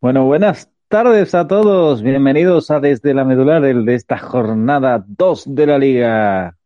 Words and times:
Bueno, 0.00 0.24
buenas 0.26 0.70
tardes 0.88 1.34
a 1.34 1.46
todos. 1.46 2.02
Bienvenidos 2.02 2.70
a 2.70 2.80
Desde 2.80 3.14
la 3.14 3.24
Medular, 3.24 3.64
el 3.64 3.84
de 3.86 3.94
esta 3.94 4.18
jornada 4.18 5.04
2 5.06 5.54
de 5.54 5.66
la 5.66 5.78
Liga. 5.78 6.56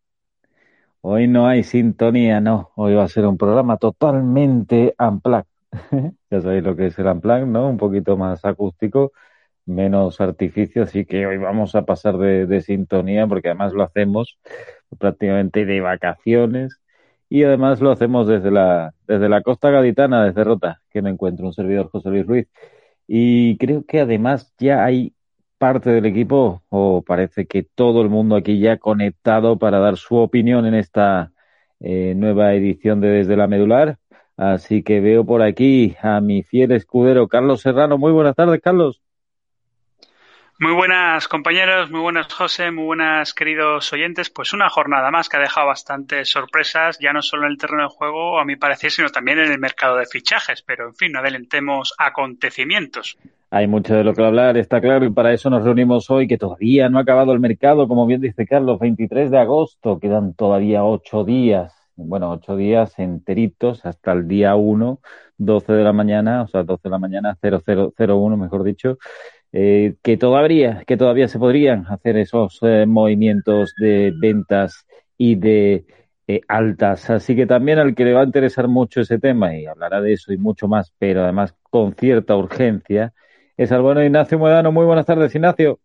Hoy 1.01 1.29
no 1.29 1.47
hay 1.47 1.63
sintonía, 1.63 2.41
no. 2.41 2.71
Hoy 2.75 2.95
va 2.95 3.05
a 3.05 3.09
ser 3.09 3.27
un 3.27 3.39
programa 3.39 3.77
totalmente 3.77 4.95
unplugged. 4.99 5.47
ya 6.31 6.41
sabéis 6.41 6.65
lo 6.65 6.77
que 6.77 6.87
es 6.87 6.99
el 6.99 7.07
unplugged, 7.07 7.47
¿no? 7.47 7.69
Un 7.69 7.77
poquito 7.79 8.17
más 8.17 8.45
acústico, 8.45 9.13
menos 9.67 10.21
artificio, 10.21 10.83
así 10.83 11.07
que 11.07 11.27
hoy 11.27 11.39
vamos 11.39 11.75
a 11.75 11.85
pasar 11.85 12.19
de, 12.19 12.47
de 12.47 12.61
sintonía 12.63 13.27
porque 13.27 13.49
además 13.49 13.73
lo 13.73 13.85
hacemos 13.85 14.39
prácticamente 14.99 15.65
de 15.65 15.81
vacaciones 15.81 16.81
y 17.29 17.45
además 17.45 17.81
lo 17.81 17.93
hacemos 17.93 18.27
desde 18.27 18.51
la, 18.51 18.95
desde 19.07 19.29
la 19.29 19.43
costa 19.43 19.71
gaditana, 19.71 20.25
desde 20.25 20.45
Rota, 20.45 20.83
que 20.91 21.01
me 21.03 21.11
encuentro 21.11 21.47
un 21.47 21.53
servidor 21.53 21.91
José 21.91 22.11
Luis 22.11 22.27
Ruiz. 22.27 22.49
Y 23.13 23.57
creo 23.59 23.85
que 23.85 23.99
además 23.99 24.55
ya 24.57 24.85
hay 24.85 25.15
parte 25.59 25.91
del 25.91 26.07
equipo, 26.07 26.63
o 26.69 27.03
parece 27.03 27.45
que 27.47 27.65
todo 27.65 28.03
el 28.03 28.09
mundo 28.09 28.37
aquí 28.37 28.61
ya 28.61 28.79
conectado 28.79 29.59
para 29.59 29.81
dar 29.81 29.97
su 29.97 30.15
opinión 30.15 30.65
en 30.65 30.75
esta 30.75 31.33
eh, 31.81 32.15
nueva 32.17 32.55
edición 32.55 33.01
de 33.01 33.09
Desde 33.09 33.37
la 33.37 33.49
Medular. 33.49 33.99
Así 34.37 34.85
que 34.85 35.01
veo 35.01 35.25
por 35.27 35.43
aquí 35.43 35.97
a 36.01 36.21
mi 36.21 36.45
fiel 36.45 36.71
escudero 36.71 37.27
Carlos 37.27 37.63
Serrano. 37.63 37.99
Muy 37.99 38.13
buenas 38.13 38.37
tardes, 38.37 38.61
Carlos. 38.63 39.03
Muy 40.63 40.75
buenas 40.75 41.27
compañeros, 41.27 41.91
muy 41.91 42.03
buenas 42.03 42.31
José, 42.35 42.71
muy 42.71 42.85
buenas 42.85 43.33
queridos 43.33 43.91
oyentes. 43.95 44.29
Pues 44.29 44.53
una 44.53 44.69
jornada 44.69 45.11
más 45.11 45.31
que 45.31 45.39
ha 45.39 45.41
dejado 45.41 45.69
bastantes 45.69 46.29
sorpresas, 46.29 46.99
ya 47.01 47.15
no 47.15 47.23
solo 47.23 47.47
en 47.47 47.53
el 47.53 47.57
terreno 47.57 47.85
de 47.85 47.89
juego, 47.89 48.39
a 48.39 48.45
mi 48.45 48.57
parecer, 48.57 48.91
sino 48.91 49.09
también 49.09 49.39
en 49.39 49.51
el 49.51 49.59
mercado 49.59 49.97
de 49.97 50.05
fichajes. 50.05 50.61
Pero 50.61 50.89
en 50.89 50.95
fin, 50.95 51.13
no 51.13 51.21
adelantemos 51.21 51.95
acontecimientos. 51.97 53.17
Hay 53.51 53.69
mucho 53.69 53.95
de 53.95 54.05
lo 54.05 54.13
que 54.13 54.23
hablar, 54.23 54.59
está 54.59 54.83
claro, 54.83 55.07
y 55.07 55.11
para 55.11 55.33
eso 55.33 55.49
nos 55.49 55.65
reunimos 55.65 56.11
hoy, 56.11 56.29
que 56.29 56.37
todavía 56.37 56.91
no 56.91 56.99
ha 56.99 57.03
acabado 57.03 57.33
el 57.33 57.41
mercado, 57.41 57.89
como 57.89 58.05
bien 58.05 58.21
dice 58.21 58.47
Carlos, 58.47 58.79
23 58.81 59.31
de 59.31 59.39
agosto, 59.39 59.99
quedan 59.99 60.35
todavía 60.35 60.85
ocho 60.85 61.25
días, 61.25 61.73
bueno, 61.97 62.31
ocho 62.31 62.55
días 62.55 62.99
enteritos 62.99 63.87
hasta 63.87 64.13
el 64.13 64.29
día 64.29 64.55
1, 64.57 65.01
12 65.39 65.73
de 65.73 65.85
la 65.85 65.95
mañana, 65.95 66.43
o 66.43 66.49
sea, 66.49 66.65
12 66.65 66.83
de 66.85 66.91
la 66.91 66.99
mañana, 66.99 67.39
0001, 67.41 68.37
mejor 68.37 68.63
dicho, 68.63 68.99
eh, 69.53 69.95
que 70.03 70.17
todavía, 70.17 70.85
que 70.87 70.97
todavía 70.97 71.29
se 71.29 71.39
podrían 71.39 71.87
hacer 71.89 72.17
esos 72.17 72.59
eh, 72.63 72.87
movimientos 72.87 73.75
de 73.79 74.13
ventas 74.17 74.87
y 75.19 75.35
de 75.37 75.85
eh, 76.27 76.41
altas. 76.49 77.11
Así 77.11 77.35
que 77.37 77.47
también 77.47 77.79
al 77.79 77.95
que 77.95 78.05
le 78.05 78.13
va 78.15 78.23
a 78.23 78.25
interesar 78.25 78.69
mucho 78.69 79.01
ese 79.01 79.19
tema 79.19 79.57
y 79.57 79.67
hablará 79.67 80.01
de 80.01 80.13
eso 80.13 80.33
y 80.33 80.39
mucho 80.39 80.69
más, 80.69 80.93
pero 80.99 81.25
además 81.25 81.55
con 81.71 81.95
cierta 81.95 82.37
urgencia, 82.37 83.13
es 83.57 83.73
al 83.73 83.83
bueno 83.83 84.03
Ignacio 84.03 84.39
Muedano. 84.39 84.73
Muy 84.73 84.87
buenas 84.87 85.07
tardes, 85.07 85.35
Ignacio. 85.35 85.81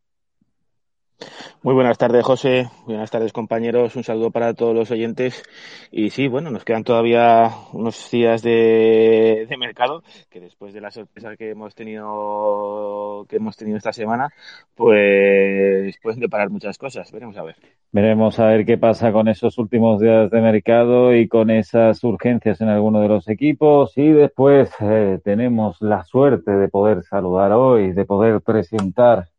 Muy 1.66 1.74
buenas 1.74 1.98
tardes, 1.98 2.24
José. 2.24 2.70
Buenas 2.86 3.09
tardes, 3.09 3.34
compañeros. 3.34 3.96
Un 3.96 4.03
saludo 4.03 4.30
para 4.30 4.53
todos 4.53 4.76
los 4.76 4.92
oyentes. 4.92 5.44
Y 5.92 6.12
sí, 6.12 6.28
bueno, 6.28 6.52
nos 6.52 6.64
quedan 6.64 6.84
todavía 6.84 7.50
unos 7.74 8.12
días 8.12 8.44
de, 8.44 9.48
mercado 9.58 10.04
que 10.30 10.40
después 10.40 10.74
de 10.74 10.81
la 10.81 10.92
sorpresa 10.92 11.36
que 11.36 11.50
hemos 11.50 11.74
tenido 11.74 13.25
que 13.30 13.38
hemos 13.38 13.56
tenido 13.56 13.78
esta 13.78 13.94
semana, 13.94 14.30
pues 14.75 15.98
pueden 16.04 16.20
deparar 16.20 16.50
muchas 16.50 16.78
cosas. 16.78 17.12
Veremos 17.12 17.38
a 17.38 17.44
ver. 17.44 17.56
Veremos 17.92 18.38
a 18.40 18.46
ver 18.48 18.66
qué 18.66 18.78
pasa 18.78 19.12
con 19.12 19.28
esos 19.28 19.58
últimos 19.58 20.02
días 20.02 20.30
de 20.30 20.42
mercado 20.42 21.16
y 21.16 21.28
con 21.28 21.50
esas 21.50 22.04
urgencias 22.04 22.62
en 22.62 22.70
alguno 22.70 23.00
de 23.00 23.08
los 23.08 23.28
equipos. 23.30 23.98
Y 23.98 24.12
después 24.12 24.70
eh, 24.81 25.20
tenemos 25.24 25.81
la 25.81 26.04
suerte 26.04 26.52
de 26.52 26.68
poder 26.68 27.02
saludar 27.04 27.54
hoy, 27.54 27.94
de 27.94 28.06
poder 28.06 28.42
presentar 28.42 29.30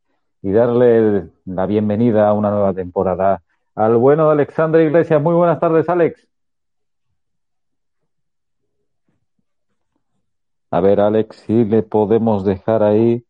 y 0.47 0.53
darle 0.53 1.29
la 1.45 1.67
bienvenida 1.67 2.29
a 2.29 2.33
una 2.33 2.53
nueva 2.53 2.73
temporada 2.73 3.43
al 3.75 3.97
bueno 3.97 4.27
de 4.27 4.33
Alexandre 4.35 4.85
Iglesias. 4.85 5.21
Muy 5.21 5.35
buenas 5.35 5.59
tardes, 5.59 5.89
Alex. 5.89 6.25
A 10.71 10.81
ver, 10.81 11.01
Alex, 11.01 11.39
si 11.39 11.65
le 11.65 11.83
podemos 11.83 12.45
dejar 12.45 12.85
ahí 12.85 13.25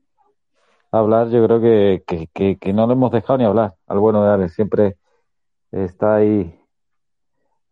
hablar. 0.90 1.30
Yo 1.30 1.42
creo 1.46 1.58
que, 1.58 2.04
que, 2.06 2.28
que, 2.34 2.58
que 2.58 2.72
no 2.74 2.86
le 2.86 2.92
hemos 2.92 3.10
dejado 3.10 3.38
ni 3.38 3.46
hablar 3.46 3.76
al 3.86 3.98
bueno 3.98 4.22
de 4.22 4.34
Alex. 4.34 4.52
Siempre 4.52 4.98
está 5.72 6.16
ahí 6.16 6.54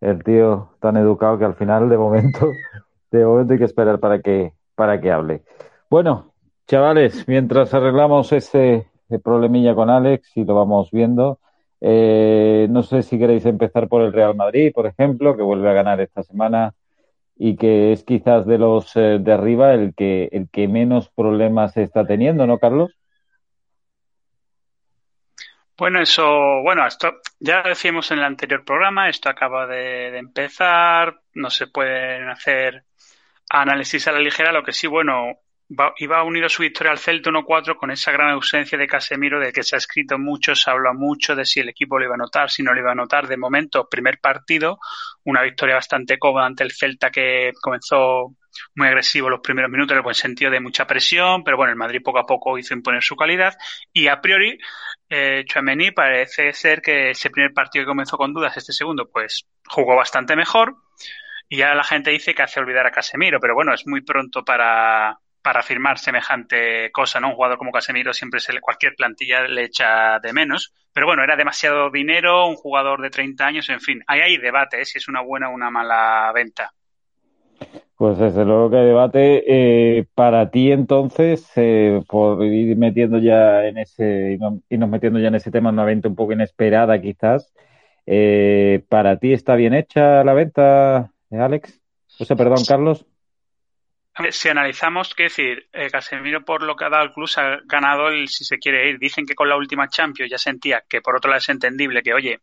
el 0.01 0.25
tío 0.25 0.71
tan 0.81 0.97
educado 0.97 1.37
que 1.37 1.45
al 1.45 1.55
final, 1.55 1.91
de 1.91 1.99
momento, 1.99 2.51
de 3.11 3.27
momento 3.27 3.53
hay 3.53 3.59
que 3.59 3.67
esperar 3.67 4.01
para 4.01 4.23
que, 4.23 4.55
para 4.75 5.03
que 5.03 5.13
hable. 5.13 5.43
Bueno, 5.91 6.33
chavales, 6.67 7.29
mientras 7.29 7.75
arreglamos 7.75 8.33
ese 8.33 8.89
problemilla 9.23 9.75
con 9.75 9.91
Alex 9.91 10.37
y 10.37 10.45
lo 10.45 10.55
vamos 10.55 10.91
viendo. 10.91 11.39
Eh, 11.81 12.67
no 12.71 12.83
sé 12.83 13.03
si 13.03 13.19
queréis 13.19 13.45
empezar 13.45 13.89
por 13.89 14.03
el 14.03 14.13
Real 14.13 14.35
Madrid, 14.35 14.73
por 14.75 14.87
ejemplo, 14.87 15.37
que 15.37 15.43
vuelve 15.43 15.69
a 15.69 15.75
ganar 15.75 16.01
esta 16.01 16.23
semana 16.23 16.75
y 17.37 17.57
que 17.57 17.93
es 17.93 18.05
quizás 18.05 18.47
de 18.47 18.59
los 18.59 18.97
eh, 18.97 19.19
de 19.21 19.33
arriba 19.33 19.75
el 19.75 19.95
que, 19.95 20.29
el 20.33 20.49
que 20.51 20.69
menos 20.69 21.11
problemas 21.11 21.77
está 21.77 22.07
teniendo, 22.07 22.47
¿no, 22.47 22.59
Carlos? 22.59 22.97
Bueno, 25.77 26.01
eso, 26.01 26.25
bueno, 26.63 26.87
esto 26.87 27.17
ya 27.41 27.63
decíamos 27.63 28.11
en 28.13 28.19
el 28.19 28.25
anterior 28.25 28.65
programa, 28.65 29.09
esto 29.09 29.29
acaba 29.29 29.67
de, 29.67 30.13
de 30.13 30.19
empezar, 30.19 31.21
no 31.35 31.51
se 31.51 31.67
pueden 31.67 32.29
hacer 32.29 32.85
análisis 33.51 34.07
a 34.07 34.13
la 34.13 34.21
ligera, 34.21 34.53
lo 34.53 34.63
que 34.63 34.73
sí, 34.73 34.87
bueno, 34.87 35.41
iba 35.69 36.19
a 36.19 36.23
unir 36.23 36.45
a 36.45 36.49
su 36.49 36.63
victoria 36.63 36.93
al 36.93 36.99
Celta 36.99 37.31
1-4 37.31 37.77
con 37.77 37.91
esa 37.91 38.13
gran 38.13 38.31
ausencia 38.31 38.77
de 38.77 38.87
Casemiro, 38.87 39.41
de 39.41 39.53
que 39.53 39.63
se 39.63 39.77
ha 39.77 39.79
escrito 39.79 40.19
mucho, 40.19 40.55
se 40.55 40.71
habla 40.71 40.93
mucho 40.93 41.35
de 41.35 41.45
si 41.45 41.61
el 41.61 41.69
equipo 41.69 41.99
lo 41.99 42.05
iba 42.05 42.15
a 42.15 42.19
notar, 42.19 42.51
si 42.51 42.63
no 42.63 42.73
lo 42.73 42.81
iba 42.81 42.93
a 42.93 42.95
notar. 42.95 43.27
De 43.27 43.37
momento, 43.37 43.89
primer 43.89 44.19
partido, 44.21 44.79
una 45.25 45.43
victoria 45.43 45.77
bastante 45.77 46.19
cómoda 46.19 46.47
ante 46.47 46.65
el 46.65 46.73
Celta 46.73 47.11
que 47.11 47.53
comenzó 47.61 48.35
muy 48.77 48.87
agresivo 48.87 49.31
los 49.31 49.41
primeros 49.41 49.71
minutos 49.71 49.93
en 49.93 49.99
el 49.99 50.03
buen 50.03 50.15
sentido 50.15 50.51
de 50.51 50.61
mucha 50.61 50.87
presión, 50.87 51.43
pero 51.43 51.57
bueno, 51.57 51.73
el 51.73 51.79
Madrid 51.79 52.03
poco 52.05 52.19
a 52.19 52.27
poco 52.27 52.57
hizo 52.59 52.75
imponer 52.75 53.03
su 53.03 53.17
calidad 53.17 53.57
y 53.93 54.07
a 54.07 54.21
priori 54.21 54.59
eh, 55.09 55.45
parece 55.95 56.53
ser 56.53 56.81
que 56.81 57.11
ese 57.11 57.31
primer 57.31 57.53
partido 57.53 57.85
que 57.85 57.89
comenzó 57.89 58.17
con 58.17 58.33
dudas, 58.33 58.57
este 58.57 58.73
segundo, 58.73 59.09
pues 59.11 59.47
jugó 59.67 59.97
bastante 59.97 60.37
mejor 60.37 60.77
y 61.49 61.59
ya 61.59 61.75
la 61.75 61.85
gente 61.85 62.11
dice 62.11 62.35
que 62.35 62.43
hace 62.43 62.61
olvidar 62.61 62.87
a 62.87 62.91
Casemiro, 62.91 63.41
pero 63.41 63.55
bueno, 63.55 63.75
es 63.75 63.87
muy 63.87 64.03
pronto 64.03 64.45
para, 64.45 65.19
para 65.45 65.63
firmar 65.63 65.99
semejante 65.99 66.91
cosa, 66.91 67.21
¿no? 67.21 67.29
Un 67.29 67.35
jugador 67.35 67.59
como 67.59 67.71
Casemiro 67.71 68.15
siempre 68.15 68.41
se 68.41 68.55
le, 68.55 68.63
cualquier 68.63 68.95
plantilla 68.97 69.43
le 69.47 69.65
echa 69.65 70.19
de 70.19 70.33
menos. 70.33 70.73
Pero 70.91 71.07
bueno, 71.07 71.23
era 71.23 71.37
demasiado 71.37 71.91
dinero, 71.91 72.49
un 72.49 72.57
jugador 72.57 73.03
de 73.03 73.11
30 73.11 73.47
años, 73.47 73.69
en 73.69 73.81
fin. 73.81 74.03
Ahí 74.07 74.21
hay 74.21 74.39
debate, 74.39 74.81
¿eh? 74.81 74.87
si 74.87 74.97
es 74.97 75.07
una 75.07 75.21
buena 75.21 75.51
o 75.51 75.55
una 75.55 75.71
mala 75.71 76.33
venta. 76.35 76.73
Pues 77.95 78.17
desde 78.17 78.43
luego 78.47 78.71
que 78.71 78.79
hay 78.79 78.87
debate. 78.87 79.45
Eh, 79.47 80.07
para 80.15 80.51
ti 80.51 80.73
entonces, 80.73 81.47
eh, 81.57 82.03
por 82.09 82.43
ir 82.43 82.75
metiendo 82.79 83.19
ya 83.19 83.67
en 83.67 83.77
ese, 83.77 84.39
irnos 84.71 84.89
metiendo 84.89 85.19
ya 85.19 85.29
en 85.29 85.35
ese 85.35 85.51
tema, 85.51 85.69
una 85.69 85.85
venta 85.85 86.09
un 86.09 86.17
poco 86.17 86.33
inesperada 86.33 86.99
quizás, 87.03 87.53
eh, 88.07 88.83
¿para 88.89 89.19
ti 89.19 89.35
está 89.35 89.57
bien 89.57 89.75
hecha 89.75 90.25
la 90.25 90.33
venta, 90.33 91.13
Alex? 91.31 91.83
O 92.19 92.25
sea, 92.25 92.35
perdón, 92.35 92.65
Carlos 92.67 93.05
si 94.31 94.49
analizamos, 94.49 95.15
qué 95.15 95.25
decir, 95.25 95.69
eh, 95.73 95.91
Casemiro 95.91 96.45
por 96.45 96.63
lo 96.63 96.77
que 96.77 96.85
ha 96.85 96.89
dado 96.89 97.05
el 97.05 97.13
club 97.13 97.29
se 97.29 97.41
ha 97.41 97.59
ganado 97.65 98.09
el 98.09 98.29
si 98.29 98.45
se 98.45 98.59
quiere 98.59 98.89
ir. 98.89 98.99
Dicen 98.99 99.27
que 99.27 99.35
con 99.35 99.49
la 99.49 99.57
última 99.57 99.89
Champions 99.89 100.31
ya 100.31 100.39
sentía 100.39 100.85
que 100.89 101.01
por 101.01 101.17
otro 101.17 101.31
lado 101.31 101.39
es 101.39 101.49
entendible 101.49 102.03
que, 102.03 102.15
oye, 102.15 102.41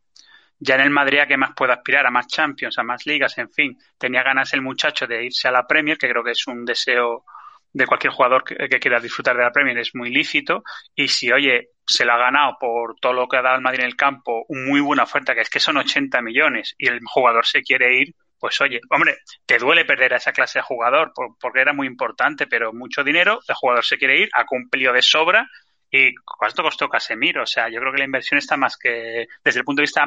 ya 0.58 0.76
en 0.76 0.82
el 0.82 0.90
Madrid 0.90 1.20
a 1.20 1.26
qué 1.26 1.36
más 1.36 1.52
puede 1.56 1.72
aspirar, 1.72 2.06
a 2.06 2.10
más 2.10 2.28
Champions, 2.28 2.78
a 2.78 2.82
más 2.82 3.06
ligas, 3.06 3.36
en 3.38 3.50
fin. 3.50 3.76
Tenía 3.98 4.22
ganas 4.22 4.52
el 4.52 4.62
muchacho 4.62 5.06
de 5.06 5.24
irse 5.24 5.48
a 5.48 5.50
la 5.50 5.66
Premier, 5.66 5.98
que 5.98 6.08
creo 6.08 6.22
que 6.22 6.32
es 6.32 6.46
un 6.46 6.64
deseo 6.64 7.24
de 7.72 7.86
cualquier 7.86 8.12
jugador 8.12 8.44
que, 8.44 8.68
quiera 8.78 9.00
disfrutar 9.00 9.36
de 9.36 9.42
la 9.42 9.50
Premier, 9.50 9.78
es 9.78 9.94
muy 9.94 10.10
lícito. 10.10 10.62
Y 10.94 11.08
si, 11.08 11.32
oye, 11.32 11.70
se 11.84 12.04
lo 12.04 12.12
ha 12.12 12.18
ganado 12.18 12.56
por 12.60 12.94
todo 13.00 13.12
lo 13.12 13.26
que 13.26 13.38
ha 13.38 13.42
dado 13.42 13.56
el 13.56 13.62
Madrid 13.62 13.80
en 13.80 13.86
el 13.86 13.96
campo, 13.96 14.44
muy 14.50 14.80
buena 14.80 15.04
oferta, 15.04 15.34
que 15.34 15.40
es 15.40 15.50
que 15.50 15.58
son 15.58 15.78
80 15.78 16.20
millones, 16.22 16.74
y 16.78 16.86
el 16.86 17.00
jugador 17.04 17.46
se 17.46 17.62
quiere 17.62 17.98
ir, 17.98 18.14
pues 18.42 18.60
oye, 18.60 18.80
hombre, 18.90 19.18
te 19.46 19.56
duele 19.56 19.84
perder 19.84 20.14
a 20.14 20.16
esa 20.16 20.32
clase 20.32 20.58
de 20.58 20.64
jugador 20.64 21.12
porque 21.40 21.60
era 21.60 21.72
muy 21.72 21.86
importante, 21.86 22.48
pero 22.48 22.72
mucho 22.72 23.04
dinero, 23.04 23.38
el 23.46 23.54
jugador 23.54 23.84
se 23.84 23.98
quiere 23.98 24.18
ir, 24.18 24.30
ha 24.32 24.44
cumplido 24.44 24.92
de 24.92 25.00
sobra 25.00 25.48
y 25.88 26.12
¿cuánto 26.16 26.64
costó 26.64 26.88
Casemiro? 26.88 27.44
O 27.44 27.46
sea, 27.46 27.68
yo 27.68 27.78
creo 27.78 27.92
que 27.92 28.00
la 28.00 28.04
inversión 28.04 28.38
está 28.38 28.56
más 28.56 28.76
que, 28.76 29.28
desde 29.44 29.60
el 29.60 29.64
punto 29.64 29.78
de 29.78 29.84
vista 29.84 30.04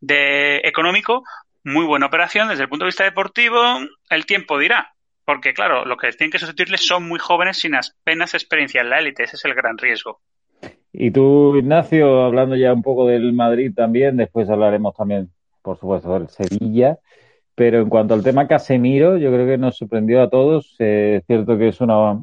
de 0.00 0.62
económico, 0.64 1.24
muy 1.62 1.84
buena 1.84 2.06
operación, 2.06 2.48
desde 2.48 2.62
el 2.62 2.70
punto 2.70 2.86
de 2.86 2.88
vista 2.88 3.04
deportivo, 3.04 3.60
el 4.08 4.24
tiempo 4.24 4.58
dirá. 4.58 4.94
Porque 5.26 5.52
claro, 5.52 5.84
lo 5.84 5.98
que 5.98 6.10
tienen 6.12 6.32
que 6.32 6.38
sustituirle 6.38 6.78
son 6.78 7.06
muy 7.06 7.18
jóvenes 7.18 7.58
sin 7.58 7.74
apenas 7.74 8.32
experiencia 8.32 8.80
en 8.80 8.88
la 8.88 8.98
élite, 8.98 9.24
ese 9.24 9.36
es 9.36 9.44
el 9.44 9.52
gran 9.52 9.76
riesgo. 9.76 10.22
Y 10.90 11.10
tú, 11.10 11.54
Ignacio, 11.54 12.22
hablando 12.22 12.56
ya 12.56 12.72
un 12.72 12.82
poco 12.82 13.06
del 13.08 13.34
Madrid 13.34 13.74
también, 13.76 14.16
después 14.16 14.48
hablaremos 14.48 14.96
también, 14.96 15.28
por 15.60 15.78
supuesto, 15.78 16.14
del 16.14 16.30
Sevilla. 16.30 16.98
Pero 17.54 17.80
en 17.80 17.88
cuanto 17.88 18.14
al 18.14 18.22
tema 18.24 18.48
Casemiro, 18.48 19.16
yo 19.16 19.30
creo 19.30 19.46
que 19.46 19.58
nos 19.58 19.76
sorprendió 19.76 20.22
a 20.22 20.30
todos. 20.30 20.74
Eh, 20.78 21.16
es 21.20 21.26
cierto 21.26 21.56
que 21.56 21.68
es 21.68 21.80
una, 21.80 22.20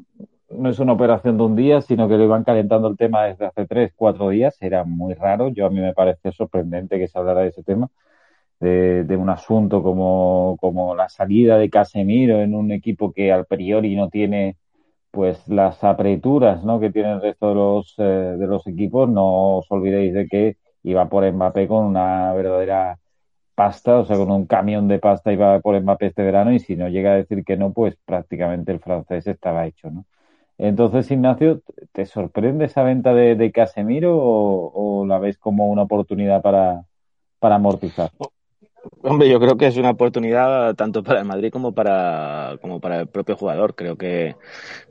no 0.50 0.70
es 0.70 0.80
una 0.80 0.94
operación 0.94 1.38
de 1.38 1.44
un 1.44 1.56
día, 1.56 1.82
sino 1.82 2.08
que 2.10 2.18
lo 2.18 2.26
iban 2.26 2.44
calentando 2.44 2.88
el 2.90 2.98
tema 2.98 3.26
desde 3.26 3.46
hace 3.46 3.66
tres, 3.66 3.94
cuatro 3.96 4.30
días. 4.30 4.58
Era 4.62 4.84
muy 4.84 5.14
raro. 5.14 5.50
Yo 5.50 5.66
a 5.66 5.70
mí 5.70 5.80
me 5.80 5.94
parece 5.94 6.32
sorprendente 6.32 7.00
que 7.00 7.08
se 7.08 7.18
hablara 7.18 7.42
de 7.42 7.50
ese 7.50 7.64
tema, 7.64 7.90
de, 8.60 9.04
de 9.06 9.18
un 9.18 9.30
asunto 9.30 9.84
como, 9.84 10.58
como 10.60 10.96
la 10.96 11.10
salida 11.10 11.58
de 11.58 11.70
Casemiro 11.70 12.42
en 12.42 12.56
un 12.56 12.72
equipo 12.72 13.14
que 13.14 13.32
al 13.32 13.46
priori 13.46 13.96
no 13.96 14.10
tiene 14.10 14.58
pues 15.12 15.48
las 15.48 15.84
apreturas 15.84 16.64
¿no? 16.64 16.80
que 16.80 16.92
tiene 16.92 17.14
el 17.14 17.22
resto 17.22 17.50
de 17.50 17.56
los, 17.56 17.96
eh, 17.98 18.04
de 18.04 18.48
los 18.48 18.66
equipos. 18.68 19.10
No 19.10 19.58
os 19.58 19.72
olvidéis 19.72 20.14
de 20.14 20.28
que 20.28 20.58
iba 20.84 21.08
por 21.10 21.30
Mbappé 21.32 21.68
con 21.68 21.86
una 21.86 22.34
verdadera 22.34 23.00
pasta, 23.56 24.00
o 24.00 24.06
sea, 24.06 24.18
con 24.18 24.32
un 24.32 24.46
camión 24.46 24.88
de 24.88 25.00
pasta 25.00 25.32
iba 25.32 25.60
por 25.60 25.80
Mbappé 25.80 26.08
este 26.08 26.24
verano 26.24 26.52
y 26.52 26.60
si 26.60 26.76
no 26.76 26.90
llega 26.90 27.12
a 27.14 27.16
decir 27.16 27.44
que 27.44 27.58
no, 27.58 27.74
pues 27.74 27.96
prácticamente 28.06 28.72
el 28.72 28.80
francés 28.80 29.28
estaba 29.28 29.66
hecho, 29.66 29.92
¿no? 29.92 30.06
Entonces, 30.58 31.10
Ignacio, 31.10 31.62
¿te 31.92 32.06
sorprende 32.06 32.66
esa 32.66 32.84
venta 32.84 33.14
de, 33.16 33.52
Casemiro 33.52 34.16
o, 34.16 35.00
o, 35.02 35.06
la 35.08 35.18
ves 35.18 35.38
como 35.40 35.68
una 35.68 35.84
oportunidad 35.84 36.42
para, 36.44 36.84
para 37.40 37.56
amortizar? 37.56 38.12
Hombre, 39.04 39.30
yo 39.30 39.40
creo 39.40 39.58
que 39.58 39.68
es 39.68 39.78
una 39.78 39.92
oportunidad 39.92 40.74
tanto 40.76 41.04
para 41.04 41.20
el 41.20 41.26
Madrid 41.26 41.52
como 41.52 41.72
para, 41.74 42.58
como 42.62 42.80
para 42.80 43.02
el 43.02 43.08
propio 43.08 43.36
jugador. 43.38 43.76
Creo 43.76 43.96
que, 43.96 44.36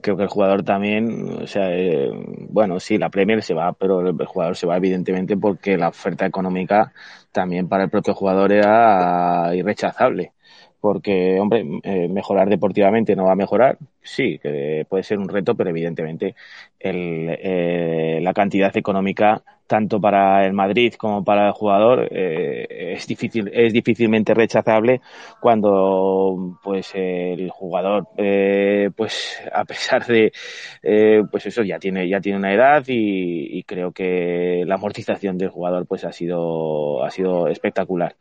creo 0.00 0.16
que 0.16 0.22
el 0.25 0.28
jugador 0.28 0.62
también, 0.64 1.42
o 1.42 1.46
sea, 1.46 1.75
eh, 1.76 2.10
bueno, 2.50 2.78
sí, 2.81 2.98
la 2.98 3.10
Premier 3.10 3.42
se 3.42 3.54
va, 3.54 3.72
pero 3.72 4.00
el 4.08 4.26
jugador 4.26 4.56
se 4.56 4.66
va 4.66 4.76
evidentemente 4.76 5.37
porque 5.37 5.76
la 5.76 5.88
oferta 5.88 6.25
económica 6.26 6.92
también 7.32 7.69
para 7.69 7.84
el 7.84 7.90
propio 7.90 8.14
jugador 8.14 8.52
era 8.52 9.54
irrechazable 9.56 10.32
porque, 10.81 11.38
hombre, 11.40 11.64
eh, 11.82 12.08
mejorar 12.08 12.48
deportivamente 12.48 13.14
no 13.16 13.25
va 13.26 13.32
a 13.32 13.36
mejorar. 13.36 13.76
Sí, 14.02 14.38
que 14.43 14.86
puede 14.88 15.02
ser 15.02 15.19
un 15.19 15.28
reto, 15.28 15.54
pero 15.54 15.70
evidentemente 15.70 16.34
el, 16.78 17.26
eh, 17.38 18.20
la 18.22 18.32
cantidad 18.32 18.75
económica 18.76 19.43
tanto 19.70 20.00
para 20.00 20.44
el 20.44 20.52
Madrid 20.52 20.94
como 20.94 21.22
para 21.22 21.46
el 21.46 21.52
jugador 21.52 22.08
eh, 22.11 22.94
es 22.96 23.06
difícil 23.06 23.49
es 23.55 23.72
difícilmente 23.72 24.34
rechazable 24.34 25.00
cuando 25.40 26.58
pues 26.61 26.90
el 26.94 27.50
jugador 27.50 28.08
eh, 28.17 28.90
pues 28.96 29.40
a 29.52 29.64
pesar 29.64 30.05
de 30.06 30.32
eh, 30.82 31.22
pues 31.31 31.46
eso 31.46 31.62
ya 31.62 31.78
tiene 31.78 32.08
ya 32.08 32.20
tiene 32.20 32.38
una 32.38 32.52
edad 32.52 32.82
y, 32.88 33.62
creo 33.62 33.93
que 33.93 34.64
la 34.67 34.75
amortización 34.75 35.38
del 35.38 35.50
jugador 35.50 35.87
pues 35.87 36.05
ha 36.05 36.11
sido 36.11 37.05
ha 37.05 37.11
sido 37.11 37.46
espectacular. 37.46 38.17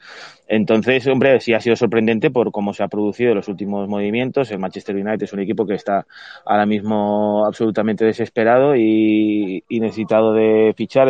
Entonces 0.48 1.08
hombre 1.08 1.40
sí 1.40 1.54
ha 1.54 1.60
sido 1.60 1.76
sorprendente 1.76 2.30
por 2.30 2.52
cómo 2.52 2.74
se 2.74 2.84
ha 2.84 2.88
producido 2.88 3.34
los 3.34 3.48
últimos 3.48 3.88
movimientos. 3.88 4.52
El 4.52 4.60
Manchester 4.60 4.96
United 4.96 5.24
es 5.24 5.34
un 5.34 5.40
equipo 5.40 5.66
que 5.66 5.74
está 5.76 6.06
ahora 6.46 6.68
mismo 6.68 7.46
absolutamente 7.48 8.06
desesperado 8.06 8.76
y, 8.76 9.64
y 9.68 9.80
necesitado 9.80 10.34
de 10.34 10.74
fichar 10.78 11.08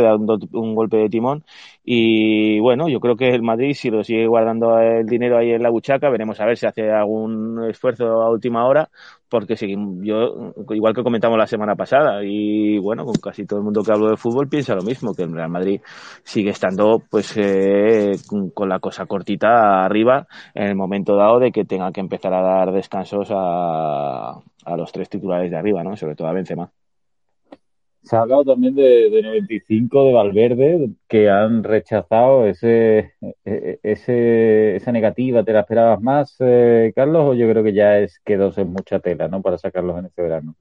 un 0.53 0.75
golpe 0.75 0.97
de 0.97 1.09
timón. 1.09 1.43
Y 1.83 2.59
bueno, 2.59 2.87
yo 2.89 2.99
creo 2.99 3.15
que 3.15 3.29
el 3.29 3.41
Madrid, 3.41 3.73
si 3.73 3.89
lo 3.89 4.03
sigue 4.03 4.27
guardando 4.27 4.77
el 4.79 5.05
dinero 5.05 5.37
ahí 5.37 5.51
en 5.51 5.63
la 5.63 5.69
buchaca, 5.69 6.09
veremos 6.09 6.39
a 6.39 6.45
ver 6.45 6.57
si 6.57 6.65
hace 6.65 6.91
algún 6.91 7.65
esfuerzo 7.69 8.05
a 8.21 8.29
última 8.29 8.67
hora, 8.67 8.89
porque 9.29 9.55
seguimos, 9.55 9.97
yo, 10.01 10.53
igual 10.71 10.93
que 10.93 11.03
comentamos 11.03 11.37
la 11.37 11.47
semana 11.47 11.75
pasada, 11.75 12.23
y 12.23 12.77
bueno, 12.79 13.05
con 13.05 13.15
casi 13.15 13.45
todo 13.45 13.59
el 13.59 13.65
mundo 13.65 13.83
que 13.83 13.91
hablo 13.91 14.09
de 14.09 14.17
fútbol 14.17 14.49
piensa 14.49 14.75
lo 14.75 14.83
mismo, 14.83 15.13
que 15.13 15.23
el 15.23 15.33
Real 15.33 15.49
Madrid 15.49 15.81
sigue 16.23 16.49
estando 16.51 17.01
pues 17.09 17.35
eh, 17.37 18.11
con 18.53 18.69
la 18.69 18.79
cosa 18.79 19.05
cortita 19.05 19.85
arriba 19.85 20.27
en 20.53 20.67
el 20.67 20.75
momento 20.75 21.15
dado 21.15 21.39
de 21.39 21.51
que 21.51 21.65
tenga 21.65 21.91
que 21.91 22.01
empezar 22.01 22.33
a 22.33 22.41
dar 22.41 22.71
descansos 22.71 23.29
a, 23.31 24.31
a 24.65 24.77
los 24.77 24.91
tres 24.91 25.09
titulares 25.09 25.51
de 25.51 25.57
arriba, 25.57 25.83
¿no? 25.83 25.95
Sobre 25.95 26.15
todo 26.15 26.27
a 26.27 26.33
Benzema. 26.33 26.71
Se 28.09 28.15
ha 28.15 28.21
hablado 28.21 28.43
también 28.43 28.73
de, 28.73 29.11
de 29.11 29.21
95 29.21 30.05
de 30.05 30.13
Valverde, 30.13 30.89
que 31.07 31.29
han 31.29 31.63
rechazado 31.63 32.47
ese, 32.47 33.13
ese, 33.83 34.77
esa 34.77 34.91
negativa. 34.91 35.43
¿Te 35.43 35.53
la 35.53 35.59
esperabas 35.59 36.01
más, 36.01 36.35
eh, 36.39 36.91
Carlos? 36.95 37.21
O 37.23 37.33
yo 37.35 37.47
creo 37.47 37.63
que 37.63 37.71
ya 37.71 37.99
es 37.99 38.19
que 38.25 38.35
dos 38.35 38.57
es 38.57 38.65
mucha 38.65 38.99
tela, 38.99 39.27
¿no? 39.27 39.43
Para 39.43 39.59
sacarlos 39.59 39.99
en 39.99 40.05
este 40.07 40.23
verano. 40.23 40.55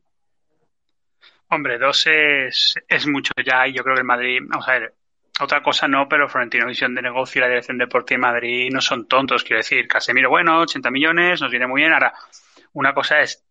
Hombre, 1.48 1.78
dos 1.78 2.06
es, 2.06 2.74
es 2.86 3.06
mucho 3.06 3.32
ya 3.42 3.66
y 3.66 3.72
yo 3.72 3.82
creo 3.82 3.94
que 3.94 4.02
el 4.02 4.06
Madrid, 4.06 4.40
vamos 4.46 4.68
a 4.68 4.72
ver, 4.72 4.94
otra 5.40 5.62
cosa 5.62 5.88
no, 5.88 6.06
pero 6.06 6.28
Florentino 6.28 6.66
Visión 6.66 6.94
de 6.94 7.00
Negocio 7.00 7.38
y 7.38 7.42
la 7.42 7.48
Dirección 7.48 7.78
Deportiva 7.78 8.18
de 8.18 8.20
Madrid 8.20 8.68
no 8.70 8.82
son 8.82 9.08
tontos, 9.08 9.42
quiero 9.42 9.60
decir, 9.60 9.88
Casemiro, 9.88 10.28
bueno, 10.28 10.60
80 10.60 10.90
millones, 10.90 11.40
nos 11.40 11.50
viene 11.50 11.66
muy 11.66 11.80
bien. 11.80 11.94
Ahora, 11.94 12.12
una 12.74 12.92
cosa 12.92 13.22
es 13.22 13.47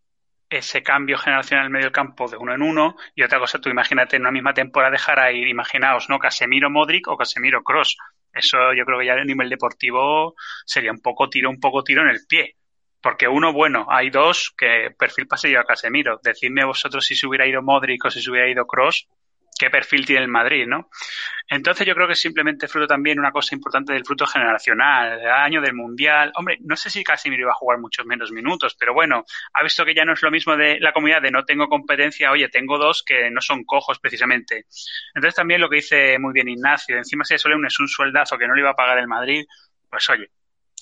ese 0.49 0.83
cambio 0.83 1.17
generacional 1.17 1.65
en 1.65 1.71
medio 1.71 1.85
del 1.85 1.94
campo 1.94 2.27
de 2.29 2.38
uno 2.38 2.53
en 2.53 2.61
uno 2.61 2.95
y 3.15 3.23
otra 3.23 3.39
cosa, 3.39 3.59
tú 3.59 3.69
imagínate 3.69 4.15
en 4.15 4.23
una 4.23 4.31
misma 4.31 4.53
temporada 4.53 4.91
dejar 4.91 5.19
a 5.19 5.31
ir, 5.31 5.47
imaginaos, 5.47 6.09
¿no? 6.09 6.19
Casemiro 6.19 6.69
Modric 6.69 7.07
o 7.07 7.17
Casemiro 7.17 7.63
Cross. 7.63 7.97
Eso 8.33 8.73
yo 8.73 8.85
creo 8.85 8.99
que 8.99 9.05
ya 9.05 9.13
a 9.13 9.23
nivel 9.23 9.49
deportivo 9.49 10.35
sería 10.65 10.91
un 10.91 11.01
poco 11.01 11.29
tiro, 11.29 11.49
un 11.49 11.59
poco 11.59 11.83
tiro 11.83 12.03
en 12.03 12.09
el 12.09 12.25
pie. 12.27 12.55
Porque 13.01 13.27
uno, 13.27 13.53
bueno, 13.53 13.88
hay 13.89 14.09
dos 14.09 14.53
que 14.57 14.91
perfil 14.97 15.27
pase 15.27 15.55
a 15.57 15.63
Casemiro. 15.63 16.19
Decidme 16.23 16.65
vosotros 16.65 17.05
si 17.05 17.15
se 17.15 17.27
hubiera 17.27 17.47
ido 17.47 17.61
Modric 17.61 18.05
o 18.05 18.12
si 18.12 18.22
se 18.22 18.29
hubiera 18.29 18.50
ido 18.50 18.65
Cross, 18.65 19.07
qué 19.57 19.69
perfil 19.69 20.05
tiene 20.05 20.23
el 20.23 20.27
Madrid, 20.27 20.65
¿no? 20.67 20.89
Entonces 21.49 21.87
yo 21.87 21.95
creo 21.95 22.07
que 22.07 22.15
simplemente 22.15 22.67
fruto 22.67 22.87
también 22.87 23.19
una 23.19 23.31
cosa 23.31 23.55
importante 23.55 23.93
del 23.93 24.05
fruto 24.05 24.25
generacional, 24.25 25.25
año 25.25 25.61
del 25.61 25.73
Mundial. 25.73 26.31
Hombre, 26.35 26.57
no 26.61 26.75
sé 26.75 26.89
si 26.89 27.03
Casimiro 27.03 27.43
iba 27.43 27.51
a 27.51 27.55
jugar 27.55 27.79
muchos 27.79 28.05
menos 28.05 28.31
minutos, 28.31 28.75
pero 28.77 28.93
bueno, 28.93 29.23
ha 29.53 29.63
visto 29.63 29.85
que 29.85 29.95
ya 29.95 30.03
no 30.03 30.13
es 30.13 30.21
lo 30.21 30.31
mismo 30.31 30.57
de 30.57 30.79
la 30.79 30.91
comunidad 30.91 31.21
de 31.21 31.31
no 31.31 31.45
tengo 31.45 31.67
competencia, 31.67 32.31
oye, 32.31 32.49
tengo 32.49 32.77
dos 32.77 33.03
que 33.03 33.31
no 33.31 33.41
son 33.41 33.63
cojos 33.63 33.99
precisamente. 33.99 34.65
Entonces 35.15 35.35
también 35.35 35.61
lo 35.61 35.69
que 35.69 35.77
dice 35.77 36.19
muy 36.19 36.33
bien 36.33 36.49
Ignacio, 36.49 36.97
encima 36.97 37.23
si 37.23 37.35
eso 37.35 37.49
es 37.49 37.79
un 37.79 37.87
sueldazo 37.87 38.37
que 38.37 38.47
no 38.47 38.53
le 38.53 38.61
iba 38.61 38.71
a 38.71 38.75
pagar 38.75 38.97
el 38.97 39.07
Madrid, 39.07 39.45
pues 39.89 40.09
oye, 40.09 40.29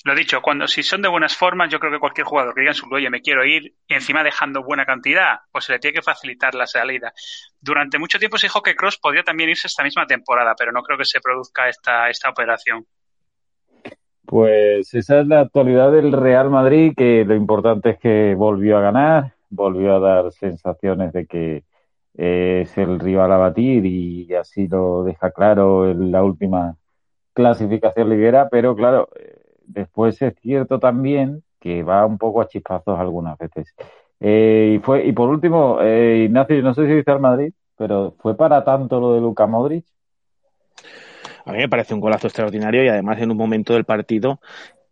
lo 0.05 0.13
dicho, 0.13 0.39
cuando 0.39 0.67
si 0.67 0.83
son 0.83 1.01
de 1.01 1.09
buenas 1.09 1.35
formas, 1.35 1.67
yo 1.71 1.79
creo 1.79 1.91
que 1.91 1.97
cualquier 1.97 2.27
jugador 2.27 2.53
que 2.53 2.61
diga 2.61 2.71
en 2.71 2.75
su 2.75 2.87
oye, 2.93 3.09
me 3.09 3.21
quiero 3.21 3.43
ir, 3.43 3.73
y 3.87 3.93
encima 3.95 4.23
dejando 4.23 4.63
buena 4.63 4.85
cantidad, 4.85 5.39
pues 5.51 5.65
se 5.65 5.73
le 5.73 5.79
tiene 5.79 5.95
que 5.95 6.03
facilitar 6.03 6.53
la 6.53 6.67
salida. 6.67 7.11
Durante 7.59 7.97
mucho 7.97 8.19
tiempo 8.19 8.37
se 8.37 8.45
dijo 8.45 8.61
que 8.61 8.75
Cross 8.75 8.99
podría 8.99 9.23
también 9.23 9.49
irse 9.49 9.65
esta 9.65 9.83
misma 9.83 10.05
temporada, 10.05 10.53
pero 10.55 10.71
no 10.71 10.83
creo 10.83 10.99
que 10.99 11.05
se 11.05 11.19
produzca 11.21 11.67
esta, 11.69 12.07
esta 12.07 12.29
operación. 12.29 12.85
Pues 14.27 14.93
esa 14.93 15.21
es 15.21 15.27
la 15.27 15.39
actualidad 15.39 15.91
del 15.91 16.11
Real 16.11 16.51
Madrid, 16.51 16.93
que 16.95 17.25
lo 17.25 17.33
importante 17.33 17.89
es 17.89 17.97
que 17.97 18.35
volvió 18.35 18.77
a 18.77 18.81
ganar, 18.81 19.33
volvió 19.49 19.95
a 19.95 19.99
dar 19.99 20.31
sensaciones 20.31 21.13
de 21.13 21.25
que 21.25 21.63
es 22.13 22.77
el 22.77 22.99
rival 22.99 23.31
a 23.31 23.37
batir 23.37 23.83
y 23.87 24.31
así 24.35 24.67
lo 24.67 25.03
deja 25.03 25.31
claro 25.31 25.89
en 25.89 26.11
la 26.11 26.23
última 26.23 26.75
clasificación 27.33 28.09
liguera, 28.11 28.49
pero 28.49 28.75
claro, 28.75 29.09
después 29.67 30.21
es 30.21 30.33
cierto 30.41 30.79
también 30.79 31.43
que 31.59 31.83
va 31.83 32.05
un 32.05 32.17
poco 32.17 32.41
a 32.41 32.47
chispazos 32.47 32.99
algunas 32.99 33.37
veces. 33.37 33.73
Eh, 34.19 34.75
y 34.75 34.79
fue 34.79 35.05
y 35.05 35.11
por 35.11 35.29
último, 35.29 35.79
eh, 35.81 36.25
Ignacio, 36.25 36.61
no 36.61 36.73
sé 36.73 36.87
si 36.87 36.93
dice 36.93 37.11
al 37.11 37.19
Madrid, 37.19 37.53
pero 37.77 38.15
¿fue 38.19 38.35
para 38.35 38.63
tanto 38.63 38.99
lo 38.99 39.13
de 39.13 39.21
Luka 39.21 39.45
Modric? 39.47 39.85
A 41.45 41.51
mí 41.51 41.59
me 41.59 41.69
parece 41.69 41.93
un 41.93 41.99
golazo 41.99 42.27
extraordinario 42.27 42.83
y 42.83 42.87
además 42.87 43.19
en 43.21 43.31
un 43.31 43.37
momento 43.37 43.73
del 43.73 43.85
partido 43.85 44.39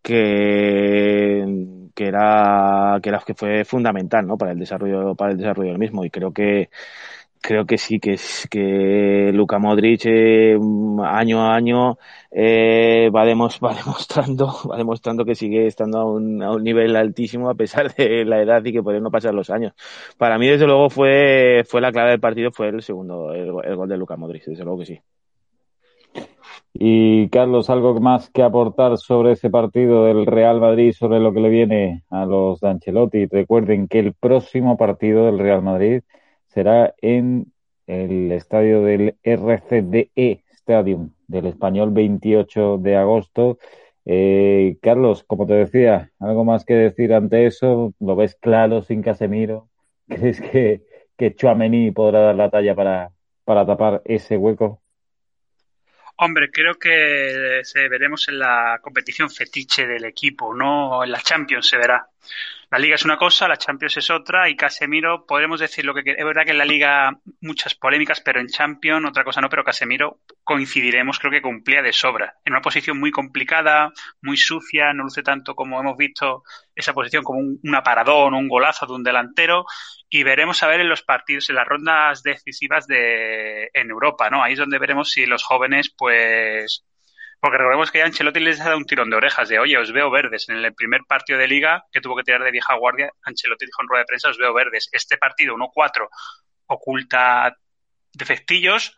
que, 0.02 1.90
que 1.96 2.08
era 2.08 3.00
que 3.02 3.10
era 3.10 3.24
que 3.26 3.34
fue 3.34 3.66
fundamental 3.66 4.28
¿no? 4.28 4.38
para 4.38 4.52
el 4.52 4.60
desarrollo 4.60 5.16
para 5.16 5.32
el 5.32 5.38
desarrollo 5.38 5.70
del 5.70 5.80
mismo 5.80 6.06
y 6.06 6.10
creo 6.10 6.32
que 6.32 6.70
creo 7.44 7.66
que 7.66 7.78
sí, 7.78 8.00
que 8.00 8.14
es 8.14 8.48
que 8.50 9.32
Luka 9.34 9.60
Modric 9.60 10.06
eh, 10.06 10.58
año 11.04 11.42
a 11.42 11.56
año 11.56 11.98
eh, 12.32 13.10
va, 13.14 13.26
demos, 13.26 13.60
va, 13.64 13.76
demostrando, 13.76 14.48
va 14.70 14.78
demostrando 14.78 15.26
que 15.26 15.36
sigue 15.36 15.68
estando 15.68 16.00
a 16.00 16.06
un, 16.06 16.42
a 16.42 16.52
un, 16.52 16.64
nivel 16.64 16.96
altísimo 16.96 17.50
a 17.50 17.56
pesar 17.56 17.94
de 17.94 18.24
la 18.26 18.42
edad 18.42 18.64
y 18.64 18.72
que 18.72 18.82
pueden 18.82 19.04
no 19.04 19.12
pasar 19.12 19.34
los 19.34 19.50
años. 19.50 19.74
Para 20.18 20.40
mí, 20.40 20.48
desde 20.48 20.66
luego, 20.66 20.90
fue, 20.90 21.64
fue 21.68 21.82
la 21.82 21.92
clave 21.92 22.12
del 22.12 22.20
partido, 22.22 22.52
fue 22.52 22.70
el 22.70 22.82
segundo, 22.82 23.34
el, 23.34 23.52
el 23.64 23.76
gol 23.76 23.90
de 23.90 23.98
Luka 23.98 24.16
Modric, 24.16 24.46
desde 24.46 24.64
luego 24.64 24.80
que 24.80 24.86
sí. 24.86 25.00
Y 26.74 27.30
Carlos, 27.30 27.70
¿algo 27.70 28.00
más 28.00 28.30
que 28.30 28.42
aportar 28.42 28.98
sobre 28.98 29.34
ese 29.34 29.50
partido 29.50 30.06
del 30.06 30.26
Real 30.26 30.60
Madrid, 30.60 30.94
sobre 30.94 31.20
lo 31.20 31.34
que 31.34 31.42
le 31.42 31.50
viene 31.50 32.04
a 32.10 32.26
los 32.26 32.62
de 32.62 32.70
Ancelotti? 32.70 33.26
Recuerden 33.28 33.88
que 33.88 34.00
el 34.00 34.14
próximo 34.14 34.78
partido 34.78 35.26
del 35.26 35.40
Real 35.40 35.62
Madrid 35.62 36.02
será 36.54 36.94
en 37.02 37.52
el 37.88 38.32
estadio 38.32 38.84
del 38.84 39.16
RCDE 39.24 40.44
Stadium 40.52 41.12
del 41.28 41.48
Español 41.48 41.92
28 41.92 42.78
de 42.78 42.96
agosto. 42.96 43.58
Eh, 44.06 44.78
Carlos, 44.82 45.24
como 45.26 45.48
te 45.48 45.54
decía, 45.54 46.12
¿algo 46.20 46.46
más 46.46 46.66
que 46.66 46.76
decir 46.76 47.14
ante 47.14 47.46
eso? 47.46 47.94
¿Lo 48.00 48.16
ves 48.16 48.36
claro 48.36 48.82
sin 48.82 49.02
Casemiro? 49.02 49.70
¿Crees 50.08 50.40
que, 50.40 50.82
que 51.18 51.36
Chuamení 51.36 51.92
podrá 51.92 52.20
dar 52.20 52.36
la 52.36 52.50
talla 52.50 52.76
para, 52.76 53.12
para 53.44 53.66
tapar 53.66 54.02
ese 54.06 54.38
hueco? 54.38 54.82
Hombre, 56.18 56.52
creo 56.52 56.76
que 56.76 57.62
se 57.64 57.90
veremos 57.90 58.28
en 58.30 58.38
la 58.40 58.80
competición 58.82 59.32
fetiche 59.32 59.88
del 59.88 60.06
equipo, 60.06 60.54
no 60.54 61.04
en 61.04 61.12
la 61.12 61.20
Champions 61.20 61.68
se 61.68 61.78
verá. 61.78 62.08
La 62.74 62.80
Liga 62.80 62.96
es 62.96 63.06
una 63.06 63.18
cosa, 63.18 63.48
la 63.48 63.58
Champions 63.58 63.98
es 63.98 64.10
otra 64.10 64.50
y 64.50 64.56
Casemiro, 64.56 65.28
podemos 65.28 65.60
decir 65.60 65.86
lo 65.86 65.94
que 65.94 66.02
es 66.08 66.26
verdad 66.26 66.44
que 66.44 66.54
en 66.54 66.58
la 66.58 66.66
Liga 66.66 67.20
muchas 67.40 67.76
polémicas, 67.76 68.20
pero 68.20 68.40
en 68.40 68.48
Champions 68.48 69.08
otra 69.08 69.24
cosa 69.24 69.42
no, 69.42 69.48
pero 69.48 69.64
Casemiro 69.64 70.22
coincidiremos, 70.44 71.20
creo 71.20 71.32
que 71.32 71.44
cumplía 71.44 71.84
de 71.84 71.94
sobra. 71.94 72.40
En 72.44 72.54
una 72.54 72.64
posición 72.64 73.00
muy 73.00 73.12
complicada, 73.12 73.94
muy 74.24 74.38
sucia, 74.38 74.92
no 74.92 75.04
luce 75.04 75.22
tanto 75.22 75.54
como 75.54 75.80
hemos 75.80 75.96
visto 75.96 76.42
esa 76.74 76.94
posición 76.94 77.24
como 77.24 77.42
un, 77.42 77.60
un 77.64 77.76
aparadón, 77.76 78.34
un 78.34 78.50
golazo 78.50 78.88
de 78.88 78.94
un 78.94 79.04
delantero 79.04 79.66
y 80.10 80.24
veremos 80.24 80.64
a 80.64 80.68
ver 80.68 80.80
en 80.80 80.90
los 80.90 81.04
partidos, 81.04 81.52
en 81.52 81.58
las 81.58 81.68
rondas 81.68 82.24
decisivas 82.24 82.88
de 82.88 83.70
en 83.72 83.92
Europa, 83.92 84.32
¿no? 84.32 84.42
Ahí 84.42 84.54
es 84.54 84.60
donde 84.60 84.80
veremos 84.80 85.12
si 85.12 85.28
los 85.28 85.44
jóvenes, 85.44 85.94
pues 85.96 86.84
porque 87.44 87.58
recordemos 87.58 87.92
que 87.92 88.02
Ancelotti 88.02 88.40
les 88.40 88.62
ha 88.62 88.70
dado 88.70 88.78
un 88.78 88.86
tirón 88.86 89.10
de 89.10 89.18
orejas 89.18 89.50
de, 89.50 89.60
oye, 89.60 89.78
os 89.78 89.92
veo 89.92 90.10
verdes. 90.10 90.48
En 90.48 90.56
el 90.56 90.74
primer 90.74 91.02
partido 91.06 91.38
de 91.38 91.50
liga 91.50 91.84
que 91.92 92.00
tuvo 92.00 92.16
que 92.16 92.24
tirar 92.24 92.42
de 92.42 92.52
vieja 92.52 92.74
guardia, 92.78 93.12
Ancelotti 93.22 93.66
dijo 93.66 93.82
en 93.82 93.90
rueda 93.90 94.04
de 94.04 94.06
prensa, 94.06 94.30
os 94.30 94.38
veo 94.38 94.54
verdes. 94.54 94.88
Este 94.94 95.18
partido 95.18 95.54
1-4 95.54 96.08
oculta 96.68 97.54
defectillos, 98.14 98.96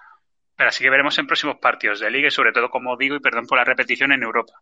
pero 0.56 0.70
así 0.70 0.84
que 0.84 0.92
veremos 0.92 1.18
en 1.18 1.26
próximos 1.26 1.56
partidos 1.56 2.00
de 2.02 2.12
liga 2.12 2.28
y 2.28 2.32
sobre 2.32 2.52
todo, 2.52 2.70
como 2.70 2.96
digo, 2.98 3.16
y 3.16 3.20
perdón 3.20 3.48
por 3.48 3.58
la 3.58 3.64
repetición, 3.64 4.12
en 4.12 4.22
Europa. 4.22 4.54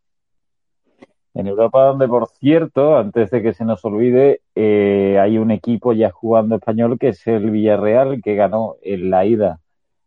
En 1.33 1.47
Europa, 1.47 1.83
donde 1.83 2.07
por 2.07 2.29
cierto, 2.39 2.97
antes 2.97 3.31
de 3.31 3.41
que 3.41 3.53
se 3.53 3.65
nos 3.65 3.83
olvide, 3.83 4.43
eh, 4.55 5.19
hay 5.21 5.37
un 5.37 5.51
equipo 5.51 5.91
ya 5.91 6.09
jugando 6.09 6.55
español 6.55 6.97
que 6.97 7.09
es 7.09 7.27
el 7.27 7.51
Villarreal, 7.51 8.21
que 8.23 8.35
ganó 8.35 8.77
en 8.81 9.09
la 9.09 9.25
ida 9.25 9.59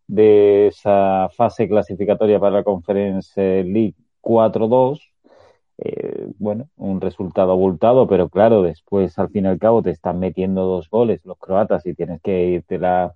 de 0.09 0.69
esa 0.69 1.29
fase 1.37 1.69
clasificatoria 1.69 2.39
para 2.39 2.57
la 2.57 2.65
Conference 2.65 3.65
League 3.65 3.95
4-2. 4.23 5.01
Eh, 5.79 6.29
bueno, 6.39 6.69
un 6.77 7.01
resultado 7.01 7.53
abultado, 7.53 8.07
pero 8.07 8.29
claro, 8.29 8.63
después 8.63 9.19
al 9.19 9.29
fin 9.31 9.45
y 9.45 9.49
al 9.49 9.59
cabo 9.59 9.83
te 9.83 9.91
están 9.91 10.19
metiendo 10.19 10.65
dos 10.65 10.89
goles 10.89 11.25
los 11.25 11.39
croatas 11.39 11.85
y 11.87 11.95
tienes 11.95 12.21
que 12.23 12.47
irte 12.47 12.81
a 12.85 13.13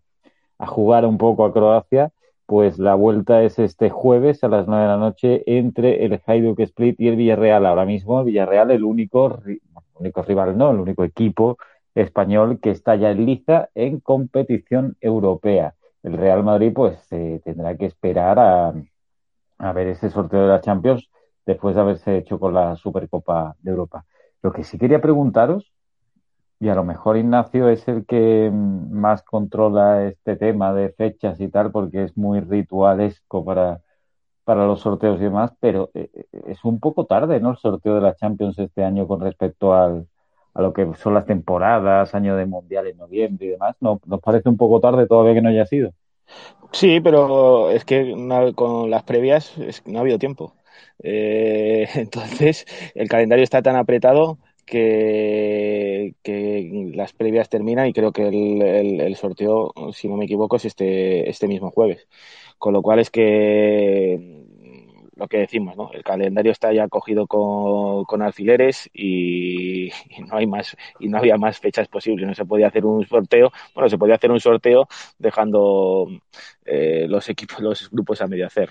jugar 0.58 1.06
un 1.06 1.18
poco 1.18 1.44
a 1.44 1.52
Croacia. 1.52 2.12
Pues 2.46 2.78
la 2.78 2.96
vuelta 2.96 3.44
es 3.44 3.58
este 3.60 3.90
jueves 3.90 4.42
a 4.42 4.48
las 4.48 4.66
9 4.66 4.82
de 4.82 4.88
la 4.88 4.96
noche 4.96 5.42
entre 5.46 6.04
el 6.04 6.20
Hajduk 6.26 6.58
Split 6.60 7.00
y 7.00 7.08
el 7.08 7.16
Villarreal. 7.16 7.64
Ahora 7.64 7.84
mismo 7.84 8.20
el 8.20 8.26
Villarreal 8.26 8.72
el 8.72 8.84
único, 8.84 9.40
único 9.94 10.22
rival, 10.22 10.58
no, 10.58 10.72
el 10.72 10.80
único 10.80 11.04
equipo 11.04 11.58
español 11.94 12.58
que 12.60 12.70
está 12.70 12.96
ya 12.96 13.10
en 13.12 13.26
liza 13.26 13.70
en 13.74 14.00
competición 14.00 14.96
europea 15.00 15.74
el 16.02 16.16
Real 16.16 16.42
Madrid 16.42 16.72
pues 16.74 16.98
eh, 17.12 17.40
tendrá 17.44 17.76
que 17.76 17.86
esperar 17.86 18.38
a, 18.38 18.72
a, 19.58 19.72
ver 19.72 19.88
ese 19.88 20.10
sorteo 20.10 20.42
de 20.42 20.48
la 20.48 20.60
Champions 20.60 21.10
después 21.46 21.74
de 21.74 21.80
haberse 21.82 22.16
hecho 22.18 22.38
con 22.38 22.54
la 22.54 22.76
Supercopa 22.76 23.56
de 23.60 23.70
Europa. 23.70 24.04
Lo 24.42 24.52
que 24.52 24.64
sí 24.64 24.78
quería 24.78 25.00
preguntaros, 25.00 25.72
y 26.60 26.68
a 26.68 26.74
lo 26.74 26.84
mejor 26.84 27.16
Ignacio 27.16 27.68
es 27.68 27.88
el 27.88 28.06
que 28.06 28.50
más 28.52 29.22
controla 29.22 30.04
este 30.06 30.36
tema 30.36 30.74
de 30.74 30.90
fechas 30.90 31.40
y 31.40 31.48
tal, 31.48 31.70
porque 31.72 32.04
es 32.04 32.16
muy 32.16 32.40
ritualesco 32.40 33.44
para, 33.44 33.80
para 34.44 34.66
los 34.66 34.80
sorteos 34.80 35.20
y 35.20 35.24
demás, 35.24 35.52
pero 35.60 35.90
eh, 35.94 36.10
eh, 36.14 36.26
es 36.48 36.64
un 36.64 36.80
poco 36.80 37.06
tarde, 37.06 37.40
¿no? 37.40 37.52
El 37.52 37.56
sorteo 37.56 37.94
de 37.94 38.02
la 38.02 38.14
Champions 38.14 38.58
este 38.58 38.84
año 38.84 39.06
con 39.08 39.20
respecto 39.20 39.74
al, 39.74 40.08
a 40.54 40.62
lo 40.62 40.72
que 40.72 40.86
son 40.96 41.14
las 41.14 41.26
temporadas, 41.26 42.14
año 42.14 42.36
de 42.36 42.46
mundial 42.46 42.86
en 42.86 42.96
noviembre 42.96 43.46
y 43.46 43.50
demás. 43.50 43.76
¿No, 43.80 44.00
¿Nos 44.06 44.20
parece 44.20 44.48
un 44.48 44.56
poco 44.56 44.80
tarde 44.80 45.06
todavía 45.06 45.34
que 45.34 45.42
no 45.42 45.48
haya 45.48 45.66
sido? 45.66 45.92
Sí, 46.72 47.00
pero 47.00 47.70
es 47.70 47.84
que 47.84 48.14
con 48.54 48.90
las 48.90 49.02
previas 49.02 49.54
no 49.86 49.98
ha 49.98 50.02
habido 50.02 50.18
tiempo. 50.18 50.54
Eh, 51.02 51.88
entonces, 51.94 52.66
el 52.94 53.08
calendario 53.08 53.44
está 53.44 53.62
tan 53.62 53.76
apretado 53.76 54.38
que, 54.66 56.14
las 56.94 57.12
previas 57.12 57.48
terminan 57.48 57.86
y 57.88 57.92
creo 57.92 58.12
que 58.12 58.28
el, 58.28 59.00
el, 59.00 59.16
sorteo, 59.16 59.72
si 59.92 60.08
no 60.08 60.16
me 60.16 60.26
equivoco, 60.26 60.56
es 60.56 60.64
este, 60.64 61.28
este 61.28 61.48
mismo 61.48 61.70
jueves. 61.70 62.06
Con 62.58 62.72
lo 62.74 62.82
cual 62.82 63.00
es 63.00 63.10
que 63.10 64.46
lo 65.20 65.28
que 65.28 65.36
decimos, 65.36 65.76
¿no? 65.76 65.90
El 65.92 66.02
calendario 66.02 66.50
está 66.50 66.72
ya 66.72 66.88
cogido 66.88 67.26
con, 67.26 68.04
con 68.06 68.22
alfileres 68.22 68.88
y, 68.94 69.90
no 70.26 70.38
hay 70.38 70.46
más 70.46 70.74
y 70.98 71.08
no 71.08 71.18
había 71.18 71.36
más 71.36 71.60
fechas 71.60 71.88
posibles. 71.88 72.26
No 72.26 72.34
se 72.34 72.46
podía 72.46 72.68
hacer 72.68 72.86
un 72.86 73.06
sorteo. 73.06 73.52
Bueno, 73.74 73.90
se 73.90 73.98
podía 73.98 74.14
hacer 74.14 74.30
un 74.30 74.40
sorteo 74.40 74.88
dejando 75.18 76.08
eh, 76.64 77.04
los 77.06 77.28
equipos, 77.28 77.60
los 77.60 77.90
grupos 77.90 78.22
a 78.22 78.26
medio 78.28 78.46
hacer. 78.46 78.70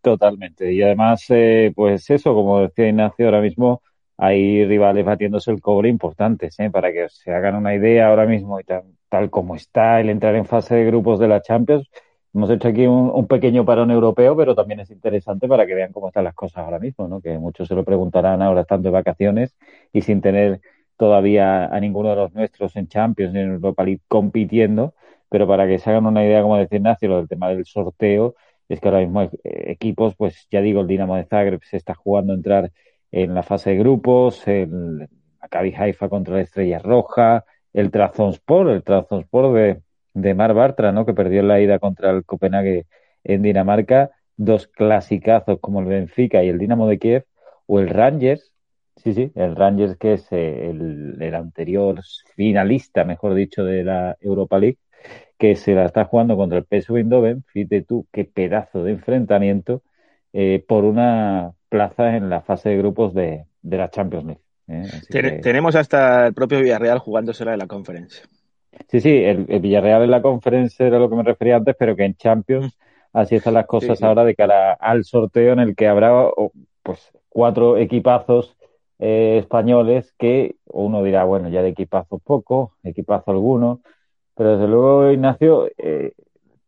Totalmente. 0.00 0.72
Y 0.72 0.80
además, 0.80 1.26
eh, 1.30 1.72
pues 1.74 2.08
eso, 2.08 2.34
como 2.34 2.60
decía 2.60 2.88
Ignacio, 2.88 3.26
ahora 3.26 3.40
mismo 3.40 3.82
hay 4.16 4.64
rivales 4.64 5.04
batiéndose 5.04 5.50
el 5.50 5.60
cobre 5.60 5.88
importantes, 5.88 6.58
¿eh? 6.60 6.70
para 6.70 6.92
que 6.92 7.08
se 7.08 7.34
hagan 7.34 7.56
una 7.56 7.74
idea 7.74 8.08
ahora 8.08 8.26
mismo 8.26 8.60
y 8.60 8.64
tal, 8.64 8.84
tal 9.08 9.28
como 9.28 9.56
está 9.56 10.00
el 10.00 10.08
entrar 10.08 10.36
en 10.36 10.46
fase 10.46 10.76
de 10.76 10.84
grupos 10.84 11.18
de 11.18 11.26
la 11.26 11.42
Champions 11.42 11.90
Hemos 12.34 12.48
hecho 12.50 12.68
aquí 12.68 12.86
un, 12.86 13.26
pequeño 13.26 13.64
parón 13.66 13.90
europeo, 13.90 14.34
pero 14.36 14.54
también 14.54 14.80
es 14.80 14.90
interesante 14.90 15.46
para 15.48 15.66
que 15.66 15.74
vean 15.74 15.92
cómo 15.92 16.08
están 16.08 16.24
las 16.24 16.34
cosas 16.34 16.64
ahora 16.64 16.78
mismo, 16.78 17.06
¿no? 17.06 17.20
Que 17.20 17.38
muchos 17.38 17.68
se 17.68 17.74
lo 17.74 17.84
preguntarán 17.84 18.40
ahora 18.40 18.62
estando 18.62 18.88
de 18.88 18.92
vacaciones 18.92 19.54
y 19.92 20.00
sin 20.00 20.22
tener 20.22 20.60
todavía 20.96 21.66
a 21.66 21.78
ninguno 21.80 22.10
de 22.10 22.16
los 22.16 22.32
nuestros 22.32 22.74
en 22.76 22.88
Champions 22.88 23.34
ni 23.34 23.40
en 23.40 23.52
Europa 23.52 23.84
League 23.84 24.00
compitiendo, 24.08 24.94
pero 25.28 25.46
para 25.46 25.66
que 25.66 25.78
se 25.78 25.90
hagan 25.90 26.06
una 26.06 26.24
idea, 26.24 26.42
como 26.42 26.56
decía 26.56 26.78
Ignacio, 26.78 27.08
lo 27.08 27.16
del 27.18 27.28
tema 27.28 27.48
del 27.50 27.66
sorteo, 27.66 28.34
es 28.68 28.80
que 28.80 28.88
ahora 28.88 29.00
mismo 29.00 29.28
equipos, 29.44 30.14
pues 30.16 30.46
ya 30.50 30.62
digo, 30.62 30.80
el 30.80 30.86
Dinamo 30.86 31.16
de 31.16 31.24
Zagreb 31.24 31.62
se 31.64 31.76
está 31.76 31.94
jugando 31.94 32.32
a 32.32 32.36
entrar 32.36 32.72
en 33.10 33.34
la 33.34 33.42
fase 33.42 33.70
de 33.70 33.76
grupos, 33.76 34.46
el 34.48 35.08
Maccabi 35.40 35.74
Haifa 35.74 36.08
contra 36.08 36.36
la 36.36 36.42
Estrella 36.42 36.78
Roja, 36.78 37.44
el 37.74 37.90
Trabzonspor, 37.90 38.70
el 38.70 38.82
Trabzonspor 38.82 39.52
de 39.54 39.82
de 40.14 40.34
Mar 40.34 40.54
Bartra, 40.54 40.92
¿no? 40.92 41.06
Que 41.06 41.14
perdió 41.14 41.42
la 41.42 41.60
ida 41.60 41.78
contra 41.78 42.10
el 42.10 42.24
Copenhague 42.24 42.86
en 43.24 43.42
Dinamarca, 43.42 44.10
dos 44.36 44.66
clasicazos 44.66 45.58
como 45.60 45.80
el 45.80 45.86
Benfica 45.86 46.42
y 46.42 46.48
el 46.48 46.58
Dinamo 46.58 46.88
de 46.88 46.98
Kiev, 46.98 47.24
o 47.66 47.80
el 47.80 47.88
Rangers, 47.88 48.52
sí, 48.96 49.14
sí, 49.14 49.32
el 49.34 49.56
Rangers 49.56 49.96
que 49.96 50.14
es 50.14 50.26
eh, 50.32 50.70
el, 50.70 51.16
el 51.20 51.34
anterior 51.34 52.00
finalista, 52.34 53.04
mejor 53.04 53.34
dicho, 53.34 53.64
de 53.64 53.84
la 53.84 54.16
Europa 54.20 54.58
League, 54.58 54.78
que 55.38 55.56
se 55.56 55.74
la 55.74 55.86
está 55.86 56.04
jugando 56.04 56.36
contra 56.36 56.58
el 56.58 56.64
PSV 56.64 56.98
Eindhoven, 56.98 57.44
fíjate 57.48 57.82
tú 57.82 58.06
qué 58.12 58.24
pedazo 58.24 58.84
de 58.84 58.92
enfrentamiento 58.92 59.82
eh, 60.32 60.64
por 60.66 60.84
una 60.84 61.52
plaza 61.68 62.16
en 62.16 62.30
la 62.30 62.42
fase 62.42 62.70
de 62.70 62.78
grupos 62.78 63.12
de, 63.14 63.46
de 63.62 63.76
la 63.76 63.90
Champions 63.90 64.24
League. 64.24 64.40
¿eh? 64.68 64.84
que... 65.10 65.40
Tenemos 65.42 65.74
hasta 65.74 66.26
el 66.26 66.34
propio 66.34 66.60
Villarreal 66.60 66.98
jugándosela 66.98 67.52
en 67.52 67.58
la 67.58 67.66
conferencia. 67.66 68.22
Sí, 68.88 69.00
sí, 69.00 69.10
el, 69.10 69.46
el, 69.48 69.60
Villarreal 69.60 70.02
en 70.02 70.10
la 70.10 70.22
conferencia 70.22 70.86
era 70.86 70.98
lo 70.98 71.08
que 71.10 71.16
me 71.16 71.22
refería 71.22 71.56
antes, 71.56 71.76
pero 71.78 71.96
que 71.96 72.04
en 72.04 72.14
Champions 72.14 72.78
así 73.12 73.36
están 73.36 73.54
las 73.54 73.66
cosas 73.66 73.90
sí, 73.90 73.96
sí. 73.96 74.04
ahora 74.04 74.24
de 74.24 74.34
cara 74.34 74.72
al 74.72 75.04
sorteo 75.04 75.52
en 75.52 75.60
el 75.60 75.76
que 75.76 75.88
habrá 75.88 76.30
pues 76.82 77.12
cuatro 77.28 77.76
equipazos 77.76 78.56
eh, 78.98 79.38
españoles 79.38 80.14
que 80.18 80.56
uno 80.66 81.02
dirá, 81.02 81.24
bueno, 81.24 81.48
ya 81.48 81.62
de 81.62 81.70
equipazos 81.70 82.22
poco, 82.22 82.72
equipazo 82.82 83.30
alguno, 83.30 83.80
pero 84.34 84.52
desde 84.56 84.68
luego, 84.68 85.10
Ignacio, 85.10 85.68
eh, 85.76 86.12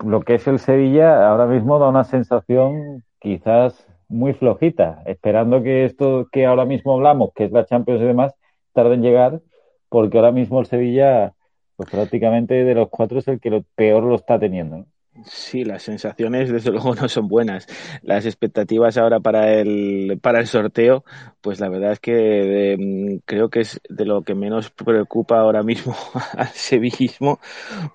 lo 0.05 0.21
que 0.23 0.35
es 0.35 0.47
el 0.47 0.59
Sevilla 0.59 1.29
ahora 1.29 1.47
mismo 1.47 1.79
da 1.79 1.89
una 1.89 2.05
sensación 2.05 3.05
quizás 3.21 3.87
muy 4.09 4.35
flojita, 4.35 5.03
esperando 5.07 5.63
que 5.63 5.85
esto 5.85 6.29
que 6.31 6.47
ahora 6.47 6.65
mismo 6.65 6.95
hablamos, 6.95 7.31
que 7.35 7.45
es 7.45 7.53
la 7.53 7.67
Champions 7.67 8.03
y 8.03 8.07
demás, 8.07 8.35
tarde 8.73 8.95
en 8.95 9.03
llegar, 9.03 9.41
porque 9.89 10.19
ahora 10.19 10.33
mismo 10.33 10.61
el 10.61 10.67
Sevilla 10.67 11.35
pues 11.77 11.91
prácticamente 11.91 12.65
de 12.65 12.75
los 12.75 12.89
cuatro 12.89 13.19
es 13.19 13.29
el 13.29 13.41
que 13.41 13.51
lo 13.51 13.63
peor 13.75 14.05
lo 14.05 14.17
está 14.17 14.39
teniendo. 14.39 14.79
¿no? 14.79 14.87
Sí, 15.25 15.65
las 15.65 15.83
sensaciones 15.83 16.51
desde 16.51 16.71
luego 16.73 16.95
no 16.95 17.09
son 17.09 17.29
buenas. 17.29 17.67
Las 18.03 18.27
expectativas 18.27 18.97
ahora 18.97 19.21
para 19.21 19.53
el 19.53 20.19
para 20.21 20.41
el 20.41 20.47
sorteo, 20.47 21.05
pues 21.45 21.61
la 21.61 21.69
verdad 21.69 21.93
es 21.93 22.01
que 22.01 22.13
de, 22.13 23.21
creo 23.27 23.51
que 23.51 23.61
es 23.61 23.79
de 23.91 24.07
lo 24.07 24.23
que 24.23 24.35
menos 24.35 24.71
preocupa 24.71 25.39
ahora 25.39 25.63
mismo 25.63 25.95
al 26.39 26.49
sevillismo, 26.49 27.39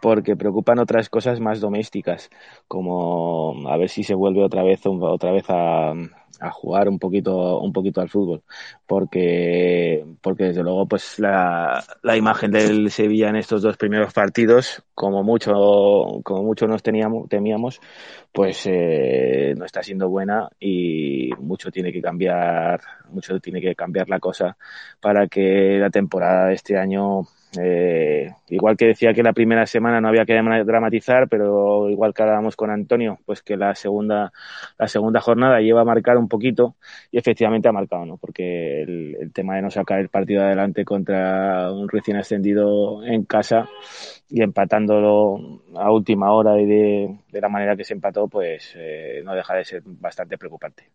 porque 0.01 0.35
preocupan 0.35 0.77
otras 0.77 1.09
cosas 1.09 1.39
más 1.39 1.59
domésticas, 1.59 2.29
como 2.67 3.67
a 3.67 3.75
ver 3.77 3.89
si 3.89 4.03
se 4.03 4.13
vuelve 4.13 4.43
otra 4.43 4.61
vez 4.61 4.81
otra 4.85 5.31
vez 5.31 5.45
a, 5.49 5.93
a 6.39 6.51
jugar 6.51 6.87
un 6.89 6.99
poquito 6.99 7.59
un 7.59 7.73
poquito 7.73 8.01
al 8.01 8.09
fútbol 8.09 8.43
porque 8.87 10.05
porque 10.21 10.45
desde 10.45 10.63
luego 10.63 10.87
pues 10.87 11.19
la, 11.19 11.83
la 12.03 12.17
imagen 12.17 12.51
del 12.51 12.91
Sevilla 12.91 13.29
en 13.29 13.35
estos 13.35 13.61
dos 13.61 13.77
primeros 13.77 14.13
partidos 14.13 14.83
como 14.93 15.23
mucho 15.23 15.51
como 16.23 16.43
mucho 16.43 16.67
nos 16.67 16.83
teníamos 16.83 17.27
temíamos 17.29 17.81
pues 18.31 18.65
eh, 18.65 19.53
no 19.57 19.65
está 19.65 19.81
siendo 19.83 20.09
buena 20.09 20.49
y 20.59 21.29
mucho 21.39 21.71
tiene 21.71 21.91
que 21.91 22.01
cambiar 22.01 22.81
mucho 23.09 23.39
tiene 23.39 23.61
que 23.61 23.75
cambiar 23.75 24.09
la 24.09 24.19
cosa 24.19 24.57
para 24.99 25.27
que 25.27 25.77
la 25.79 25.89
temporada 25.89 26.47
de 26.47 26.55
este 26.55 26.77
año 26.77 27.27
eh, 27.57 28.31
igual 28.49 28.77
que 28.77 28.85
decía 28.85 29.13
que 29.13 29.23
la 29.23 29.33
primera 29.33 29.65
semana 29.65 29.99
no 29.99 30.07
había 30.07 30.25
que 30.25 30.35
dramatizar, 30.35 31.27
pero 31.27 31.89
igual 31.89 32.13
que 32.13 32.21
hablábamos 32.21 32.55
con 32.55 32.69
Antonio, 32.69 33.19
pues 33.25 33.41
que 33.41 33.57
la 33.57 33.73
segunda, 33.73 34.31
la 34.77 34.87
segunda 34.87 35.19
jornada 35.19 35.59
lleva 35.59 35.81
a 35.81 35.85
marcar 35.85 36.17
un 36.17 36.27
poquito 36.27 36.75
y 37.11 37.17
efectivamente 37.17 37.67
ha 37.67 37.71
marcado, 37.71 38.05
¿no? 38.05 38.17
Porque 38.17 38.83
el, 38.83 39.31
tema 39.33 39.55
de 39.55 39.61
no 39.63 39.71
sacar 39.71 39.99
el 39.99 40.09
partido 40.09 40.43
adelante 40.43 40.85
contra 40.85 41.71
un 41.71 41.87
recién 41.89 42.17
ascendido 42.17 43.03
en 43.05 43.23
casa 43.25 43.67
y 44.29 44.41
empatándolo 44.43 45.61
a 45.75 45.91
última 45.91 46.31
hora 46.33 46.59
y 46.59 46.65
de, 46.65 47.19
la 47.33 47.49
manera 47.49 47.75
que 47.75 47.83
se 47.83 47.93
empató, 47.93 48.27
pues 48.27 48.73
eh, 48.75 49.21
no 49.23 49.33
deja 49.33 49.55
de 49.55 49.65
ser 49.65 49.81
bastante 49.85 50.37
preocupante. 50.37 50.89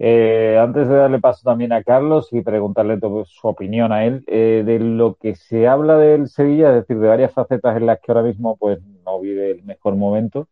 Eh, 0.00 0.56
antes 0.60 0.88
de 0.88 0.94
darle 0.94 1.18
paso 1.18 1.42
también 1.42 1.72
a 1.72 1.82
Carlos 1.82 2.28
y 2.32 2.42
preguntarle 2.42 3.00
su 3.26 3.48
opinión 3.48 3.90
a 3.90 4.04
él, 4.04 4.22
eh, 4.28 4.62
de 4.64 4.78
lo 4.78 5.14
que 5.14 5.34
se 5.34 5.66
habla 5.66 5.96
del 5.96 6.28
Sevilla, 6.28 6.68
es 6.68 6.74
decir, 6.76 6.98
de 7.00 7.08
varias 7.08 7.32
facetas 7.32 7.76
en 7.76 7.86
las 7.86 7.98
que 8.00 8.12
ahora 8.12 8.22
mismo 8.22 8.56
pues 8.56 8.78
no 9.04 9.20
vive 9.20 9.50
el 9.50 9.64
mejor 9.64 9.96
momento. 9.96 10.48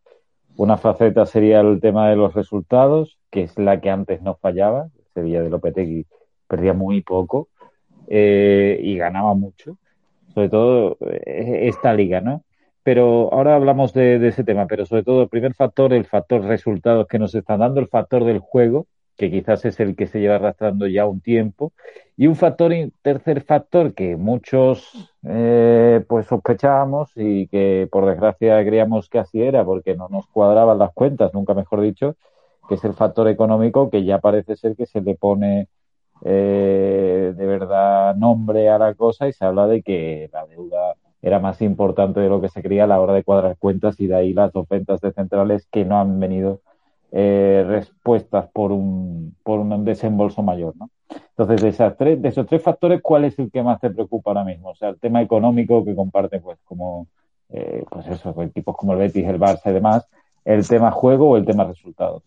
Una 0.57 0.77
faceta 0.77 1.25
sería 1.25 1.61
el 1.61 1.79
tema 1.79 2.09
de 2.09 2.17
los 2.17 2.33
resultados, 2.33 3.17
que 3.31 3.43
es 3.43 3.57
la 3.57 3.79
que 3.79 3.89
antes 3.89 4.21
no 4.21 4.35
fallaba. 4.35 4.89
Sevilla 5.13 5.41
de 5.41 5.49
Lopetegui 5.49 6.05
perdía 6.47 6.73
muy 6.73 7.01
poco 7.01 7.47
eh, 8.07 8.79
y 8.81 8.97
ganaba 8.97 9.33
mucho, 9.33 9.77
sobre 10.33 10.49
todo 10.49 10.97
esta 11.25 11.93
liga, 11.93 12.21
¿no? 12.21 12.43
Pero 12.83 13.33
ahora 13.33 13.55
hablamos 13.55 13.93
de 13.93 14.25
ese 14.27 14.43
tema, 14.43 14.65
pero 14.67 14.85
sobre 14.85 15.03
todo 15.03 15.23
el 15.23 15.29
primer 15.29 15.53
factor, 15.53 15.93
el 15.93 16.05
factor 16.05 16.41
resultados 16.43 17.07
que 17.07 17.19
nos 17.19 17.35
están 17.35 17.59
dando, 17.59 17.79
el 17.79 17.87
factor 17.87 18.23
del 18.23 18.39
juego, 18.39 18.87
que 19.17 19.31
quizás 19.31 19.65
es 19.65 19.79
el 19.79 19.95
que 19.95 20.07
se 20.07 20.19
lleva 20.19 20.35
arrastrando 20.35 20.87
ya 20.87 21.05
un 21.05 21.21
tiempo. 21.21 21.73
Y 22.15 22.27
un 22.27 22.35
factor, 22.35 22.71
tercer 23.01 23.41
factor 23.43 23.93
que 23.93 24.15
muchos 24.15 25.13
eh, 25.23 26.03
pues 26.07 26.27
sospechábamos 26.27 27.11
y 27.15 27.47
que 27.47 27.87
por 27.91 28.05
desgracia 28.05 28.63
creíamos 28.65 29.09
que 29.09 29.19
así 29.19 29.41
era 29.41 29.65
porque 29.65 29.95
no 29.95 30.07
nos 30.09 30.27
cuadraban 30.27 30.79
las 30.79 30.93
cuentas, 30.93 31.33
nunca 31.33 31.53
mejor 31.53 31.81
dicho, 31.81 32.15
que 32.67 32.75
es 32.75 32.83
el 32.83 32.93
factor 32.93 33.27
económico 33.27 33.89
que 33.89 34.03
ya 34.03 34.19
parece 34.19 34.55
ser 34.55 34.75
que 34.75 34.85
se 34.85 35.01
le 35.01 35.15
pone 35.15 35.67
eh, 36.23 37.33
de 37.35 37.45
verdad 37.45 38.15
nombre 38.15 38.69
a 38.69 38.79
la 38.79 38.95
cosa 38.95 39.27
y 39.27 39.33
se 39.33 39.45
habla 39.45 39.67
de 39.67 39.83
que 39.83 40.29
la 40.33 40.45
deuda 40.47 40.95
era 41.21 41.39
más 41.39 41.61
importante 41.61 42.19
de 42.19 42.29
lo 42.29 42.41
que 42.41 42.49
se 42.49 42.61
creía 42.63 42.85
a 42.85 42.87
la 42.87 43.01
hora 43.01 43.13
de 43.13 43.23
cuadrar 43.23 43.57
cuentas 43.57 43.99
y 43.99 44.07
de 44.07 44.15
ahí 44.15 44.33
las 44.33 44.51
dos 44.53 44.67
ventas 44.67 45.01
de 45.01 45.11
centrales 45.11 45.67
que 45.71 45.85
no 45.85 45.99
han 45.99 46.19
venido 46.19 46.61
eh, 47.11 47.63
respuestas 47.67 48.49
por 48.51 48.71
un, 48.71 49.35
por 49.43 49.59
un 49.59 49.85
desembolso 49.85 50.43
mayor, 50.43 50.75
¿no? 50.77 50.89
Entonces, 51.29 51.61
de, 51.61 51.69
esas 51.69 51.95
tres, 51.95 52.21
de 52.21 52.29
esos 52.29 52.45
tres 52.45 52.61
factores, 52.61 53.01
¿cuál 53.01 53.25
es 53.25 53.37
el 53.39 53.51
que 53.51 53.63
más 53.63 53.79
te 53.79 53.89
preocupa 53.89 54.31
ahora 54.31 54.43
mismo? 54.43 54.69
O 54.69 54.75
sea, 54.75 54.89
el 54.89 54.99
tema 54.99 55.21
económico 55.21 55.85
que 55.85 55.95
comparten, 55.95 56.41
pues, 56.41 56.57
como, 56.65 57.07
eh, 57.49 57.83
pues 57.89 58.07
eso, 58.07 58.35
equipos 58.41 58.75
como 58.75 58.93
el 58.93 58.99
Betis, 58.99 59.25
el 59.25 59.39
Barça 59.39 59.69
y 59.69 59.73
demás, 59.73 60.07
el 60.43 60.67
tema 60.67 60.91
juego 60.91 61.29
o 61.29 61.37
el 61.37 61.45
tema 61.45 61.65
resultados. 61.65 62.23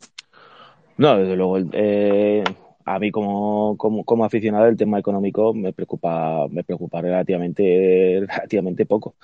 No, 0.96 1.16
desde 1.16 1.36
luego, 1.36 1.58
eh, 1.72 2.44
a 2.84 2.98
mí 2.98 3.10
como, 3.10 3.76
como, 3.76 4.04
como, 4.04 4.24
aficionado 4.24 4.66
el 4.66 4.76
tema 4.76 4.98
económico 4.98 5.54
me 5.54 5.72
preocupa 5.72 6.48
me 6.48 6.64
preocupa 6.64 7.00
relativamente 7.00 8.20
relativamente 8.28 8.86
poco. 8.86 9.14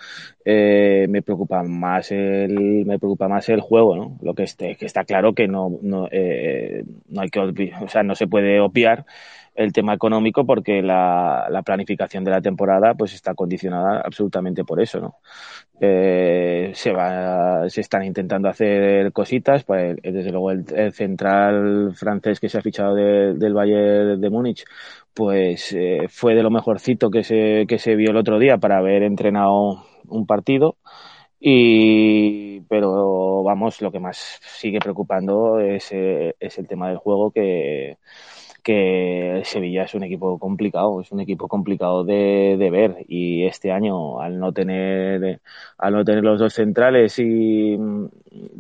Eh, 0.45 1.07
me 1.09 1.23
preocupa 1.23 1.63
más 1.63 2.13
el 2.13 2.85
me 2.87 2.99
preocupa 2.99 3.29
más 3.29 3.49
el 3.49 3.61
juego 3.61 3.97
no 3.97 4.19
lo 4.23 4.35
que 4.35 4.45
esté 4.45 4.77
que 4.77 4.87
está 4.87 5.05
claro 5.05 5.35
que 5.35 5.49
no 5.49 5.79
no, 5.83 6.09
eh, 6.11 6.85
no 7.09 7.21
hay 7.21 7.29
que 7.31 7.41
o 7.41 7.89
sea 7.89 8.03
no 8.03 8.15
se 8.15 8.27
puede 8.27 8.61
obviar 8.61 9.07
el 9.57 9.73
tema 9.73 9.95
económico 9.95 10.45
porque 10.45 10.83
la, 10.83 11.47
la, 11.51 11.63
planificación 11.63 12.25
de 12.25 12.31
la 12.31 12.41
temporada 12.41 12.95
pues 12.95 13.15
está 13.15 13.35
condicionada 13.35 14.01
absolutamente 14.05 14.65
por 14.65 14.81
eso 14.81 15.01
no 15.01 15.17
eh, 15.81 16.73
se 16.75 16.93
va 16.93 17.69
se 17.69 17.81
están 17.81 18.05
intentando 18.05 18.49
hacer 18.49 19.13
cositas 19.13 19.65
pues 19.65 19.97
desde 20.03 20.31
luego 20.31 20.51
el, 20.51 20.93
central 20.93 21.93
francés 21.95 22.41
que 22.41 22.49
se 22.49 22.59
ha 22.59 22.63
fichado 22.63 22.95
del 22.95 23.55
Bayern 23.55 24.21
de 24.21 24.31
Múnich 24.31 24.65
pues 25.15 25.73
eh, 25.73 26.07
fue 26.09 26.35
de 26.35 26.43
lo 26.43 26.51
mejorcito 26.51 27.11
que 27.11 27.25
se 27.25 27.67
que 27.69 27.79
se 27.79 27.97
vio 27.97 28.11
el 28.11 28.17
otro 28.17 28.39
día 28.39 28.59
para 28.59 28.79
haber 28.79 29.03
entrenado 29.03 29.85
un 30.09 30.27
partido 30.27 30.77
y 31.41 32.61
pero 32.63 33.43
vamos 33.43 33.81
lo 33.83 33.93
que 33.93 34.01
más 34.01 34.41
sigue 34.43 34.79
preocupando 34.81 35.61
es, 35.61 35.93
eh, 35.93 36.35
es 36.41 36.59
el 36.59 36.67
tema 36.67 36.89
del 36.89 36.99
juego 36.99 37.31
que 37.31 37.99
que 38.67 39.43
Sevilla 39.45 39.85
es 39.85 39.95
un 39.95 40.03
equipo 40.03 40.41
complicado, 40.41 41.01
es 41.01 41.13
un 41.13 41.21
equipo 41.21 41.47
complicado 41.47 42.03
de, 42.03 42.57
de, 42.59 42.71
ver. 42.71 43.05
Y 43.07 43.45
este 43.45 43.71
año 43.71 44.21
al 44.21 44.41
no 44.41 44.53
tener 44.53 45.41
al 45.79 45.93
no 45.95 46.05
tener 46.05 46.25
los 46.25 46.41
dos 46.41 46.55
centrales 46.55 47.17
y 47.21 47.79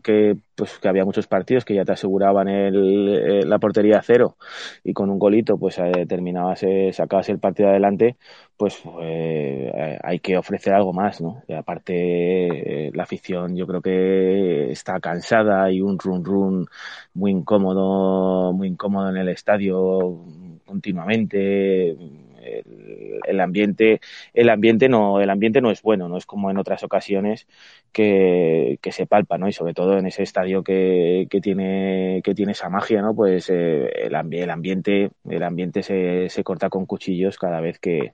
que 0.03 0.37
pues 0.55 0.79
que 0.79 0.89
había 0.89 1.05
muchos 1.05 1.27
partidos 1.27 1.65
que 1.65 1.75
ya 1.75 1.85
te 1.85 1.93
aseguraban 1.93 2.49
el, 2.49 3.49
la 3.49 3.59
portería 3.59 4.01
cero 4.03 4.37
y 4.85 4.93
con 4.93 5.11
un 5.11 5.19
golito 5.19 5.59
pues 5.59 5.79
eh, 5.79 6.07
terminabas 6.09 6.62
eh, 6.62 6.91
sacabas 6.93 7.29
el 7.29 7.39
partido 7.39 7.69
adelante 7.69 8.17
pues 8.57 8.83
eh, 9.03 9.99
hay 10.03 10.21
que 10.21 10.37
ofrecer 10.37 10.73
algo 10.75 10.93
más 10.93 11.21
no 11.21 11.43
y 11.47 11.53
aparte 11.55 12.91
la 12.95 13.03
afición 13.03 13.57
yo 13.57 13.67
creo 13.67 13.83
que 13.83 14.71
está 14.71 14.99
cansada 15.01 15.71
y 15.71 15.81
un 15.81 15.99
run 15.99 16.25
run 16.25 16.67
muy 17.15 17.31
incómodo 17.33 18.53
muy 18.53 18.69
incómodo 18.69 19.11
en 19.11 19.17
el 19.19 19.29
estadio 19.29 20.25
continuamente 20.65 21.97
el, 23.27 23.41
ambiente 23.41 24.01
el 24.35 24.49
ambiente 24.51 24.89
no 24.89 25.21
el 25.21 25.31
ambiente 25.31 25.61
no 25.61 25.71
es 25.71 25.83
bueno 25.83 26.09
no 26.09 26.17
es 26.17 26.27
como 26.27 26.51
en 26.51 26.59
otras 26.59 26.83
ocasiones 26.85 27.47
que, 27.93 28.79
se 28.91 29.07
palpa 29.07 29.37
no 29.39 29.49
y 29.49 29.53
sobre 29.53 29.75
todo 29.75 29.99
en 29.99 30.07
ese 30.07 30.23
estadio 30.23 30.63
que, 30.63 31.29
tiene 31.43 32.21
que 32.25 32.35
tiene 32.35 32.53
esa 32.53 32.69
magia 32.71 33.03
no 33.03 33.15
pues 33.15 33.51
eh, 33.51 33.89
el, 34.05 34.15
el 34.35 34.51
ambiente 34.51 35.11
el 35.29 35.43
ambiente 35.43 35.83
se, 35.83 36.45
corta 36.45 36.69
con 36.71 36.87
cuchillos 36.87 37.39
cada 37.39 37.61
vez 37.61 37.79
que 37.79 38.13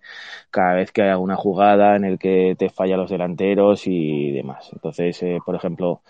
cada 0.50 0.74
vez 0.74 0.92
que 0.92 1.02
hay 1.02 1.10
alguna 1.10 1.36
jugada 1.36 1.96
en 1.96 2.04
el 2.04 2.18
que 2.18 2.56
te 2.58 2.70
falla 2.70 2.96
los 2.96 3.10
delanteros 3.10 3.86
y 3.86 4.32
demás. 4.32 4.70
Entonces 4.72 5.22
eh, 5.22 5.38
por 5.44 5.54
ejemplo 5.54 6.02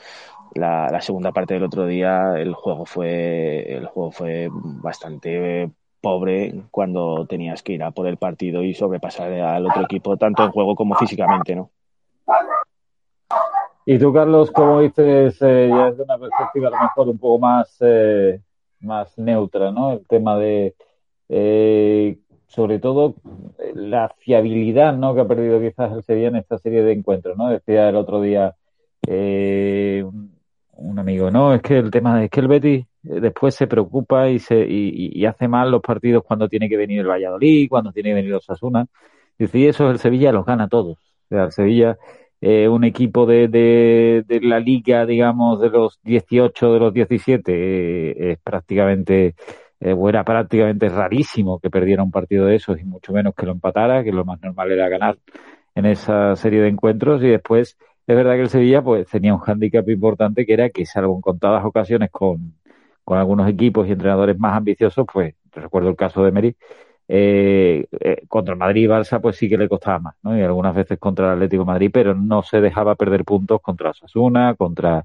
la, 0.55 0.89
la, 0.91 1.01
segunda 1.01 1.33
parte 1.33 1.55
del 1.55 1.65
otro 1.65 1.87
día 1.87 2.35
el 2.39 2.55
juego 2.55 2.87
fue 2.87 3.73
el 3.73 3.87
juego 3.87 4.13
fue 4.13 4.49
bastante 4.51 5.71
pobre 6.03 6.55
cuando 6.71 7.27
tenías 7.27 7.63
que 7.63 7.73
ir 7.73 7.83
a 7.83 7.93
por 7.93 8.07
el 8.07 8.19
partido 8.19 8.63
y 8.63 8.75
sobrepasar 8.75 9.33
al 9.33 9.67
otro 9.67 9.83
equipo, 9.83 10.19
tanto 10.19 10.45
en 10.45 10.51
juego 10.51 10.75
como 10.75 10.95
físicamente, 10.97 11.57
¿no? 11.57 11.71
Y 13.87 13.99
tú, 13.99 14.13
Carlos, 14.13 14.51
como 14.51 14.81
dices, 14.81 15.39
eh, 15.41 15.69
ya 15.71 15.91
desde 15.91 16.05
una 16.05 16.19
perspectiva 16.19 16.69
a 16.69 16.71
lo 16.71 16.83
mejor 16.83 17.09
un 17.09 17.19
poco 17.19 17.39
más, 17.39 17.77
eh, 17.81 18.41
más 18.81 19.17
neutra, 19.19 19.73
¿no? 19.73 19.93
El 19.93 20.07
tema 20.07 20.37
de, 20.37 20.75
eh, 21.29 22.19
sobre 22.47 22.79
todo, 22.79 23.15
la 23.75 24.11
fiabilidad, 24.19 24.95
¿no? 24.95 25.15
Que 25.15 25.23
ha 25.23 25.27
perdido 25.27 25.61
quizás 25.61 25.93
el 25.93 26.03
Sevilla 26.03 26.29
en 26.29 26.37
esta 26.37 26.59
serie 26.59 26.83
de 26.83 26.93
encuentros, 26.93 27.37
¿no? 27.37 27.49
Decía 27.49 27.89
el 27.89 27.97
otro 27.97 28.21
día 28.21 28.55
eh, 29.09 30.05
un 30.77 30.99
amigo, 30.99 31.31
no, 31.31 31.55
es 31.55 31.63
que 31.63 31.79
el 31.79 31.91
tema 31.91 32.25
es 32.25 32.31
que 32.31 32.41
el 32.41 32.49
Betis 32.49 32.87
después 33.03 33.55
se 33.55 33.67
preocupa 33.67 34.29
y, 34.31 34.39
se, 34.39 34.65
y, 34.69 35.25
hace 35.27 35.49
mal 35.49 35.71
los 35.71 35.83
partidos 35.83 36.23
cuando 36.25 36.49
tiene 36.49 36.69
que 36.69 36.77
venir 36.77 37.01
el 37.01 37.09
Valladolid, 37.09 37.69
cuando 37.69 37.93
tiene 37.93 38.11
que 38.11 38.15
venir 38.15 38.31
los 38.31 38.49
Asuna. 38.49 38.87
Dice, 39.39 39.59
y 39.59 39.67
eso 39.67 39.91
el 39.91 39.99
Sevilla 39.99 40.33
los 40.33 40.47
gana 40.47 40.69
todos. 40.69 40.99
O 40.99 41.29
sea, 41.29 41.45
el 41.45 41.53
Sevilla, 41.53 41.99
eh, 42.41 42.69
un 42.69 42.85
equipo 42.85 43.27
de, 43.27 43.49
de, 43.49 44.25
de, 44.27 44.41
la 44.41 44.61
liga, 44.61 45.07
digamos, 45.07 45.61
de 45.61 45.71
los 45.71 46.01
18, 46.03 46.73
de 46.75 46.79
los 46.79 46.95
17, 46.95 47.53
eh, 47.53 48.33
es 48.33 48.39
prácticamente, 48.41 49.35
eh, 49.81 49.93
o 49.93 50.09
era 50.09 50.25
prácticamente 50.25 50.89
rarísimo 50.89 51.59
que 51.59 51.71
perdiera 51.71 52.03
un 52.03 52.11
partido 52.11 52.47
de 52.47 52.57
esos 52.57 52.81
y 52.81 52.85
mucho 52.85 53.13
menos 53.13 53.35
que 53.35 53.47
lo 53.47 53.53
empatara, 53.53 54.05
que 54.05 54.13
lo 54.13 54.25
más 54.25 54.41
normal 54.43 54.71
era 54.71 54.89
ganar 54.89 55.17
en 55.75 55.87
esa 55.87 56.37
serie 56.37 56.61
de 56.61 56.69
encuentros 56.69 57.23
y 57.23 57.29
después 57.29 57.79
es 58.07 58.17
verdad 58.17 58.35
que 58.35 58.43
el 58.43 58.49
Sevilla 58.49 58.83
pues 58.83 59.07
tenía 59.09 59.33
un 59.33 59.41
hándicap 59.41 59.89
importante 59.89 60.45
que 60.45 60.53
era 60.53 60.71
que 60.71 60.85
salvo 60.85 61.15
en 61.15 61.21
contadas 61.21 61.65
ocasiones 61.65 62.11
con, 62.11 62.55
con 63.05 63.19
algunos 63.19 63.49
equipos 63.49 63.87
y 63.89 63.93
entrenadores 63.93 64.39
más 64.39 64.57
ambiciosos, 64.57 65.07
pues 65.13 65.35
recuerdo 65.53 65.89
el 65.91 65.97
caso 65.97 66.25
de 66.25 66.33
Meri, 66.33 66.57
eh, 67.09 67.87
eh, 68.01 68.23
contra 68.29 68.53
el 68.55 68.59
Madrid 68.59 68.85
y 68.85 68.87
Barça 68.89 69.21
pues 69.21 69.37
sí 69.37 69.49
que 69.49 69.59
le 69.59 69.69
costaba 69.69 69.99
más, 69.99 70.15
¿no? 70.23 70.37
Y 70.39 70.43
algunas 70.43 70.75
veces 70.75 70.99
contra 70.99 71.27
el 71.29 71.33
Atlético 71.35 71.65
Madrid, 71.65 71.91
pero 71.93 72.15
no 72.15 72.43
se 72.43 72.61
dejaba 72.61 72.95
perder 72.97 73.25
puntos 73.25 73.61
contra 73.61 73.91
Osasuna, 73.91 74.55
contra 74.57 75.05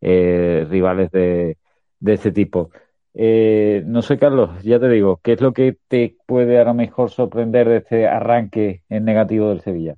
eh, 0.00 0.66
rivales 0.70 1.10
de, 1.10 1.58
de 2.00 2.12
este 2.14 2.32
tipo. 2.32 2.70
Eh, 3.14 3.82
no 3.86 4.02
sé, 4.02 4.18
Carlos, 4.18 4.62
ya 4.62 4.78
te 4.78 4.88
digo, 4.88 5.20
¿qué 5.22 5.32
es 5.32 5.40
lo 5.40 5.52
que 5.52 5.76
te 5.88 6.16
puede 6.26 6.58
a 6.60 6.64
lo 6.64 6.74
mejor 6.74 7.10
sorprender 7.10 7.68
de 7.68 7.78
este 7.78 8.06
arranque 8.06 8.82
en 8.88 9.04
negativo 9.04 9.48
del 9.48 9.60
Sevilla? 9.60 9.96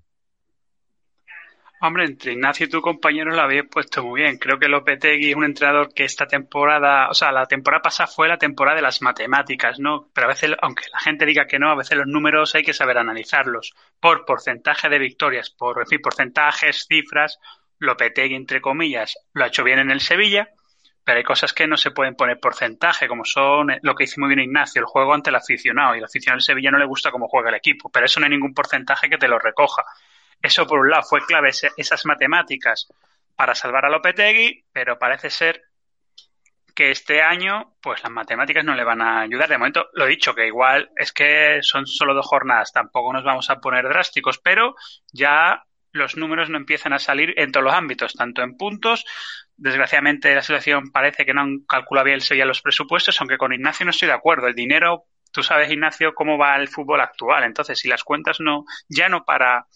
Hombre, 1.83 2.05
entre 2.05 2.33
Ignacio 2.33 2.67
y 2.67 2.69
tu 2.69 2.83
compañero 2.83 3.31
lo 3.31 3.41
habéis 3.41 3.65
puesto 3.71 4.05
muy 4.05 4.21
bien. 4.21 4.37
Creo 4.37 4.59
que 4.59 4.69
Lopetegui 4.69 5.31
es 5.31 5.35
un 5.37 5.45
entrenador 5.45 5.95
que 5.95 6.05
esta 6.05 6.27
temporada, 6.27 7.09
o 7.09 7.15
sea, 7.15 7.33
la 7.33 7.47
temporada 7.47 7.81
pasada 7.81 8.07
fue 8.07 8.29
la 8.29 8.37
temporada 8.37 8.77
de 8.77 8.83
las 8.83 9.01
matemáticas, 9.01 9.79
¿no? 9.81 10.11
Pero 10.13 10.27
a 10.27 10.29
veces, 10.29 10.51
aunque 10.61 10.85
la 10.93 10.99
gente 10.99 11.25
diga 11.25 11.47
que 11.47 11.59
no, 11.59 11.71
a 11.71 11.77
veces 11.77 11.97
los 11.97 12.07
números 12.07 12.55
hay 12.55 12.65
que 12.65 12.75
saber 12.75 12.99
analizarlos 12.99 13.73
por 13.99 14.27
porcentaje 14.27 14.91
de 14.91 14.99
victorias, 14.99 15.49
por, 15.49 15.81
en 15.81 15.87
fin, 15.87 16.01
porcentajes, 16.03 16.85
cifras. 16.87 17.39
Lopetegui, 17.79 18.35
entre 18.35 18.61
comillas, 18.61 19.17
lo 19.33 19.45
ha 19.45 19.47
hecho 19.47 19.65
bien 19.65 19.79
en 19.79 19.91
el 19.91 20.01
Sevilla, 20.01 20.51
pero 21.03 21.17
hay 21.17 21.25
cosas 21.25 21.55
que 21.55 21.67
no 21.67 21.79
se 21.79 21.93
pueden 21.93 22.15
poner 22.15 22.39
porcentaje, 22.39 23.09
como 23.09 23.25
son 23.25 23.69
lo 23.81 23.95
que 23.95 24.05
dice 24.05 24.21
muy 24.21 24.29
bien 24.29 24.41
Ignacio, 24.41 24.81
el 24.81 24.87
juego 24.87 25.15
ante 25.15 25.31
el 25.31 25.37
aficionado. 25.37 25.95
Y 25.95 25.99
el 25.99 26.05
aficionado 26.05 26.37
del 26.37 26.43
Sevilla 26.43 26.71
no 26.71 26.79
le 26.79 26.85
gusta 26.85 27.11
cómo 27.11 27.27
juega 27.27 27.49
el 27.49 27.57
equipo, 27.57 27.91
pero 27.91 28.05
eso 28.05 28.21
no 28.21 28.27
hay 28.27 28.33
ningún 28.33 28.53
porcentaje 28.53 29.09
que 29.09 29.17
te 29.17 29.29
lo 29.29 29.39
recoja. 29.39 29.83
Eso 30.43 30.67
por 30.67 30.81
un 30.81 30.91
lado 30.91 31.03
fue 31.03 31.25
clave 31.25 31.51
esas 31.51 32.07
matemáticas 32.07 32.89
para 33.37 33.55
salvar 33.55 33.87
a 33.87 33.91
Lopetegui, 33.91 34.65
pero 34.73 34.99
parece 34.99 35.31
ser 35.31 35.63
que 36.75 36.91
este 36.91 37.21
año 37.21 37.75
pues 37.83 38.03
las 38.03 38.13
matemáticas 38.13 38.65
no 38.65 38.75
le 38.75 38.85
van 38.85 39.03
a 39.03 39.21
ayudar. 39.21 39.49
De 39.49 39.59
momento 39.59 39.89
lo 39.93 40.07
he 40.07 40.11
dicho 40.11 40.35
que 40.35 40.47
igual 40.47 40.91
es 40.97 41.13
que 41.13 41.59
son 41.63 41.87
solo 41.87 42.15
dos 42.15 42.27
jornadas, 42.27 42.73
tampoco 42.73 43.13
nos 43.13 43.25
vamos 43.25 43.51
a 43.51 43.61
poner 43.61 43.85
drásticos, 43.85 44.39
pero 44.39 44.75
ya 45.13 45.65
los 45.93 46.17
números 46.17 46.49
no 46.51 46.57
empiezan 46.57 46.93
a 46.93 46.99
salir 46.99 47.35
en 47.37 47.53
todos 47.53 47.65
los 47.65 47.75
ámbitos, 47.75 48.15
tanto 48.15 48.43
en 48.43 48.57
puntos. 48.57 49.05
Desgraciadamente 49.57 50.35
la 50.35 50.43
situación 50.43 50.91
parece 50.93 51.27
que 51.27 51.35
no 51.35 51.43
han 51.43 51.61
calculado 51.61 52.07
bien 52.07 52.21
Sevilla 52.21 52.45
los 52.45 52.63
presupuestos, 52.63 53.21
aunque 53.21 53.39
con 53.39 53.53
Ignacio 53.53 53.85
no 53.85 53.91
estoy 53.91 54.09
de 54.09 54.15
acuerdo. 54.15 54.47
El 54.47 54.55
dinero, 54.55 55.05
tú 55.33 55.43
sabes, 55.43 55.71
Ignacio, 55.71 56.15
cómo 56.15 56.39
va 56.39 56.57
el 56.57 56.69
fútbol 56.69 57.01
actual. 57.01 57.45
Entonces, 57.45 57.79
si 57.79 57.89
las 57.89 58.05
cuentas 58.05 58.41
no, 58.41 58.65
ya 58.89 59.09
no 59.09 59.25
para 59.25 59.67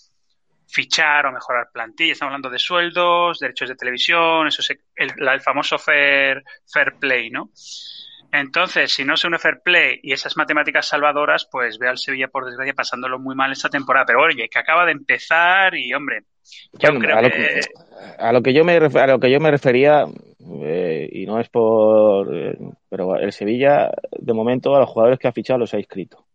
fichar 0.67 1.27
o 1.27 1.33
mejorar 1.33 1.69
plantilla. 1.73 2.13
Estamos 2.13 2.31
hablando 2.31 2.51
de 2.51 2.59
sueldos, 2.59 3.39
derechos 3.39 3.69
de 3.69 3.77
televisión, 3.77 4.47
eso 4.47 4.63
es 4.63 4.71
el, 4.97 5.13
el 5.17 5.41
famoso 5.41 5.79
fair, 5.79 6.43
fair 6.67 6.95
play, 6.99 7.31
¿no? 7.31 7.51
Entonces, 8.33 8.93
si 8.93 9.05
no 9.05 9.17
se 9.17 9.29
une 9.29 9.39
fair 9.39 9.61
play 9.63 10.01
y 10.03 10.13
esas 10.13 10.37
matemáticas 10.37 10.89
salvadoras, 10.89 11.47
pues 11.49 11.79
ve 11.79 11.89
al 11.89 11.99
Sevilla, 11.99 12.27
por 12.27 12.45
desgracia, 12.45 12.75
pasándolo 12.75 13.21
muy 13.21 13.37
mal 13.37 13.53
esta 13.53 13.69
temporada. 13.69 14.07
Pero 14.07 14.23
oye, 14.23 14.49
que 14.49 14.59
acaba 14.59 14.85
de 14.85 14.91
empezar 14.91 15.77
y, 15.77 15.95
hombre, 15.95 16.25
yo 16.73 16.99
creo 16.99 17.17
a 17.17 17.23
lo 17.23 17.31
que... 17.31 17.61
A 18.19 18.33
lo 18.33 18.43
que 18.43 18.53
yo 18.53 18.65
me, 18.65 18.75
a 18.75 19.07
lo 19.07 19.21
que 19.21 19.31
yo 19.31 19.39
me 19.39 19.53
refería, 19.53 20.05
eh, 20.65 21.09
y 21.13 21.27
no 21.27 21.39
es 21.39 21.49
por... 21.49 22.37
Eh, 22.37 22.59
pero 22.89 23.17
el 23.17 23.33
Sevilla, 23.33 23.93
de 24.11 24.33
momento, 24.33 24.75
a 24.75 24.81
los 24.81 24.91
jugadores 24.91 25.21
que 25.21 25.29
ha 25.29 25.33
fichado 25.33 25.61
los 25.61 25.73
ha 25.73 25.79
inscrito. 25.79 26.27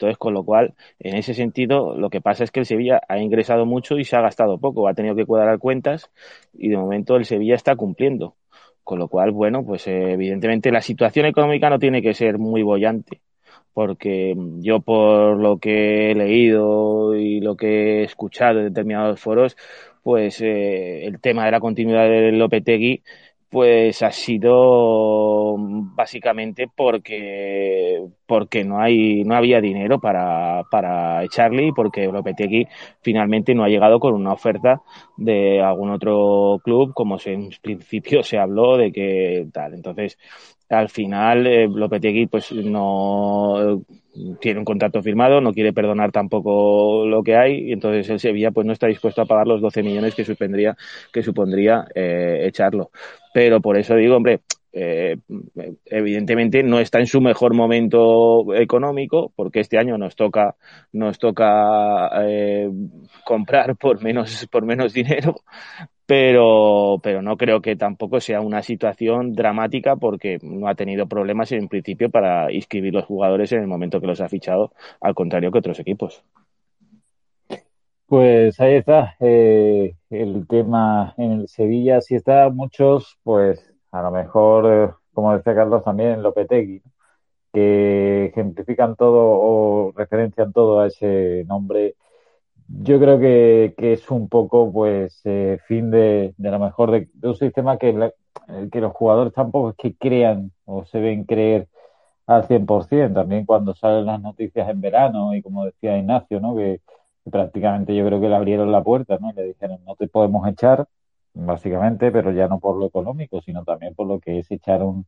Entonces, 0.00 0.16
con 0.16 0.32
lo 0.32 0.44
cual, 0.44 0.72
en 0.98 1.14
ese 1.14 1.34
sentido, 1.34 1.94
lo 1.94 2.08
que 2.08 2.22
pasa 2.22 2.42
es 2.42 2.50
que 2.50 2.60
el 2.60 2.66
Sevilla 2.66 3.02
ha 3.06 3.18
ingresado 3.18 3.66
mucho 3.66 3.98
y 3.98 4.04
se 4.06 4.16
ha 4.16 4.22
gastado 4.22 4.56
poco, 4.56 4.88
ha 4.88 4.94
tenido 4.94 5.14
que 5.14 5.26
cuadrar 5.26 5.58
cuentas 5.58 6.10
y 6.54 6.70
de 6.70 6.78
momento 6.78 7.16
el 7.16 7.26
Sevilla 7.26 7.54
está 7.54 7.76
cumpliendo. 7.76 8.34
Con 8.82 8.98
lo 8.98 9.08
cual, 9.08 9.30
bueno, 9.32 9.62
pues 9.62 9.86
eh, 9.88 10.12
evidentemente 10.12 10.72
la 10.72 10.80
situación 10.80 11.26
económica 11.26 11.68
no 11.68 11.78
tiene 11.78 12.00
que 12.00 12.14
ser 12.14 12.38
muy 12.38 12.62
bollante, 12.62 13.20
porque 13.74 14.34
yo 14.60 14.80
por 14.80 15.36
lo 15.36 15.58
que 15.58 16.12
he 16.12 16.14
leído 16.14 17.14
y 17.14 17.40
lo 17.40 17.56
que 17.56 18.00
he 18.00 18.04
escuchado 18.04 18.60
en 18.60 18.68
determinados 18.68 19.20
foros, 19.20 19.54
pues 20.02 20.40
eh, 20.40 21.04
el 21.04 21.20
tema 21.20 21.44
de 21.44 21.50
la 21.52 21.60
continuidad 21.60 22.08
del 22.08 22.38
Lopetegui 22.38 23.02
pues 23.50 24.02
ha 24.02 24.12
sido 24.12 25.56
básicamente 25.58 26.68
porque 26.74 28.00
porque 28.26 28.64
no 28.64 28.80
hay 28.80 29.24
no 29.24 29.34
había 29.34 29.60
dinero 29.60 29.98
para, 29.98 30.62
para 30.70 31.24
echarle 31.24 31.66
y 31.66 31.72
porque 31.72 32.06
Lopetegui 32.06 32.66
finalmente 33.02 33.54
no 33.54 33.64
ha 33.64 33.68
llegado 33.68 33.98
con 33.98 34.14
una 34.14 34.32
oferta 34.32 34.82
de 35.16 35.60
algún 35.60 35.90
otro 35.90 36.60
club 36.62 36.94
como 36.94 37.18
en 37.24 37.50
principio 37.60 38.22
se 38.22 38.38
habló 38.38 38.76
de 38.76 38.92
que 38.92 39.48
tal. 39.52 39.74
Entonces 39.74 40.16
al 40.70 40.88
final 40.88 41.46
eh, 41.46 41.68
Lopetegui 41.68 42.26
pues 42.26 42.52
no 42.52 43.82
tiene 44.40 44.58
un 44.60 44.64
contrato 44.64 45.02
firmado, 45.02 45.40
no 45.40 45.52
quiere 45.52 45.72
perdonar 45.72 46.12
tampoco 46.12 47.06
lo 47.06 47.22
que 47.22 47.36
hay 47.36 47.68
y 47.68 47.72
entonces 47.72 48.08
el 48.10 48.20
Sevilla 48.20 48.50
pues 48.50 48.66
no 48.66 48.72
está 48.72 48.86
dispuesto 48.86 49.22
a 49.22 49.26
pagar 49.26 49.46
los 49.46 49.60
12 49.60 49.82
millones 49.82 50.14
que 50.14 50.24
supondría 50.24 50.76
que 51.12 51.22
supondría 51.22 51.86
eh, 51.94 52.42
echarlo. 52.46 52.90
Pero 53.34 53.60
por 53.60 53.76
eso 53.76 53.94
digo, 53.96 54.16
hombre, 54.16 54.40
eh, 54.72 55.16
evidentemente 55.86 56.62
no 56.62 56.78
está 56.78 57.00
en 57.00 57.06
su 57.06 57.20
mejor 57.20 57.54
momento 57.54 58.54
económico 58.54 59.32
porque 59.34 59.60
este 59.60 59.78
año 59.78 59.98
nos 59.98 60.14
toca 60.14 60.54
nos 60.92 61.18
toca 61.18 62.08
eh, 62.22 62.70
comprar 63.24 63.76
por 63.76 64.02
menos 64.02 64.46
por 64.50 64.64
menos 64.64 64.92
dinero 64.92 65.42
pero 66.06 67.00
pero 67.02 67.22
no 67.22 67.36
creo 67.36 67.60
que 67.60 67.76
tampoco 67.76 68.20
sea 68.20 68.40
una 68.40 68.62
situación 68.62 69.32
dramática 69.32 69.96
porque 69.96 70.38
no 70.42 70.68
ha 70.68 70.74
tenido 70.74 71.06
problemas 71.06 71.52
en 71.52 71.68
principio 71.68 72.10
para 72.10 72.52
inscribir 72.52 72.94
los 72.94 73.04
jugadores 73.04 73.52
en 73.52 73.60
el 73.60 73.66
momento 73.66 74.00
que 74.00 74.06
los 74.06 74.20
ha 74.20 74.28
fichado 74.28 74.72
al 75.00 75.14
contrario 75.14 75.50
que 75.50 75.58
otros 75.58 75.80
equipos. 75.80 76.24
Pues 78.06 78.58
ahí 78.58 78.74
está 78.74 79.14
eh, 79.20 79.94
el 80.10 80.48
tema 80.48 81.14
en 81.16 81.30
el 81.30 81.48
Sevilla. 81.48 82.00
Si 82.00 82.16
está 82.16 82.50
muchos 82.50 83.16
pues 83.22 83.69
a 83.92 84.02
lo 84.02 84.10
mejor, 84.10 84.66
eh, 84.72 84.94
como 85.12 85.36
decía 85.36 85.54
Carlos 85.54 85.84
también, 85.84 86.22
Lopetegui, 86.22 86.82
que 87.52 88.26
ejemplifican 88.26 88.96
todo 88.96 89.18
o 89.40 89.92
referencian 89.96 90.52
todo 90.52 90.80
a 90.80 90.88
ese 90.88 91.44
nombre. 91.48 91.96
Yo 92.68 93.00
creo 93.00 93.18
que, 93.18 93.74
que 93.78 93.94
es 93.94 94.10
un 94.10 94.28
poco, 94.28 94.72
pues, 94.72 95.20
eh, 95.24 95.58
fin 95.66 95.90
de, 95.90 96.34
de 96.38 96.50
lo 96.50 96.58
mejor 96.60 96.90
de, 96.92 97.08
un 97.22 97.34
sistema 97.36 97.78
que, 97.78 98.12
que 98.72 98.80
los 98.80 98.92
jugadores 98.92 99.32
tampoco 99.34 99.70
es 99.70 99.76
que 99.76 99.96
crean 99.96 100.52
o 100.64 100.84
se 100.84 101.00
ven 101.00 101.24
creer 101.24 101.68
al 102.26 102.46
100%. 102.46 103.14
También 103.14 103.46
cuando 103.46 103.74
salen 103.74 104.06
las 104.06 104.20
noticias 104.22 104.68
en 104.68 104.80
verano 104.80 105.34
y 105.34 105.42
como 105.42 105.64
decía 105.66 105.98
Ignacio, 105.98 106.40
¿no? 106.40 106.56
Que, 106.56 106.80
que 107.24 107.30
prácticamente 107.30 107.94
yo 107.96 108.06
creo 108.06 108.20
que 108.20 108.28
le 108.28 108.36
abrieron 108.36 108.72
la 108.72 108.82
puerta, 108.84 109.18
¿no? 109.20 109.30
Y 109.30 109.34
le 109.34 109.44
dijeron, 109.44 109.80
no 109.84 109.96
te 109.96 110.08
podemos 110.08 110.46
echar 110.48 110.86
básicamente, 111.34 112.10
pero 112.10 112.32
ya 112.32 112.48
no 112.48 112.60
por 112.60 112.76
lo 112.76 112.86
económico, 112.86 113.40
sino 113.42 113.64
también 113.64 113.94
por 113.94 114.06
lo 114.06 114.20
que 114.20 114.38
es 114.40 114.50
echar 114.50 114.82
un 114.82 115.06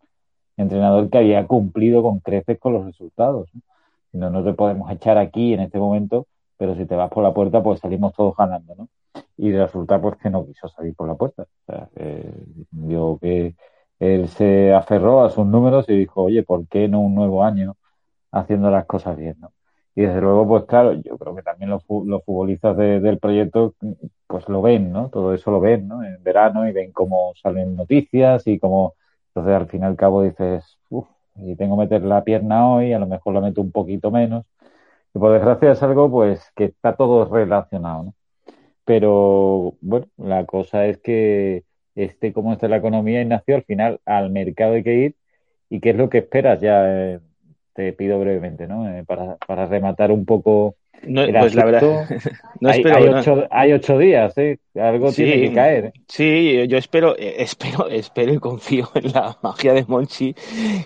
entrenador 0.57 1.11
que 1.11 1.19
había 1.19 1.47
cumplido 1.47 2.03
con 2.03 2.21
creces 2.21 2.59
con 2.59 2.75
los 2.75 2.85
resultados. 2.87 3.51
¿no? 4.13 4.31
no, 4.31 4.45
te 4.45 4.53
podemos 4.55 4.91
echar 4.91 5.19
aquí 5.19 5.55
en 5.55 5.61
este 5.61 5.79
momento, 5.79 6.27
pero 6.57 6.75
si 6.77 6.87
te 6.87 6.97
vas 6.97 7.11
por 7.11 7.23
la 7.23 7.35
puerta, 7.35 7.63
pues 7.63 7.81
salimos 7.81 8.13
todos 8.15 8.37
ganando, 8.37 8.75
¿no? 8.75 8.89
Y 9.37 9.53
resulta 9.53 10.01
pues 10.01 10.17
que 10.19 10.31
no 10.31 10.47
quiso 10.47 10.69
salir 10.69 10.95
por 10.95 11.09
la 11.09 11.15
puerta. 11.15 11.43
O 11.43 11.73
sea, 11.73 11.89
vio 12.71 13.19
que 13.21 13.55
él 13.99 14.29
se 14.29 14.73
aferró 14.75 15.25
a 15.25 15.31
sus 15.31 15.47
números 15.47 15.89
y 15.89 15.97
dijo, 15.97 16.23
oye, 16.23 16.43
¿por 16.43 16.67
qué 16.69 16.89
no 16.89 17.01
un 17.01 17.15
nuevo 17.15 17.45
año 17.45 17.77
haciendo 18.33 18.71
las 18.71 18.87
cosas 18.87 19.17
bien, 19.17 19.37
¿no? 19.41 19.53
Y 19.95 20.03
desde 20.03 20.21
luego, 20.21 20.47
pues 20.49 20.65
claro, 20.65 20.93
yo 20.95 21.19
creo 21.19 21.35
que 21.35 21.43
también 21.43 21.71
los, 21.71 21.85
los 21.89 22.25
futbolistas 22.25 22.77
del 22.77 23.19
proyecto, 23.19 23.75
pues 24.27 24.49
lo 24.49 24.63
ven, 24.63 24.93
¿no? 24.93 25.11
Todo 25.11 25.35
eso 25.35 25.51
lo 25.51 25.61
ven, 25.61 25.87
¿no? 25.89 26.03
En 26.03 26.23
verano 26.23 26.67
y 26.69 26.73
ven 26.73 26.93
cómo 26.93 27.33
salen 27.43 27.77
noticias 27.77 28.47
y 28.47 28.59
cómo, 28.59 28.95
entonces 29.29 29.55
al 29.55 29.69
fin 29.69 29.83
y 29.83 29.85
al 29.85 29.97
cabo 29.97 30.23
dices, 30.23 30.79
uff, 30.89 31.09
y 31.37 31.57
tengo 31.57 31.77
que 31.77 31.83
meter 31.85 32.05
la 32.05 32.25
pierna 32.25 32.71
hoy, 32.73 32.93
a 32.93 32.99
lo 32.99 33.07
mejor 33.07 33.35
la 33.35 33.41
meto 33.43 33.61
un 33.61 33.73
poquito 33.73 34.11
menos. 34.11 34.47
Y 35.15 35.19
por 35.19 35.33
desgracia 35.33 35.73
es 35.73 35.83
algo, 35.83 36.11
pues, 36.11 36.51
que 36.57 36.65
está 36.67 36.97
todo 36.97 37.27
relacionado, 37.27 38.05
¿no? 38.05 38.15
Pero, 38.85 39.75
bueno, 39.81 40.07
la 40.17 40.47
cosa 40.47 40.87
es 40.87 40.99
que 40.99 41.65
esté 41.95 42.33
como 42.33 42.53
está 42.53 42.69
la 42.69 42.79
economía, 42.79 43.23
y 43.23 43.27
nació 43.27 43.57
al 43.57 43.65
final 43.65 44.01
al 44.07 44.31
mercado 44.31 44.75
hay 44.75 44.83
que 44.85 44.95
ir. 44.95 45.17
¿Y 45.71 45.81
qué 45.81 45.91
es 45.91 45.97
lo 45.97 46.11
que 46.11 46.19
esperas 46.19 46.61
ya? 46.61 46.85
Eh, 47.15 47.21
te 47.75 47.93
pido 47.93 48.19
brevemente, 48.19 48.67
¿no? 48.67 48.89
Eh, 48.89 49.05
para, 49.05 49.37
para 49.37 49.67
rematar 49.67 50.13
un 50.13 50.25
poco. 50.25 50.77
No, 51.05 51.23
pues 51.27 51.57
la 51.57 51.65
verdad, 51.65 52.07
no 52.61 52.69
hay, 52.69 52.79
espero, 52.79 52.97
hay, 52.97 53.09
ocho, 53.09 53.37
no. 53.37 53.47
hay, 53.51 53.73
ocho, 53.73 53.99
días, 53.99 54.39
¿eh? 54.39 54.59
Algo 54.77 55.11
sí, 55.11 55.25
tiene 55.25 55.49
que 55.49 55.53
caer. 55.53 55.85
¿eh? 55.87 55.93
Sí, 56.07 56.65
yo 56.69 56.79
espero, 56.79 57.17
eh, 57.19 57.37
espero, 57.43 57.89
espero 57.89 58.33
y 58.33 58.39
confío 58.39 58.89
en 58.95 59.13
la 59.13 59.37
magia 59.43 59.73
de 59.73 59.85
Monchi 59.85 60.37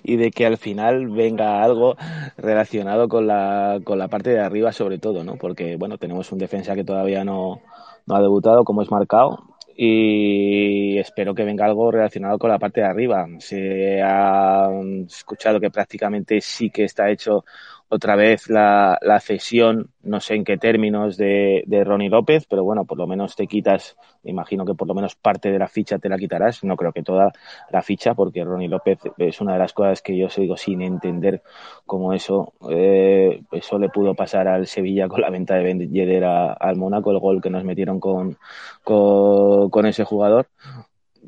y 0.03 0.17
de 0.17 0.31
que 0.31 0.47
al 0.47 0.57
final 0.57 1.09
venga 1.09 1.63
algo 1.63 1.97
relacionado 2.39 3.09
con 3.09 3.27
la, 3.27 3.81
con 3.85 3.99
la 3.99 4.09
parte 4.09 4.31
de 4.31 4.41
arriba, 4.41 4.73
sobre 4.73 4.99
todo, 4.99 5.23
¿no? 5.23 5.37
Porque, 5.37 5.77
bueno, 5.77 5.99
tenemos 5.99 6.33
un 6.33 6.39
defensa 6.39 6.75
que 6.75 6.85
todavía 6.85 7.23
no, 7.23 7.61
no 8.07 8.17
ha 8.17 8.23
debutado, 8.23 8.65
como 8.65 8.81
es 8.81 8.91
marcado, 8.91 9.56
y 9.77 10.99
espero 10.99 11.35
que 11.35 11.45
venga 11.45 11.67
algo 11.67 11.91
relacionado 11.91 12.39
con 12.39 12.51
la 12.51 12.59
parte 12.59 12.81
de 12.81 12.87
arriba. 12.87 13.27
Se 13.39 14.01
ha 14.03 14.71
escuchado 15.07 15.61
que 15.61 15.71
prácticamente 15.71 16.41
sí 16.41 16.71
que 16.71 16.85
está 16.85 17.11
hecho 17.11 17.45
otra 17.89 18.17
vez 18.17 18.49
la, 18.49 18.99
la 19.01 19.21
cesión, 19.21 19.91
no 20.03 20.21
sé 20.21 20.35
en 20.35 20.45
qué 20.45 20.57
términos, 20.57 21.17
de, 21.17 21.63
de 21.67 21.85
Ronnie 21.85 22.09
López, 22.09 22.47
pero 22.49 22.65
bueno, 22.65 22.85
por 22.85 22.99
lo 22.99 23.07
menos 23.07 23.37
te 23.37 23.47
quitas, 23.47 23.97
me 24.23 24.33
imagino 24.33 24.65
que 24.65 24.75
por 24.75 24.89
lo 24.89 24.95
menos 24.95 25.15
parte 25.15 25.51
de 25.51 25.59
la 25.59 25.69
ficha 25.69 25.99
te 25.99 26.09
la 26.09 26.19
quitarás, 26.19 26.65
no 26.65 26.77
creo 26.77 26.93
que 26.93 27.03
toda 27.03 27.33
la 27.71 27.83
ficha, 27.83 28.15
porque 28.15 28.45
Ronnie 28.45 28.69
López 28.69 28.99
es 29.19 29.41
una 29.41 29.53
de 29.53 29.59
las 29.61 29.73
cosas 29.73 30.03
que 30.03 30.17
yo 30.17 30.29
sigo 30.29 30.57
sin 30.57 30.83
entender 30.83 31.43
cómo 31.85 32.13
eso, 32.13 32.53
eh, 32.71 33.43
eso 33.53 33.79
le 33.79 33.89
pudo 33.89 34.15
pasar 34.15 34.49
al 34.49 34.67
Sevilla 34.67 35.09
con 35.09 35.21
la 35.21 35.31
venta 35.31 35.55
de 35.55 35.63
Ben 35.63 35.93
Yedder 35.93 36.25
al 36.25 36.77
Mónaco, 36.77 37.13
el 37.13 37.21
gol 37.21 37.41
que 37.41 37.51
nos 37.51 37.65
metieron 37.65 38.01
con, 38.01 38.37
con, 38.83 39.71
con 39.71 39.87
ese 39.87 40.05
jugador 40.05 40.49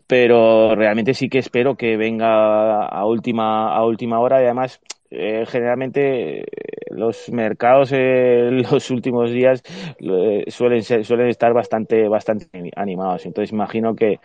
pero 0.06 0.74
realmente 0.74 1.14
sí 1.14 1.28
que 1.28 1.38
espero 1.38 1.76
que 1.76 1.96
venga 1.96 2.86
a 2.86 3.06
última 3.06 3.74
a 3.74 3.84
última 3.84 4.20
hora. 4.20 4.40
Y 4.40 4.44
además 4.44 4.80
eh, 5.10 5.44
generalmente 5.46 6.44
los 6.90 7.30
mercados 7.30 7.92
en 7.92 8.62
los 8.70 8.90
últimos 8.90 9.30
días 9.30 9.62
eh, 10.00 10.44
suelen 10.48 10.82
ser, 10.82 11.04
suelen 11.04 11.28
estar 11.28 11.52
bastante 11.52 12.08
bastante 12.08 12.46
animados. 12.76 13.26
Entonces 13.26 13.52
imagino 13.52 13.94
que, 13.94 14.20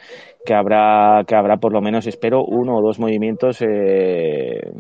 que 0.46 0.54
habrá 0.54 1.24
que 1.28 1.36
habrá 1.36 1.58
por 1.58 1.74
lo 1.74 1.82
menos 1.82 2.08
espero 2.08 2.44
uno 2.44 2.78
o 2.78 2.82
dos 2.82 3.00
movimientos 3.00 3.62
eh, 3.62 4.72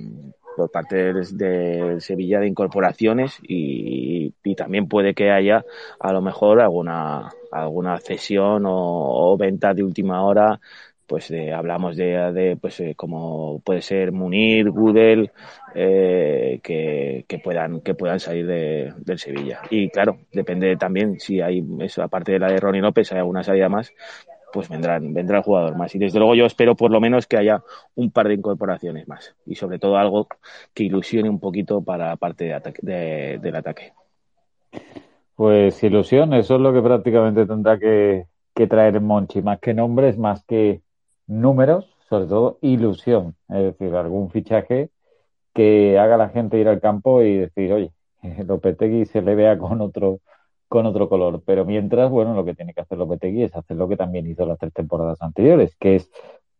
por 0.55 0.71
parte 0.71 1.13
de, 1.13 1.99
Sevilla 1.99 2.39
de 2.39 2.47
incorporaciones 2.47 3.39
y, 3.41 4.33
también 4.55 4.87
puede 4.87 5.15
que 5.15 5.31
haya 5.31 5.65
a 5.99 6.13
lo 6.13 6.21
mejor 6.21 6.61
alguna 6.61 7.31
alguna 7.53 7.97
cesión 7.99 8.65
o, 8.65 8.71
o 9.33 9.37
venta 9.37 9.73
de 9.73 9.83
última 9.83 10.23
hora 10.23 10.59
pues 11.13 11.29
de, 11.29 11.53
hablamos 11.53 11.95
de, 11.95 12.31
de 12.33 12.57
pues 12.57 12.79
eh, 12.79 12.93
como 12.95 13.59
puede 13.59 13.81
ser 13.81 14.11
Munir, 14.11 14.69
Gudel, 14.69 15.31
eh, 15.75 16.59
que, 16.63 17.25
que, 17.27 17.39
puedan 17.39 17.81
que 17.81 17.93
puedan 17.93 18.19
salir 18.19 18.47
de, 18.47 18.93
del 18.97 19.19
Sevilla. 19.19 19.61
Y 19.69 19.89
claro, 19.89 20.19
depende 20.31 20.75
también 20.77 21.19
si 21.19 21.41
hay 21.41 21.63
eso, 21.81 22.03
aparte 22.03 22.31
de 22.33 22.39
la 22.39 22.47
de 22.47 22.59
Ronnie 22.59 22.81
López, 22.81 23.11
hay 23.11 23.19
alguna 23.19 23.43
salida 23.43 23.69
más, 23.69 23.93
pues 24.51 24.69
vendrán, 24.69 25.13
vendrá 25.13 25.37
el 25.37 25.43
jugador 25.43 25.75
más. 25.77 25.93
Y 25.93 25.99
desde 25.99 26.19
luego 26.19 26.35
yo 26.35 26.45
espero 26.45 26.75
por 26.75 26.91
lo 26.91 27.01
menos 27.01 27.27
que 27.27 27.37
haya 27.37 27.61
un 27.95 28.11
par 28.11 28.27
de 28.27 28.35
incorporaciones 28.35 29.07
más. 29.07 29.35
Y 29.45 29.55
sobre 29.55 29.79
todo 29.79 29.97
algo 29.97 30.27
que 30.73 30.83
ilusione 30.83 31.29
un 31.29 31.39
poquito 31.39 31.83
para 31.83 32.15
parte 32.15 32.45
de 32.45 32.53
ataque, 32.53 32.79
de, 32.81 33.39
del 33.39 33.55
ataque. 33.55 33.93
Pues 35.35 35.83
ilusión, 35.83 36.33
eso 36.33 36.55
es 36.55 36.61
lo 36.61 36.73
que 36.73 36.81
prácticamente 36.81 37.45
tendrá 37.45 37.79
que, 37.79 38.27
traer 38.69 39.01
Monchi, 39.01 39.41
más 39.41 39.59
que 39.59 39.73
nombres, 39.73 40.17
más 40.17 40.43
que 40.45 40.83
números, 41.27 41.85
sobre 42.09 42.27
todo 42.27 42.59
ilusión, 42.61 43.35
es 43.49 43.63
decir, 43.77 43.95
algún 43.95 44.29
fichaje 44.29 44.91
que 45.53 45.99
haga 45.99 46.17
la 46.17 46.29
gente 46.29 46.59
ir 46.59 46.67
al 46.67 46.81
campo 46.81 47.21
y 47.23 47.37
decir, 47.37 47.73
oye, 47.73 47.91
Lopetegui 48.47 49.05
se 49.05 49.21
le 49.21 49.35
vea 49.35 49.57
con 49.57 49.81
otro 49.81 50.19
con 50.69 50.85
otro 50.87 51.09
color. 51.09 51.43
Pero 51.45 51.65
mientras, 51.65 52.09
bueno, 52.11 52.33
lo 52.35 52.45
que 52.45 52.55
tiene 52.55 52.73
que 52.73 52.81
hacer 52.81 52.97
Lopetegui 52.97 53.43
es 53.43 53.55
hacer 53.55 53.77
lo 53.77 53.87
que 53.89 53.97
también 53.97 54.27
hizo 54.27 54.45
las 54.45 54.59
tres 54.59 54.73
temporadas 54.73 55.21
anteriores, 55.21 55.75
que 55.79 55.97
es, 55.97 56.11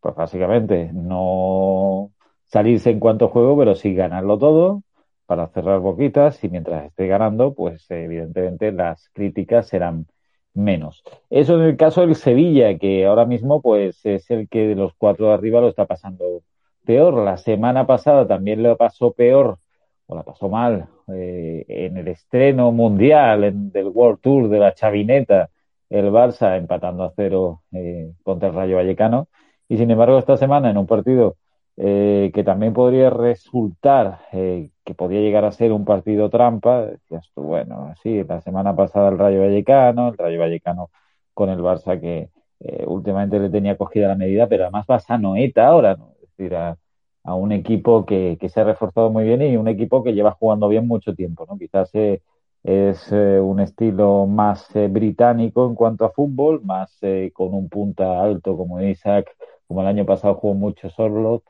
pues 0.01 0.15
básicamente, 0.15 0.91
no 0.93 2.12
salirse 2.45 2.91
en 2.91 2.99
cuanto 2.99 3.29
juego, 3.29 3.57
pero 3.57 3.75
sí 3.75 3.95
ganarlo 3.95 4.38
todo 4.38 4.83
para 5.25 5.47
cerrar 5.49 5.79
boquitas 5.79 6.43
y 6.43 6.49
mientras 6.49 6.86
esté 6.86 7.07
ganando, 7.07 7.53
pues 7.53 7.89
evidentemente 7.89 8.71
las 8.71 9.09
críticas 9.13 9.67
serán 9.67 10.07
menos. 10.53 11.03
Eso 11.29 11.55
en 11.55 11.63
el 11.63 11.77
caso 11.77 12.01
del 12.01 12.15
Sevilla, 12.15 12.77
que 12.77 13.05
ahora 13.05 13.25
mismo 13.25 13.62
pues 13.62 14.05
es 14.05 14.29
el 14.31 14.47
que 14.49 14.67
de 14.67 14.75
los 14.75 14.93
cuatro 14.97 15.27
de 15.27 15.33
arriba 15.33 15.62
lo 15.62 15.69
está 15.69 15.86
pasando 15.86 16.43
peor. 16.86 17.15
La 17.23 17.38
semana 17.38 17.88
pasada 17.88 18.27
también 18.27 18.63
lo 18.63 18.77
pasó 18.77 19.12
peor, 19.13 19.59
o 20.07 20.15
la 20.15 20.23
pasó 20.23 20.49
mal, 20.49 20.88
eh, 21.07 21.65
en 21.67 21.97
el 21.97 22.07
estreno 22.07 22.71
mundial 22.71 23.43
en, 23.43 23.71
del 23.71 23.88
World 23.88 24.19
Tour 24.21 24.49
de 24.49 24.59
la 24.59 24.73
Chavineta, 24.73 25.49
el 25.89 26.12
Barça 26.12 26.57
empatando 26.57 27.03
a 27.03 27.13
cero 27.15 27.62
eh, 27.71 28.12
contra 28.23 28.49
el 28.49 28.55
Rayo 28.55 28.77
Vallecano. 28.77 29.27
Y 29.69 29.77
sin 29.77 29.89
embargo, 29.91 30.17
esta 30.19 30.38
semana 30.38 30.69
en 30.69 30.77
un 30.77 30.88
partido 30.88 31.38
eh, 31.77 32.31
que 32.33 32.43
también 32.43 32.73
podría 32.73 33.09
resultar 33.09 34.21
eh, 34.31 34.69
que 34.86 34.93
podía 34.93 35.21
llegar 35.21 35.45
a 35.45 35.51
ser 35.51 35.71
un 35.71 35.86
partido 35.86 36.29
trampa. 36.29 36.86
Decías 36.86 37.31
bueno, 37.36 37.93
sí, 38.03 38.23
la 38.23 38.41
semana 38.41 38.75
pasada 38.75 39.09
el 39.09 39.17
Rayo 39.17 39.41
Vallecano, 39.41 40.09
el 40.09 40.17
Rayo 40.17 40.39
Vallecano 40.39 40.89
con 41.33 41.49
el 41.49 41.59
Barça 41.59 41.99
que 41.99 42.29
eh, 42.59 42.83
últimamente 42.88 43.39
le 43.39 43.49
tenía 43.49 43.77
cogida 43.77 44.07
la 44.07 44.15
medida, 44.15 44.47
pero 44.47 44.63
además 44.63 44.86
vas 44.88 45.09
a 45.09 45.17
Noeta 45.17 45.67
ahora, 45.67 45.95
¿no? 45.95 46.12
es 46.15 46.21
decir, 46.38 46.55
a, 46.55 46.77
a 47.23 47.36
un 47.36 47.51
equipo 47.51 48.05
que, 48.05 48.38
que, 48.39 48.49
se 48.49 48.62
ha 48.62 48.63
reforzado 48.65 49.09
muy 49.09 49.23
bien 49.25 49.41
y 49.41 49.57
un 49.57 49.67
equipo 49.67 50.03
que 50.03 50.13
lleva 50.13 50.31
jugando 50.31 50.67
bien 50.69 50.88
mucho 50.88 51.15
tiempo, 51.15 51.45
¿no? 51.49 51.57
Quizás 51.57 51.89
eh, 51.93 52.21
es 52.63 53.12
eh, 53.12 53.39
un 53.39 53.59
estilo 53.59 54.27
más 54.27 54.69
británico 54.89 55.67
en 55.67 55.75
cuanto 55.75 56.05
a 56.05 56.12
fútbol, 56.12 56.62
más 56.63 56.99
con 57.33 57.53
un 57.53 57.67
punta 57.69 58.21
alto 58.21 58.55
como 58.57 58.81
Isaac 58.81 59.36
como 59.67 59.82
el 59.82 59.88
año 59.88 60.06
pasado 60.06 60.36
jugó 60.36 60.54
mucho 60.54 60.89
Sorlot, 60.89 61.43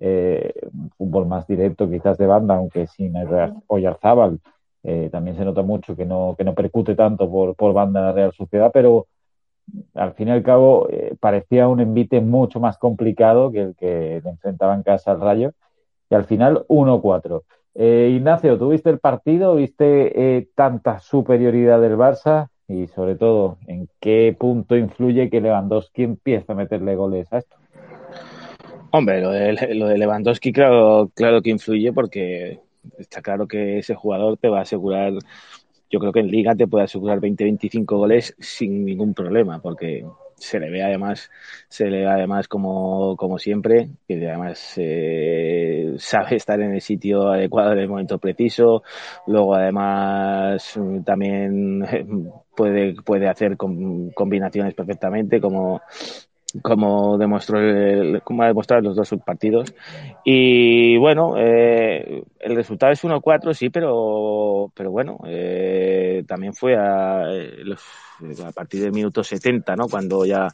eh, 0.00 0.52
fútbol 0.96 1.26
más 1.26 1.46
directo 1.46 1.88
quizás 1.90 2.18
de 2.18 2.26
banda, 2.26 2.56
aunque 2.56 2.86
sin 2.86 3.14
Oyarzábal 3.66 4.40
eh, 4.82 5.08
también 5.10 5.36
se 5.36 5.44
nota 5.44 5.62
mucho 5.62 5.96
que 5.96 6.04
no, 6.06 6.34
que 6.36 6.44
no 6.44 6.54
percute 6.54 6.94
tanto 6.94 7.30
por, 7.30 7.72
banda 7.72 8.00
la 8.00 8.12
Real 8.12 8.32
Sociedad, 8.32 8.70
pero 8.72 9.06
al 9.94 10.14
fin 10.14 10.28
y 10.28 10.30
al 10.30 10.42
cabo 10.42 10.88
eh, 10.90 11.14
parecía 11.20 11.68
un 11.68 11.80
envite 11.80 12.20
mucho 12.20 12.60
más 12.60 12.78
complicado 12.78 13.50
que 13.52 13.60
el 13.60 13.76
que 13.76 14.20
le 14.24 14.30
enfrentaba 14.30 14.74
en 14.74 14.82
casa 14.82 15.10
al 15.10 15.20
Rayo, 15.20 15.52
y 16.10 16.14
al 16.14 16.24
final 16.24 16.64
1-4. 16.68 17.42
Eh, 17.74 18.14
Ignacio, 18.16 18.58
¿tuviste 18.58 18.90
el 18.90 18.98
partido? 18.98 19.54
¿Viste 19.54 20.38
eh, 20.38 20.48
tanta 20.54 21.00
superioridad 21.00 21.80
del 21.80 21.96
Barça? 21.96 22.48
Y 22.66 22.86
sobre 22.88 23.14
todo, 23.14 23.58
¿en 23.66 23.88
qué 24.00 24.34
punto 24.38 24.76
influye 24.76 25.30
que 25.30 25.40
Lewandowski 25.40 26.02
empiece 26.02 26.50
a 26.52 26.54
meterle 26.54 26.96
goles 26.96 27.32
a 27.32 27.38
esto? 27.38 27.56
Hombre, 28.90 29.20
lo 29.20 29.30
de, 29.30 29.74
lo 29.74 29.88
de 29.88 29.98
Lewandowski 29.98 30.52
claro, 30.52 31.10
claro 31.14 31.42
que 31.42 31.50
influye 31.50 31.92
porque 31.92 32.60
está 32.98 33.20
claro 33.20 33.46
que 33.46 33.78
ese 33.78 33.94
jugador 33.94 34.38
te 34.38 34.48
va 34.48 34.60
a 34.60 34.62
asegurar, 34.62 35.12
yo 35.90 36.00
creo 36.00 36.12
que 36.12 36.20
en 36.20 36.30
liga 36.30 36.54
te 36.54 36.66
puede 36.66 36.84
asegurar 36.84 37.20
20-25 37.20 37.84
goles 37.84 38.34
sin 38.38 38.86
ningún 38.86 39.12
problema, 39.12 39.60
porque 39.60 40.06
se 40.36 40.58
le 40.60 40.70
ve 40.70 40.82
además, 40.82 41.30
se 41.68 41.86
le 41.90 42.00
ve 42.00 42.06
además 42.06 42.48
como, 42.48 43.16
como 43.16 43.38
siempre, 43.38 43.90
que 44.06 44.26
además 44.26 44.74
eh, 44.76 45.94
sabe 45.98 46.36
estar 46.36 46.60
en 46.60 46.72
el 46.72 46.80
sitio 46.80 47.28
adecuado 47.28 47.72
en 47.72 47.80
el 47.80 47.88
momento 47.88 48.18
preciso, 48.18 48.82
luego 49.26 49.54
además 49.54 50.78
también 51.04 51.84
puede, 52.56 52.94
puede 53.02 53.28
hacer 53.28 53.56
combinaciones 53.56 54.74
perfectamente 54.74 55.40
como 55.40 55.82
como 56.62 57.18
demostró 57.18 57.60
el, 57.60 58.22
como 58.22 58.42
ha 58.42 58.46
demostrado 58.46 58.82
los 58.82 58.96
dos 58.96 59.08
subpartidos 59.08 59.74
y 60.24 60.96
bueno 60.96 61.34
eh, 61.36 62.22
el 62.40 62.56
resultado 62.56 62.92
es 62.92 63.04
1-4 63.04 63.52
sí 63.52 63.68
pero 63.68 64.72
pero 64.74 64.90
bueno 64.90 65.18
eh, 65.26 66.24
también 66.26 66.54
fue 66.54 66.74
a, 66.74 67.24
los, 67.64 67.82
a 68.44 68.52
partir 68.52 68.80
del 68.80 68.92
minuto 68.92 69.22
70 69.22 69.76
no 69.76 69.88
cuando 69.88 70.24
ya 70.24 70.48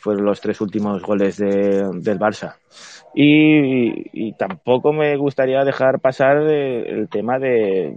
fueron 0.00 0.24
los 0.24 0.40
tres 0.40 0.60
últimos 0.60 1.02
goles 1.02 1.36
de, 1.36 1.90
del 1.94 2.18
Barça. 2.18 2.56
Y, 3.14 4.28
y, 4.28 4.32
tampoco 4.34 4.92
me 4.92 5.16
gustaría 5.16 5.64
dejar 5.64 6.00
pasar 6.00 6.38
el 6.38 7.08
tema 7.08 7.38
de, 7.38 7.92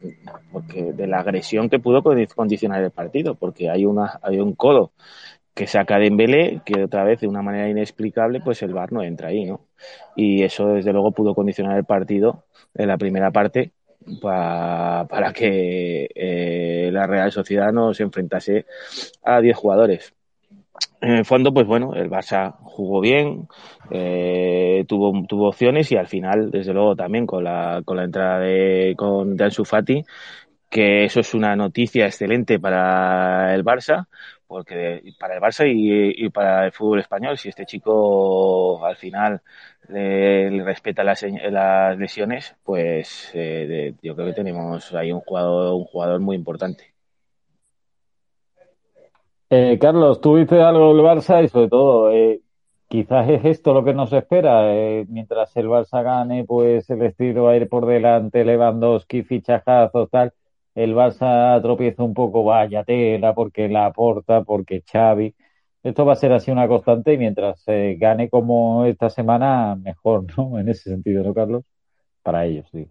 de 0.00 1.06
la 1.06 1.18
agresión 1.18 1.68
que 1.68 1.78
pudo 1.78 2.02
condicionar 2.02 2.82
el 2.82 2.90
partido 2.90 3.34
porque 3.34 3.68
hay 3.68 3.84
una 3.84 4.18
hay 4.22 4.38
un 4.38 4.54
codo 4.54 4.92
que 5.54 5.66
saca 5.66 5.98
Dembélé, 5.98 6.62
que 6.64 6.84
otra 6.84 7.04
vez 7.04 7.20
de 7.20 7.28
una 7.28 7.42
manera 7.42 7.68
inexplicable, 7.68 8.40
pues 8.40 8.62
el 8.62 8.72
VAR 8.72 8.92
no 8.92 9.02
entra 9.02 9.28
ahí, 9.28 9.44
¿no? 9.44 9.66
Y 10.16 10.42
eso 10.42 10.68
desde 10.68 10.92
luego 10.92 11.12
pudo 11.12 11.34
condicionar 11.34 11.76
el 11.76 11.84
partido 11.84 12.44
en 12.74 12.88
la 12.88 12.98
primera 12.98 13.30
parte 13.30 13.72
para, 14.20 15.06
para 15.08 15.32
que 15.32 16.08
eh, 16.14 16.90
la 16.92 17.06
Real 17.06 17.32
Sociedad 17.32 17.72
no 17.72 17.92
se 17.94 18.02
enfrentase 18.02 18.66
a 19.22 19.40
10 19.40 19.56
jugadores. 19.56 20.14
En 21.02 21.12
el 21.12 21.24
fondo, 21.24 21.52
pues 21.52 21.66
bueno, 21.66 21.94
el 21.94 22.10
Barça 22.10 22.56
jugó 22.62 23.00
bien, 23.00 23.48
eh, 23.90 24.84
tuvo, 24.86 25.26
tuvo 25.26 25.48
opciones 25.48 25.90
y 25.92 25.96
al 25.96 26.08
final, 26.08 26.50
desde 26.50 26.74
luego, 26.74 26.94
también 26.94 27.26
con 27.26 27.44
la, 27.44 27.82
con 27.84 27.96
la 27.96 28.04
entrada 28.04 28.38
de, 28.38 28.94
con, 28.96 29.36
de 29.36 29.44
Ansu 29.44 29.64
Fati, 29.64 30.04
que 30.70 31.04
eso 31.04 31.20
es 31.20 31.34
una 31.34 31.56
noticia 31.56 32.06
excelente 32.06 32.58
para 32.60 33.54
el 33.54 33.64
Barça, 33.64 34.06
porque 34.46 35.02
para 35.18 35.34
el 35.34 35.40
Barça 35.40 35.66
y, 35.66 36.28
para 36.30 36.66
el 36.66 36.72
fútbol 36.72 37.00
español, 37.00 37.36
si 37.38 37.48
este 37.50 37.66
chico 37.66 38.84
al 38.84 38.96
final 38.96 39.42
le, 39.88 40.62
respeta 40.64 41.04
las, 41.04 41.22
las, 41.50 41.98
lesiones, 41.98 42.56
pues 42.64 43.30
eh, 43.34 43.94
yo 44.02 44.14
creo 44.14 44.28
que 44.28 44.34
tenemos 44.34 44.94
ahí 44.94 45.12
un 45.12 45.20
jugador, 45.20 45.74
un 45.74 45.84
jugador 45.84 46.20
muy 46.20 46.36
importante. 46.36 46.94
Eh, 49.52 49.78
Carlos, 49.80 50.20
tú 50.20 50.36
viste 50.36 50.62
algo 50.62 50.94
del 50.94 51.04
Barça 51.04 51.42
y 51.42 51.48
sobre 51.48 51.68
todo, 51.68 52.12
eh, 52.12 52.40
quizás 52.88 53.28
es 53.28 53.44
esto 53.44 53.74
lo 53.74 53.84
que 53.84 53.94
nos 53.94 54.12
espera. 54.12 54.72
Eh, 54.74 55.06
mientras 55.08 55.56
el 55.56 55.66
Barça 55.68 56.02
gane, 56.04 56.44
pues 56.44 56.88
el 56.90 57.02
estilo 57.02 57.44
va 57.44 57.52
a 57.52 57.56
ir 57.56 57.68
por 57.68 57.86
delante, 57.86 58.44
Lewandowski, 58.44 59.22
fichajazos, 59.24 60.08
tal. 60.10 60.32
El 60.74 60.94
Barça 60.94 61.60
tropieza 61.62 62.02
un 62.02 62.14
poco, 62.14 62.44
vaya 62.44 62.84
tela, 62.84 63.34
porque 63.34 63.68
la 63.68 63.86
aporta, 63.86 64.42
porque 64.44 64.82
Xavi. 64.82 65.34
Esto 65.82 66.04
va 66.04 66.12
a 66.12 66.16
ser 66.16 66.32
así 66.32 66.50
una 66.50 66.68
constante 66.68 67.14
y 67.14 67.18
mientras 67.18 67.62
eh, 67.66 67.96
gane 67.98 68.28
como 68.28 68.84
esta 68.84 69.08
semana, 69.10 69.76
mejor, 69.76 70.24
¿no? 70.36 70.58
En 70.58 70.68
ese 70.68 70.90
sentido, 70.90 71.24
¿no, 71.24 71.34
Carlos? 71.34 71.64
Para 72.22 72.44
ellos, 72.46 72.68
sí. 72.70 72.86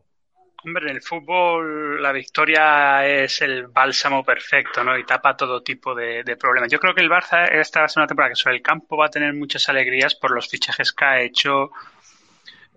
Hombre, 0.65 0.89
en 0.89 0.95
el 0.97 1.01
fútbol 1.01 2.01
la 2.01 2.11
victoria 2.11 3.07
es 3.07 3.41
el 3.41 3.67
bálsamo 3.67 4.25
perfecto, 4.25 4.83
¿no? 4.83 4.97
Y 4.97 5.05
tapa 5.05 5.37
todo 5.37 5.63
tipo 5.63 5.95
de, 5.95 6.23
problemas. 6.37 6.69
Yo 6.69 6.79
creo 6.79 6.93
que 6.93 7.01
el 7.01 7.09
Barça 7.09 7.47
esta 7.49 7.79
va 7.79 7.85
a 7.85 7.89
ser 7.89 8.01
una 8.01 8.07
temporada 8.07 8.31
que 8.31 8.35
sobre 8.35 8.57
el 8.57 8.61
campo 8.61 8.97
va 8.97 9.05
a 9.05 9.09
tener 9.09 9.33
muchas 9.33 9.69
alegrías 9.69 10.15
por 10.15 10.31
los 10.31 10.49
fichajes 10.49 10.91
que 10.91 11.05
ha 11.05 11.21
hecho. 11.21 11.71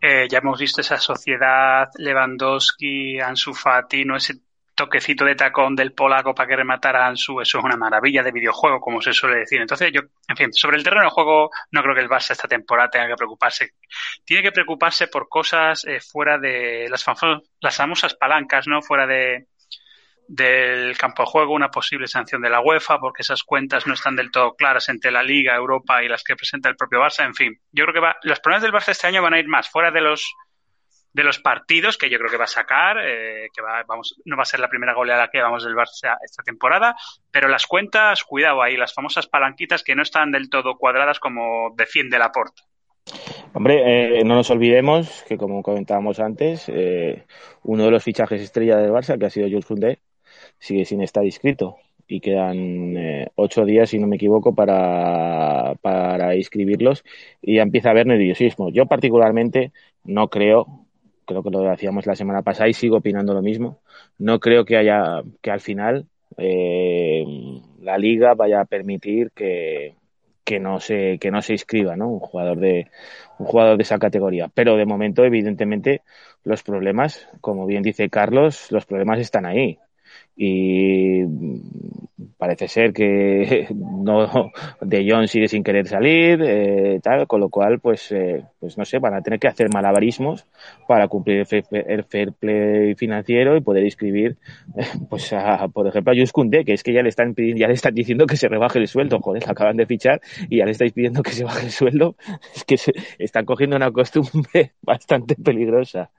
Eh, 0.01 0.29
ya 0.31 0.39
hemos 0.39 0.61
visto 0.61 0.81
esa 0.81 0.99
sociedad, 0.99 1.89
Lewandowski, 1.97 3.19
Ansu 3.19 3.53
Fati, 3.53 4.05
¿no? 4.05 4.17
Ese 4.17 4.35
toquecito 4.75 5.25
de 5.25 5.35
tacón 5.35 5.77
del 5.77 5.93
polaco 5.93 6.35
para 6.35 6.49
que 6.49 6.57
rematara 6.57 7.07
Ansu, 7.07 7.41
eso 7.41 7.59
es 7.59 7.65
una 7.65 7.77
maravilla 7.77 8.23
de 8.23 8.33
videojuego, 8.33 8.81
como 8.81 9.01
se 9.03 9.13
suele 9.13 9.41
decir. 9.41 9.61
Entonces, 9.61 9.91
yo, 9.93 10.01
en 10.29 10.37
fin, 10.37 10.53
sobre 10.53 10.77
el 10.77 10.85
terreno 10.85 11.05
de 11.05 11.11
juego, 11.11 11.51
no 11.71 11.83
creo 11.83 11.95
que 11.95 12.01
el 12.01 12.09
Barça 12.09 12.31
esta 12.33 12.49
temporada 12.49 12.91
tenga 12.91 13.09
que 13.09 13.17
preocuparse. 13.17 13.75
Tiene 14.25 14.43
que 14.43 14.53
preocuparse 14.53 15.09
por 15.09 15.29
cosas 15.29 15.85
eh, 15.85 16.01
fuera 16.01 16.39
de 16.39 16.89
las, 16.91 17.05
las 17.61 17.77
famosas 17.77 18.15
palancas, 18.15 18.67
¿no? 18.67 18.83
Fuera 18.83 19.07
de 19.07 19.47
del 20.29 20.97
campo 20.97 21.25
de 21.25 21.29
juego, 21.29 21.53
una 21.53 21.71
posible 21.71 22.07
sanción 22.07 22.41
de 22.41 22.49
la 22.49 22.61
UEFA, 22.61 22.99
porque 22.99 23.21
esas 23.21 23.43
cuentas 23.43 23.87
no 23.87 23.93
están 23.93 24.17
del 24.17 24.31
todo 24.31 24.55
claras 24.55 24.89
entre 24.89 25.11
la 25.11 25.23
Liga, 25.23 25.55
Europa 25.55 26.03
y 26.03 26.09
las 26.09 26.25
que 26.25 26.37
presenta 26.37 26.71
el 26.71 26.77
propio 26.77 27.01
Barça. 27.01 27.25
En 27.25 27.35
fin, 27.35 27.61
yo 27.71 27.85
creo 27.85 27.93
que 27.93 28.01
va, 28.01 28.17
los 28.23 28.41
problemas 28.41 28.63
del 28.63 28.73
Barça 28.73 28.93
este 28.93 29.07
año 29.07 29.21
van 29.21 29.35
a 29.35 29.39
ir 29.39 29.47
más 29.47 29.69
fuera 29.69 29.91
de 29.91 30.01
los 30.01 30.33
de 31.13 31.25
los 31.25 31.39
partidos 31.39 31.99
que 31.99 32.09
yo 32.09 32.19
creo 32.19 32.31
que 32.31 32.39
va 32.39 32.45
a 32.45 32.49
sacar, 32.49 32.97
eh, 32.99 33.49
que 33.55 33.63
va, 33.63 33.83
vamos, 33.87 34.17
no 34.25 34.37
va 34.37 34.43
a 34.43 34.47
ser 34.47 34.61
la 34.61 34.69
primera 34.69 34.95
goleada 34.95 35.29
que 35.29 35.41
vamos 35.41 35.65
del 35.65 35.75
Barça 35.75 36.17
esta 36.25 36.43
temporada, 36.43 36.97
pero 37.31 37.49
las 37.49 37.67
cuentas, 37.67 38.25
cuidado 38.25 38.63
ahí, 38.63 38.77
las 38.77 38.95
famosas 38.95 39.27
palanquitas 39.27 39.83
que 39.83 39.95
no 39.95 40.03
están 40.03 40.33
del 40.33 40.49
todo 40.49 40.77
cuadradas 40.77 41.19
como 41.19 41.75
defiende 41.77 42.19
la 42.19 42.33
porta. 42.33 42.63
Hombre, 43.53 44.21
eh, 44.21 44.25
no 44.25 44.37
nos 44.37 44.51
olvidemos 44.51 45.25
que, 45.29 45.37
como 45.37 45.63
comentábamos 45.63 46.19
antes, 46.21 46.69
eh, 46.69 47.27
uno 47.63 47.85
de 47.85 47.91
los 47.91 48.03
fichajes 48.03 48.41
estrella 48.41 48.77
del 48.77 48.93
Barça, 48.93 49.19
que 49.19 49.27
ha 49.27 49.31
sido 49.31 49.49
Jules 49.49 49.67
Koundé, 49.67 49.99
sigue 50.59 50.85
sin 50.85 51.03
estar 51.03 51.25
inscrito 51.25 51.77
y 52.07 52.21
quedan 52.21 52.95
ocho 53.37 53.65
días, 53.65 53.91
si 53.91 53.99
no 53.99 54.07
me 54.07 54.17
equivoco, 54.17 54.55
para, 54.55 55.75
para 55.81 56.37
inscribirlos 56.37 57.05
y 57.41 57.59
empieza 57.59 57.89
a 57.89 57.93
haber 57.93 58.07
nerviosismo. 58.07 58.71
Yo 58.71 58.87
particularmente 58.87 59.73
no 60.05 60.29
creo 60.29 60.83
creo 61.33 61.43
que 61.43 61.51
lo 61.51 61.71
hacíamos 61.71 62.07
la 62.07 62.15
semana 62.15 62.43
pasada 62.43 62.69
y 62.69 62.75
sigo 62.75 62.99
opinando 62.99 63.35
lo 63.35 63.43
mismo. 63.43 63.81
No 64.19 64.41
creo 64.41 64.65
que 64.65 64.77
haya 64.77 65.23
que 65.41 65.51
al 65.51 65.61
final 65.61 66.07
eh, 66.37 67.25
la 67.81 67.99
liga 67.99 68.35
vaya 68.35 68.61
a 68.61 68.65
permitir 68.65 69.31
que, 69.35 69.97
que 70.45 70.61
no 70.61 70.81
se 70.81 71.19
que 71.19 71.31
no 71.31 71.43
se 71.43 71.53
inscriba 71.55 71.97
¿no? 71.97 72.09
un 72.09 72.21
jugador 72.21 72.59
de 72.59 72.89
un 73.39 73.47
jugador 73.47 73.77
de 73.77 73.83
esa 73.83 73.99
categoría 73.99 74.51
pero 74.53 74.77
de 74.77 74.87
momento 74.87 75.25
evidentemente 75.25 76.03
los 76.45 76.63
problemas 76.63 77.29
como 77.41 77.67
bien 77.67 77.83
dice 77.83 78.09
Carlos 78.09 78.71
los 78.71 78.87
problemas 78.87 79.21
están 79.21 79.47
ahí 79.47 79.79
y 80.35 81.25
parece 82.39 82.67
ser 82.67 82.93
que 82.93 83.69
no 83.75 84.51
De 84.81 85.07
Jong 85.09 85.29
sigue 85.29 85.49
sin 85.49 85.63
querer 85.63 85.87
salir 85.87 86.43
eh, 86.43 87.01
tal 87.03 87.27
con 87.27 87.41
lo 87.41 87.51
cual 87.51 87.81
pues 87.81 88.11
eh, 88.13 88.45
pues 88.59 88.79
no 88.79 88.85
sé 88.85 88.99
van 88.99 89.15
a 89.15 89.21
tener 89.21 89.39
que 89.39 89.49
hacer 89.49 89.69
malabarismos 89.73 90.47
para 90.89 91.09
cumplir 91.09 91.47
el 91.71 92.05
fair, 92.05 92.33
play 92.33 92.95
financiero 92.95 93.57
y 93.57 93.61
poder 93.61 93.85
inscribir 93.85 94.39
pues 95.11 95.33
a, 95.33 95.69
por 95.69 95.87
ejemplo 95.87 96.13
a 96.13 96.17
Jus 96.17 96.33
que 96.65 96.73
es 96.73 96.83
que 96.83 96.93
ya 96.93 97.03
le 97.03 97.09
están 97.09 97.35
ya 97.37 97.69
le 97.69 97.75
están 97.75 97.95
diciendo 97.95 98.27
que 98.27 98.37
se 98.37 98.49
rebaje 98.49 98.79
el 98.79 98.89
sueldo. 98.89 99.21
Joder 99.21 99.45
acaban 99.49 99.77
de 99.77 99.87
fichar 99.87 100.21
y 100.49 100.59
ya 100.59 100.65
le 100.65 100.73
estáis 100.73 100.93
pidiendo 100.93 101.23
que 101.23 101.33
se 101.33 101.45
baje 101.45 101.67
el 101.67 101.73
sueldo. 101.73 102.17
Es 102.55 102.65
que 102.65 102.77
se, 102.77 102.93
están 103.19 103.45
cogiendo 103.45 103.77
una 103.77 103.91
costumbre 103.91 104.73
bastante 104.83 105.35
peligrosa 105.37 106.11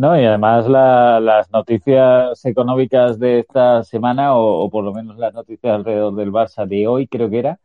no, 0.00 0.20
y 0.20 0.24
además 0.24 0.66
las 0.68 1.50
noticias 1.52 2.44
económicas 2.46 3.18
de 3.18 3.40
esta 3.40 3.84
semana, 3.84 4.34
o, 4.36 4.70
por 4.70 4.82
lo 4.84 4.92
menos 4.94 5.18
las 5.18 5.34
noticias 5.34 5.74
alrededor 5.74 6.14
del 6.14 6.32
Barça 6.32 6.66
de 6.66 6.86
hoy, 6.86 7.06
creo 7.06 7.28
que 7.30 7.38
era, 7.40 7.60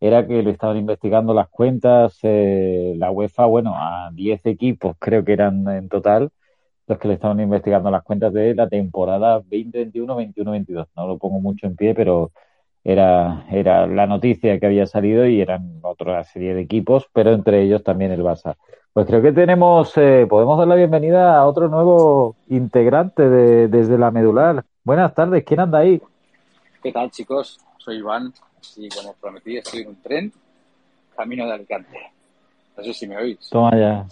era 0.00 0.26
que 0.26 0.42
le 0.42 0.50
estaban 0.50 0.76
investigando 0.76 1.32
las 1.34 1.48
cuentas, 1.48 2.18
eh, 2.22 2.94
la 2.98 3.10
UEFA, 3.10 3.46
bueno, 3.46 3.74
a 3.76 4.10
10 4.12 4.46
equipos 4.46 4.96
creo 4.98 5.24
que 5.24 5.32
eran 5.32 5.66
en 5.68 5.88
total 5.88 6.30
los 6.86 6.98
que 6.98 7.08
le 7.08 7.14
estaban 7.14 7.40
investigando 7.40 7.90
las 7.90 8.02
cuentas 8.02 8.32
de 8.32 8.54
la 8.54 8.68
temporada 8.68 9.34
2021, 9.34 10.16
21, 10.16 10.50
22. 10.52 10.88
No 10.96 11.06
lo 11.06 11.18
pongo 11.18 11.40
mucho 11.40 11.66
en 11.66 11.76
pie, 11.76 11.94
pero 11.94 12.32
era, 12.84 13.46
era 13.50 13.86
la 13.86 14.06
noticia 14.06 14.58
que 14.60 14.66
había 14.66 14.86
salido 14.86 15.26
y 15.26 15.40
eran 15.40 15.80
otra 15.82 16.24
serie 16.24 16.54
de 16.54 16.62
equipos, 16.62 17.08
pero 17.12 17.32
entre 17.32 17.62
ellos 17.62 17.82
también 17.82 18.12
el 18.12 18.22
Barça. 18.22 18.56
Pues 18.92 19.06
creo 19.06 19.22
que 19.22 19.32
tenemos, 19.32 19.92
eh, 19.96 20.26
podemos 20.28 20.58
dar 20.58 20.66
la 20.66 20.74
bienvenida 20.74 21.36
a 21.36 21.46
otro 21.46 21.68
nuevo 21.68 22.36
integrante 22.48 23.28
de, 23.28 23.68
desde 23.68 23.98
la 23.98 24.10
medular. 24.10 24.64
Buenas 24.82 25.14
tardes, 25.14 25.44
¿quién 25.44 25.60
anda 25.60 25.80
ahí? 25.80 26.00
¿Qué 26.82 26.92
tal, 26.92 27.10
chicos? 27.10 27.60
Soy 27.76 27.98
Iván 27.98 28.32
y 28.76 28.88
como 28.88 29.14
prometí 29.14 29.56
estoy 29.56 29.82
en 29.82 29.88
un 29.88 30.02
tren 30.02 30.32
camino 31.14 31.46
de 31.46 31.52
Alicante. 31.52 31.98
No 32.76 32.84
sé 32.84 32.94
si 32.94 33.06
me 33.06 33.16
oís. 33.16 33.38
Toma 33.50 33.76
ya. 33.76 34.06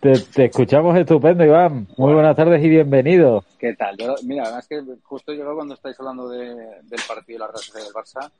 Te, 0.00 0.44
escuchamos 0.44 0.96
estupendo, 0.96 1.44
Iván. 1.44 1.86
Muy 1.96 2.12
buenas 2.12 2.36
tardes 2.36 2.62
y 2.62 2.68
bienvenido. 2.68 3.44
¿Qué 3.58 3.74
tal? 3.74 3.96
mira, 4.24 4.44
además 4.44 4.66
que 4.68 4.82
justo 5.04 5.32
llegó 5.32 5.54
cuando 5.54 5.74
estáis 5.74 5.98
hablando 6.00 6.28
del 6.28 7.00
partido 7.08 7.38
de 7.38 7.38
la 7.38 7.46
Real 7.46 7.84
del 7.84 7.94
Barça 7.94 8.30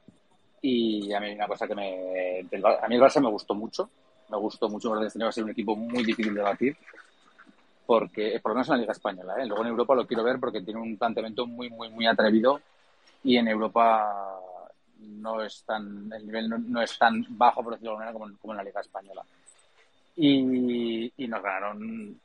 y 0.61 1.13
a 1.13 1.21
mí 1.21 1.33
una 1.33 1.47
cosa 1.47 1.67
que 1.67 1.75
me... 1.75 2.41
a 2.41 2.89
mí 2.89 2.95
el 2.95 3.01
Barça 3.01 3.21
me 3.21 3.31
gustó 3.31 3.55
mucho 3.55 3.89
me 4.29 4.37
gustó 4.37 4.69
mucho, 4.69 4.93
tenía 5.13 5.29
que 5.29 5.33
ser 5.33 5.45
un 5.45 5.51
equipo 5.51 5.77
muy 5.77 6.05
difícil 6.05 6.35
de 6.35 6.43
batir, 6.43 6.77
porque 7.87 8.39
por 8.43 8.51
lo 8.51 8.57
menos 8.57 8.69
en 8.69 8.75
la 8.75 8.81
Liga 8.81 8.93
Española. 8.93 9.35
¿eh? 9.39 9.47
Luego 9.47 9.63
en 9.63 9.69
Europa 9.69 9.95
lo 9.95 10.07
quiero 10.07 10.25
ver 10.25 10.39
porque 10.41 10.61
tiene 10.61 10.81
un 10.81 10.97
planteamiento 10.97 11.47
muy, 11.47 11.71
muy, 11.71 11.89
muy 11.91 12.07
atrevido 12.07 12.61
y 13.23 13.37
en 13.37 13.49
Europa 13.49 14.41
no 15.01 15.43
es 15.43 15.63
tan, 15.65 16.13
el 16.13 16.27
nivel 16.27 16.49
no, 16.49 16.83
es 16.83 16.99
tan 16.99 17.25
bajo, 17.31 17.63
por 17.63 17.75
decirlo 17.75 17.93
de 17.93 17.99
manera, 17.99 18.13
como, 18.13 18.53
en 18.53 18.57
la 18.57 18.65
Liga 18.65 18.81
Española. 18.81 19.23
Y, 20.17 21.13
nos 21.29 21.43
ganaron, 21.43 22.19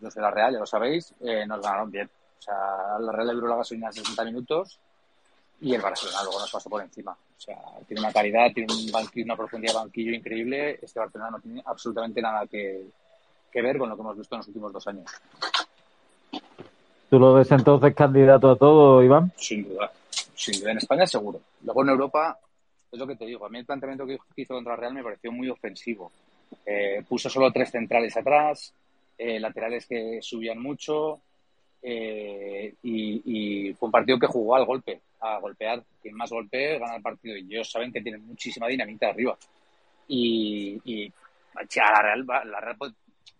los 0.00 0.14
de 0.14 0.20
la 0.20 0.30
Real, 0.30 0.54
ya 0.54 0.58
lo 0.60 0.66
sabéis, 0.66 1.14
eh, 1.20 1.44
nos 1.46 1.60
ganaron 1.60 1.90
bien. 1.90 2.08
O 2.38 2.42
sea, 2.42 2.98
la 2.98 3.12
Real 3.12 3.34
duró 3.34 3.48
la 3.48 3.56
gasolina 3.56 3.92
60 3.92 4.24
minutos 4.24 4.78
y 5.60 5.74
el 5.74 5.80
Barcelona 5.80 6.22
luego 6.22 6.40
nos 6.40 6.50
pasó 6.50 6.68
por 6.68 6.82
encima. 6.82 7.12
O 7.12 7.40
sea, 7.40 7.56
tiene 7.86 8.00
una 8.00 8.12
calidad, 8.12 8.52
tiene 8.52 8.72
un 8.72 8.90
banquillo, 8.90 9.24
una 9.24 9.36
profundidad 9.36 9.72
de 9.72 9.78
banquillo 9.78 10.12
increíble. 10.12 10.78
Este 10.82 11.00
Barcelona 11.00 11.30
no 11.30 11.40
tiene 11.40 11.62
absolutamente 11.64 12.20
nada 12.20 12.46
que, 12.46 12.86
ver 13.54 13.78
con 13.78 13.88
lo 13.88 13.96
que 13.96 14.02
hemos 14.02 14.18
visto 14.18 14.34
en 14.34 14.38
los 14.40 14.48
últimos 14.48 14.72
dos 14.72 14.86
años. 14.86 15.10
¿Tú 17.08 17.18
lo 17.18 17.34
ves 17.34 17.50
entonces 17.52 17.94
candidato 17.94 18.50
a 18.50 18.56
todo, 18.56 19.02
Iván? 19.02 19.32
Sin 19.36 19.66
duda. 19.66 19.90
Sin 20.34 20.60
duda. 20.60 20.72
En 20.72 20.78
España 20.78 21.06
seguro. 21.06 21.40
Luego 21.62 21.82
en 21.82 21.88
Europa, 21.88 22.38
es 22.92 22.98
lo 22.98 23.06
que 23.06 23.16
te 23.16 23.24
digo. 23.24 23.46
A 23.46 23.48
mí 23.48 23.58
el 23.58 23.64
planteamiento 23.64 24.06
que 24.06 24.18
hizo 24.36 24.54
contra 24.54 24.76
Real 24.76 24.92
me 24.92 25.02
pareció 25.02 25.32
muy 25.32 25.48
ofensivo. 25.48 26.12
Eh, 26.64 27.02
puso 27.08 27.30
solo 27.30 27.50
tres 27.50 27.70
centrales 27.70 28.16
atrás, 28.16 28.74
eh, 29.16 29.40
laterales 29.40 29.86
que 29.86 30.18
subían 30.20 30.60
mucho, 30.60 31.20
eh, 31.82 32.74
y, 32.82 33.72
fue 33.74 33.86
un 33.86 33.92
partido 33.92 34.18
que 34.18 34.26
jugó 34.26 34.56
al 34.56 34.64
golpe, 34.64 35.00
a 35.20 35.38
golpear. 35.38 35.82
Quien 36.00 36.14
más 36.14 36.30
golpee 36.30 36.78
gana 36.78 36.96
el 36.96 37.02
partido. 37.02 37.36
Y 37.36 37.54
ellos 37.54 37.70
saben 37.70 37.92
que 37.92 38.00
tienen 38.00 38.26
muchísima 38.26 38.66
dinamita 38.66 39.08
arriba. 39.08 39.36
Y, 40.08 40.80
y 40.84 41.12
a 41.56 41.92
la 41.92 42.02
Real, 42.02 42.26
la 42.26 42.60
Real 42.60 42.76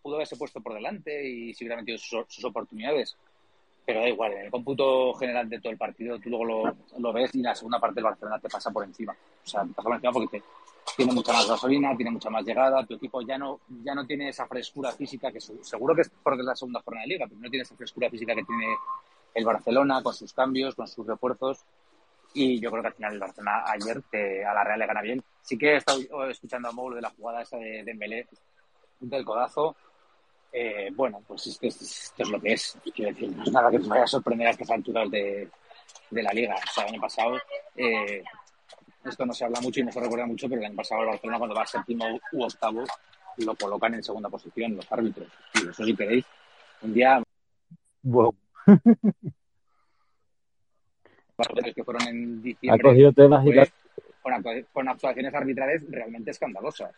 pudo 0.02 0.16
haberse 0.16 0.36
puesto 0.36 0.60
por 0.60 0.74
delante 0.74 1.28
y 1.28 1.52
si 1.54 1.64
hubiera 1.64 1.80
metido 1.80 1.98
sus, 1.98 2.44
oportunidades. 2.44 3.16
Pero 3.84 4.00
da 4.00 4.08
igual, 4.08 4.32
en 4.32 4.46
el 4.46 4.50
cómputo 4.50 5.14
general 5.14 5.48
de 5.48 5.60
todo 5.60 5.70
el 5.70 5.78
partido, 5.78 6.18
tú 6.18 6.28
luego 6.28 6.44
lo, 6.44 6.76
lo 6.98 7.12
ves 7.12 7.34
y 7.34 7.42
la 7.42 7.54
segunda 7.54 7.78
parte 7.78 7.96
del 7.96 8.04
Barcelona 8.04 8.38
te 8.40 8.48
pasa 8.48 8.70
por 8.70 8.84
encima. 8.84 9.12
O 9.12 9.48
sea, 9.48 9.62
te 9.62 9.72
pasa 9.74 9.82
por 9.82 9.94
encima 9.94 10.12
porque 10.12 10.40
te, 10.40 10.44
tiene 10.96 11.12
mucha 11.12 11.32
más 11.32 11.48
gasolina, 11.48 11.96
tiene 11.96 12.10
mucha 12.10 12.30
más 12.30 12.44
llegada, 12.44 12.84
tu 12.84 12.94
equipo 12.94 13.20
ya 13.22 13.38
no, 13.38 13.60
ya 13.82 13.94
no 13.94 14.06
tiene 14.06 14.28
esa 14.28 14.46
frescura 14.46 14.92
física 14.92 15.32
que 15.32 15.40
seguro 15.40 15.94
que 15.94 16.02
es 16.02 16.10
porque 16.22 16.40
es 16.40 16.46
la 16.46 16.56
segunda 16.56 16.80
jornada 16.82 17.04
de 17.04 17.14
liga, 17.14 17.26
pero 17.28 17.40
no 17.40 17.50
tiene 17.50 17.62
esa 17.62 17.76
frescura 17.76 18.10
física 18.10 18.34
que 18.34 18.44
tiene 18.44 18.76
el 19.34 19.44
Barcelona 19.44 20.02
con 20.02 20.14
sus 20.14 20.32
cambios, 20.32 20.74
con 20.74 20.86
sus 20.86 21.06
refuerzos. 21.06 21.64
Y 22.38 22.60
yo 22.60 22.70
creo 22.70 22.82
que 22.82 22.88
al 22.88 22.94
final 22.94 23.14
el 23.14 23.18
Barcelona 23.18 23.64
ayer 23.66 24.02
a 24.46 24.52
la 24.52 24.62
Real 24.62 24.78
le 24.78 24.86
gana 24.86 25.00
bien. 25.00 25.24
Sí 25.40 25.56
que 25.56 25.72
he 25.72 25.76
estado 25.76 26.28
escuchando 26.28 26.68
a 26.68 26.72
Moulo 26.72 26.96
de 26.96 27.00
la 27.00 27.08
jugada 27.08 27.40
esa 27.40 27.56
de 27.56 27.82
Dembélé 27.82 28.26
del 29.00 29.24
codazo. 29.24 29.74
Eh, 30.52 30.90
bueno, 30.94 31.22
pues 31.26 31.46
es 31.46 31.58
que 31.58 31.68
es, 31.68 32.12
lo 32.30 32.38
que 32.38 32.52
es. 32.52 32.76
Quiero 32.94 33.10
decir, 33.10 33.34
no 33.34 33.42
es 33.42 33.50
nada 33.50 33.70
que 33.70 33.78
te 33.78 33.88
vaya 33.88 34.04
a 34.04 34.06
sorprender 34.06 34.48
a 34.48 34.50
estas 34.50 34.70
alturas 34.70 35.10
de, 35.10 35.48
de 36.10 36.22
la 36.22 36.30
liga. 36.32 36.56
O 36.56 36.70
sea, 36.70 36.84
el 36.84 36.92
año 36.92 37.00
pasado 37.00 37.38
eh, 37.74 38.22
esto 39.02 39.24
no 39.24 39.32
se 39.32 39.46
habla 39.46 39.60
mucho 39.62 39.80
y 39.80 39.84
no 39.84 39.92
se 39.92 40.00
recuerda 40.00 40.26
mucho, 40.26 40.46
pero 40.46 40.60
el 40.60 40.66
año 40.66 40.76
pasado 40.76 41.00
el 41.00 41.08
Barcelona 41.08 41.38
cuando 41.38 41.56
va 41.56 41.62
a 41.62 41.66
séptimo 41.66 42.04
u 42.32 42.42
octavo 42.44 42.84
lo 43.38 43.54
colocan 43.54 43.94
en 43.94 44.02
segunda 44.02 44.28
posición 44.28 44.76
los 44.76 44.92
árbitros. 44.92 45.28
Y 45.54 45.68
eso 45.68 45.84
si 45.84 45.96
queréis, 45.96 46.26
un 46.82 46.92
día... 46.92 47.22
Wow. 48.02 48.34
que 51.74 51.84
fueron 51.84 52.02
en 52.08 52.38
Ha 52.38 52.42
diciembre 52.42 52.82
cogido 52.82 53.12
temas 53.12 53.42
y 53.44 53.46
fue 53.48 53.54
las- 53.56 53.72
con, 54.22 54.32
actu- 54.32 54.66
con 54.72 54.88
actuaciones 54.88 55.34
arbitrales 55.34 55.82
realmente 55.88 56.30
escandalosas. 56.30 56.90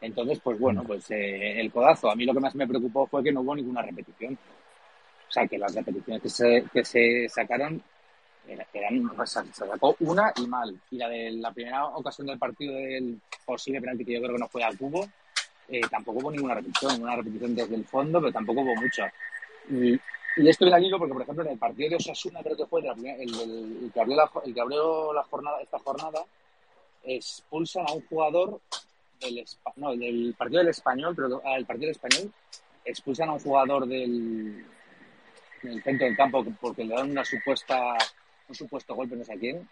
Entonces, 0.00 0.38
pues 0.42 0.58
bueno, 0.58 0.84
pues 0.84 1.10
eh, 1.10 1.60
el 1.60 1.72
codazo. 1.72 2.10
A 2.10 2.14
mí 2.14 2.24
lo 2.24 2.32
que 2.32 2.40
más 2.40 2.54
me 2.54 2.66
preocupó 2.66 3.06
fue 3.06 3.22
que 3.24 3.32
no 3.32 3.40
hubo 3.40 3.54
ninguna 3.56 3.82
repetición. 3.82 4.34
O 4.34 5.30
sea, 5.30 5.46
que 5.46 5.58
las 5.58 5.74
repeticiones 5.74 6.22
que 6.22 6.28
se, 6.30 6.64
que 6.72 6.84
se 6.84 7.28
sacaron 7.28 7.82
era- 8.46 8.66
eran, 8.72 9.08
pues, 9.10 9.30
se 9.30 9.44
sacó 9.52 9.96
una 10.00 10.32
y 10.36 10.46
mal. 10.46 10.74
Y 10.90 10.96
la 10.96 11.08
de 11.08 11.32
la 11.32 11.52
primera 11.52 11.86
ocasión 11.86 12.28
del 12.28 12.38
partido 12.38 12.74
del 12.74 13.20
posible 13.44 13.80
penalti 13.80 14.04
que 14.04 14.14
yo 14.14 14.20
creo 14.20 14.34
que 14.34 14.38
no 14.40 14.48
fue 14.48 14.62
al 14.62 14.78
cubo, 14.78 15.06
eh, 15.68 15.80
tampoco 15.90 16.20
hubo 16.20 16.30
ninguna 16.30 16.54
repetición, 16.54 17.02
una 17.02 17.16
repetición 17.16 17.54
desde 17.56 17.74
el 17.74 17.84
fondo, 17.84 18.20
pero 18.20 18.32
tampoco 18.32 18.60
hubo 18.62 18.74
mucha. 18.76 19.12
Y, 19.68 19.98
y 20.38 20.48
esto 20.48 20.64
viene 20.64 20.86
hilo 20.86 20.98
porque, 20.98 21.12
por 21.14 21.22
ejemplo, 21.22 21.44
en 21.44 21.50
el 21.52 21.58
partido 21.58 21.90
de 21.90 21.96
Osasuna, 21.96 22.42
creo 22.42 22.56
que 22.56 22.66
fue 22.66 22.80
el, 22.80 22.86
el- 23.06 23.90
que 23.92 24.00
abrió 24.00 24.16
la, 24.16 24.30
el 24.44 24.54
que 24.54 24.60
abrió 24.60 25.12
la 25.12 25.22
jornada, 25.24 25.60
esta 25.60 25.78
jornada, 25.78 26.24
expulsan 27.04 27.86
a 27.88 27.92
un 27.92 28.06
jugador 28.06 28.60
del, 29.20 29.44
no, 29.76 29.96
del 29.96 30.34
partido 30.38 30.60
del 30.60 30.68
español, 30.68 31.14
pero 31.16 31.42
al 31.44 31.64
partido 31.66 31.88
del 31.92 31.96
español, 31.96 32.32
expulsan 32.84 33.28
a 33.30 33.32
un 33.34 33.40
jugador 33.40 33.86
del, 33.86 34.64
del 35.62 35.82
centro 35.82 36.06
del 36.06 36.16
campo 36.16 36.44
porque 36.60 36.84
le 36.84 36.94
dan 36.94 37.10
una 37.10 37.24
supuesta, 37.24 37.96
un 38.48 38.54
supuesto 38.54 38.94
golpe, 38.94 39.16
no 39.16 39.24
sé 39.24 39.32
a 39.34 39.38
quién, 39.38 39.68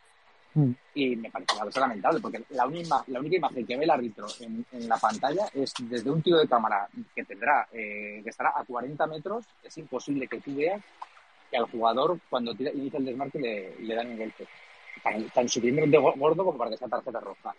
Mm. 0.59 0.73
y 0.95 1.17
me 1.17 1.31
parece 1.31 1.79
lamentable, 1.81 2.19
porque 2.21 2.43
la, 2.51 2.67
única, 2.67 3.05
la 3.09 3.21
única 3.21 3.37
imagen 3.37 3.67
que 3.67 3.77
ve 3.77 3.85
el 3.85 3.91
árbitro 3.91 4.27
en, 4.41 4.65
en 4.73 4.89
la 4.89 4.97
pantalla 4.97 5.47
es 5.53 5.75
desde 5.83 6.11
un 6.11 6.23
tiro 6.23 6.39
de 6.39 6.49
cámara 6.49 6.89
que 7.15 7.25
tendrá, 7.25 7.69
eh, 7.73 8.23
que 8.25 8.31
estará 8.31 8.53
a 8.57 8.65
40 8.65 9.07
metros, 9.07 9.45
es 9.63 9.77
imposible 9.77 10.27
que 10.27 10.41
tú 10.41 10.57
veas 10.57 10.81
que 11.51 11.59
al 11.59 11.67
jugador 11.71 12.19
cuando 12.31 12.55
tira, 12.55 12.71
inicia 12.73 12.99
el 12.99 13.05
desmarque 13.05 13.39
le, 13.39 13.77
le 13.81 13.95
dan 13.95 14.09
un 14.09 14.17
golpe. 14.17 14.47
Tan, 15.03 15.23
tan 15.29 15.47
suficientemente 15.47 15.99
go- 15.99 16.15
gordo 16.17 16.43
como 16.45 16.57
para 16.57 16.71
que 16.71 16.79
sea 16.79 16.89
tarjeta 16.89 17.21
roja. 17.21 17.55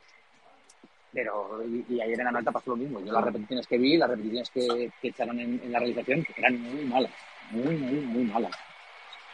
Pero, 1.13 1.63
y, 1.65 1.85
y 1.89 2.01
ayer 2.01 2.19
en 2.19 2.25
la 2.25 2.31
nota 2.31 2.51
pasó 2.51 2.71
lo 2.71 2.77
mismo. 2.77 2.99
Yo 2.99 3.13
las 3.13 3.23
repeticiones 3.23 3.67
que 3.67 3.77
vi, 3.77 3.95
las 3.97 4.09
repeticiones 4.09 4.49
que, 4.49 4.91
que 5.01 5.07
echaron 5.09 5.39
en, 5.39 5.61
en 5.63 5.71
la 5.71 5.79
realización, 5.79 6.25
eran 6.35 6.59
muy 6.59 6.83
malas. 6.85 7.11
Muy, 7.51 7.75
muy, 7.75 8.01
muy 8.01 8.23
malas. 8.23 8.51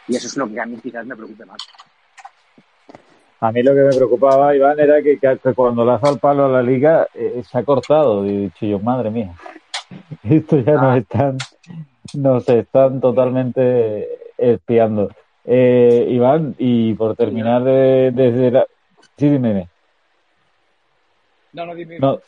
Y 0.06 0.16
eso 0.16 0.26
es 0.28 0.36
lo 0.36 0.48
que 0.48 0.60
a 0.60 0.66
mí 0.66 0.78
quizás 0.82 1.04
me 1.06 1.16
preocupe 1.16 1.44
más. 1.46 1.58
A 3.46 3.52
mí 3.52 3.62
lo 3.62 3.74
que 3.74 3.82
me 3.82 3.90
preocupaba, 3.94 4.56
Iván, 4.56 4.80
era 4.80 5.02
que, 5.02 5.18
cuando 5.54 5.84
dado 5.84 6.12
el 6.14 6.18
palo 6.18 6.46
a 6.46 6.48
la 6.48 6.62
liga 6.62 7.06
eh, 7.14 7.42
se 7.46 7.58
ha 7.58 7.62
cortado. 7.62 8.24
Y 8.24 8.30
he 8.30 8.38
dicho 8.40 8.64
yo, 8.66 8.78
madre 8.78 9.10
mía, 9.10 9.32
esto 10.22 10.58
ya 10.60 10.72
nos 10.72 10.82
Ah. 10.94 10.96
están, 10.98 11.36
nos 12.14 12.48
están 12.48 13.00
totalmente 13.02 14.08
espiando. 14.38 15.10
Eh, 15.44 16.06
Iván, 16.08 16.54
y 16.58 16.94
por 16.94 17.16
terminar 17.16 17.62
de- 17.64 18.12
desde 18.14 18.50
la... 18.50 18.66
Sí, 19.18 19.28
dime, 19.28 19.48
dime. 19.48 19.68
No, 21.52 21.66
no, 21.66 21.74
dime. 21.74 21.98
No, 21.98 22.18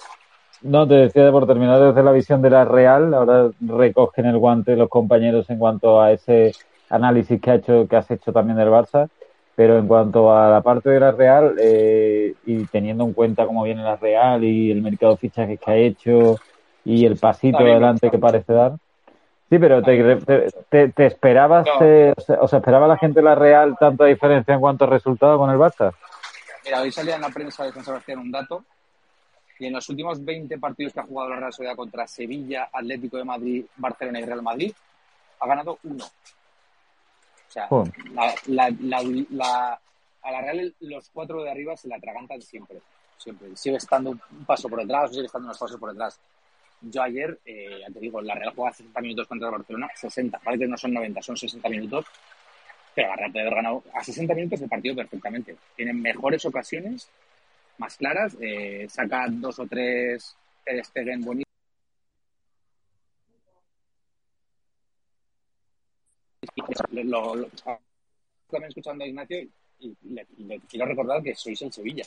no, 0.62 0.86
te 0.86 0.94
decía 0.94 1.32
por 1.32 1.46
terminar 1.46 1.80
desde 1.80 2.02
la 2.02 2.12
visión 2.12 2.42
de 2.42 2.50
la 2.50 2.64
Real, 2.66 3.14
ahora 3.14 3.50
recogen 3.60 4.26
el 4.26 4.36
guante 4.38 4.76
los 4.76 4.88
compañeros 4.90 5.48
en 5.50 5.58
cuanto 5.58 6.00
a 6.00 6.12
ese 6.12 6.52
análisis 6.90 7.40
que 7.40 7.50
ha 7.50 7.54
hecho, 7.54 7.88
que 7.88 7.96
has 7.96 8.10
hecho 8.10 8.32
también 8.34 8.58
del 8.58 8.68
Barça, 8.68 9.08
pero 9.56 9.78
en 9.78 9.88
cuanto 9.88 10.30
a 10.36 10.48
la 10.50 10.60
parte 10.60 10.90
de 10.90 11.00
la 11.00 11.10
Real, 11.12 11.56
eh, 11.58 12.34
y 12.44 12.64
teniendo 12.66 13.04
en 13.04 13.14
cuenta 13.14 13.46
cómo 13.46 13.64
viene 13.64 13.82
la 13.82 13.96
Real 13.96 14.44
y 14.44 14.70
el 14.70 14.82
mercado 14.82 15.12
de 15.12 15.18
fichajes 15.18 15.58
que 15.58 15.70
ha 15.70 15.76
hecho 15.76 16.36
y 16.84 17.04
el 17.06 17.16
pasito 17.16 17.58
bien, 17.58 17.70
adelante 17.70 18.10
que 18.10 18.18
parece 18.18 18.52
dar. 18.52 18.72
Sí, 19.48 19.58
pero 19.58 19.82
te, 19.82 20.16
te, 20.16 20.48
te- 20.68 20.88
te 20.90 21.06
esperabas, 21.06 21.66
No. 21.66 21.86
eh, 21.86 22.12
o, 22.16 22.20
sea, 22.20 22.38
o 22.42 22.48
sea, 22.48 22.58
esperaba 22.58 22.86
la 22.86 22.98
gente 22.98 23.20
de 23.20 23.24
la 23.24 23.34
Real 23.34 23.76
tanta 23.80 24.04
diferencia 24.04 24.54
en 24.54 24.60
cuanto 24.60 24.84
a 24.84 24.88
resultado 24.88 25.38
con 25.38 25.50
el 25.50 25.56
Barça. 25.56 25.92
Mira, 26.64 26.82
hoy 26.82 26.92
salía 26.92 27.14
en 27.14 27.22
la 27.22 27.28
prensa 27.30 27.64
de 27.64 27.72
San 27.72 27.84
Sebastián 27.84 28.18
un 28.18 28.30
dato 28.30 28.64
y 29.58 29.66
en 29.66 29.72
los 29.72 29.88
últimos 29.88 30.22
20 30.22 30.58
partidos 30.58 30.92
que 30.92 31.00
ha 31.00 31.04
jugado 31.04 31.30
la 31.30 31.36
Real 31.36 31.52
Sociedad 31.52 31.76
contra 31.76 32.06
Sevilla, 32.06 32.68
Atlético 32.72 33.16
de 33.16 33.24
Madrid, 33.24 33.64
Barcelona 33.76 34.20
y 34.20 34.24
Real 34.24 34.42
Madrid, 34.42 34.72
ha 35.40 35.46
ganado 35.46 35.78
uno. 35.84 36.04
Sea, 37.56 37.68
Joder. 37.68 37.90
la, 38.48 38.70
la, 38.80 39.02
la, 39.30 39.80
a 40.22 40.30
la 40.30 40.40
Real 40.42 40.74
los 40.80 41.08
cuatro 41.08 41.42
de 41.42 41.50
arriba 41.50 41.74
se 41.74 41.88
la 41.88 41.96
atragantan 41.96 42.42
siempre. 42.42 42.80
Siempre. 43.16 43.56
Sigue 43.56 43.76
estando 43.76 44.10
un 44.10 44.44
paso 44.44 44.68
por 44.68 44.80
detrás 44.80 45.10
sigue 45.10 45.24
estando 45.24 45.46
unos 45.46 45.58
pasos 45.58 45.80
por 45.80 45.90
detrás. 45.90 46.20
Yo 46.82 47.02
ayer, 47.02 47.38
eh, 47.46 47.78
ya 47.80 47.90
te 47.90 47.98
digo, 47.98 48.20
la 48.20 48.34
Real 48.34 48.52
juega 48.54 48.74
60 48.74 49.00
minutos 49.00 49.26
contra 49.26 49.48
el 49.48 49.54
Barcelona, 49.54 49.88
60. 49.94 50.38
Vale 50.44 50.58
que 50.58 50.66
no 50.66 50.76
son 50.76 50.92
90, 50.92 51.22
son 51.22 51.36
60 51.38 51.66
minutos. 51.70 52.04
Pero 52.94 53.08
la 53.08 53.16
Real 53.16 53.32
puede 53.32 53.46
haber 53.46 53.54
ganado 53.54 53.82
a 53.94 54.04
60 54.04 54.34
minutos 54.34 54.60
el 54.60 54.68
partido 54.68 54.94
perfectamente. 54.94 55.56
Tienen 55.74 56.02
mejores 56.02 56.44
ocasiones, 56.44 57.08
más 57.78 57.96
claras, 57.96 58.36
eh, 58.38 58.86
saca 58.90 59.28
dos 59.30 59.58
o 59.60 59.66
tres 59.66 60.36
Ter 60.62 60.84
Stegen 60.84 61.22
bonitos. 61.22 61.45
Lo, 67.04 67.34
lo- 67.34 67.48
también 68.50 68.68
escuchando 68.68 69.04
a 69.04 69.06
Ignacio 69.08 69.38
y 69.80 69.94
le, 70.10 70.26
le 70.38 70.60
quiero 70.60 70.86
recordar 70.86 71.22
que 71.22 71.34
sois 71.34 71.60
el 71.62 71.72
Sevilla. 71.72 72.04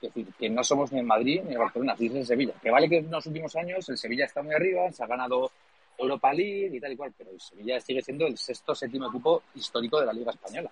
Es 0.00 0.14
decir, 0.14 0.26
que 0.38 0.48
no 0.48 0.62
somos 0.62 0.92
ni 0.92 1.00
el 1.00 1.06
Madrid 1.06 1.42
ni 1.44 1.52
el 1.52 1.58
Barcelona, 1.58 1.96
sois 1.96 2.14
el 2.14 2.26
Sevilla. 2.26 2.52
Que 2.62 2.70
vale 2.70 2.88
que 2.88 2.98
en 2.98 3.10
los 3.10 3.26
últimos 3.26 3.54
años 3.56 3.88
el 3.88 3.98
Sevilla 3.98 4.26
está 4.26 4.42
muy 4.42 4.54
arriba, 4.54 4.90
se 4.92 5.02
ha 5.02 5.06
ganado 5.06 5.50
Europa 5.96 6.32
League 6.32 6.70
y 6.76 6.80
tal 6.80 6.92
y 6.92 6.96
cual, 6.96 7.12
pero 7.18 7.30
el 7.30 7.40
Sevilla 7.40 7.80
sigue 7.80 8.02
siendo 8.02 8.26
el 8.26 8.38
sexto 8.38 8.74
séptimo 8.74 9.08
equipo 9.08 9.42
histórico 9.56 9.98
de 9.98 10.06
la 10.06 10.12
Liga 10.12 10.30
Española. 10.30 10.70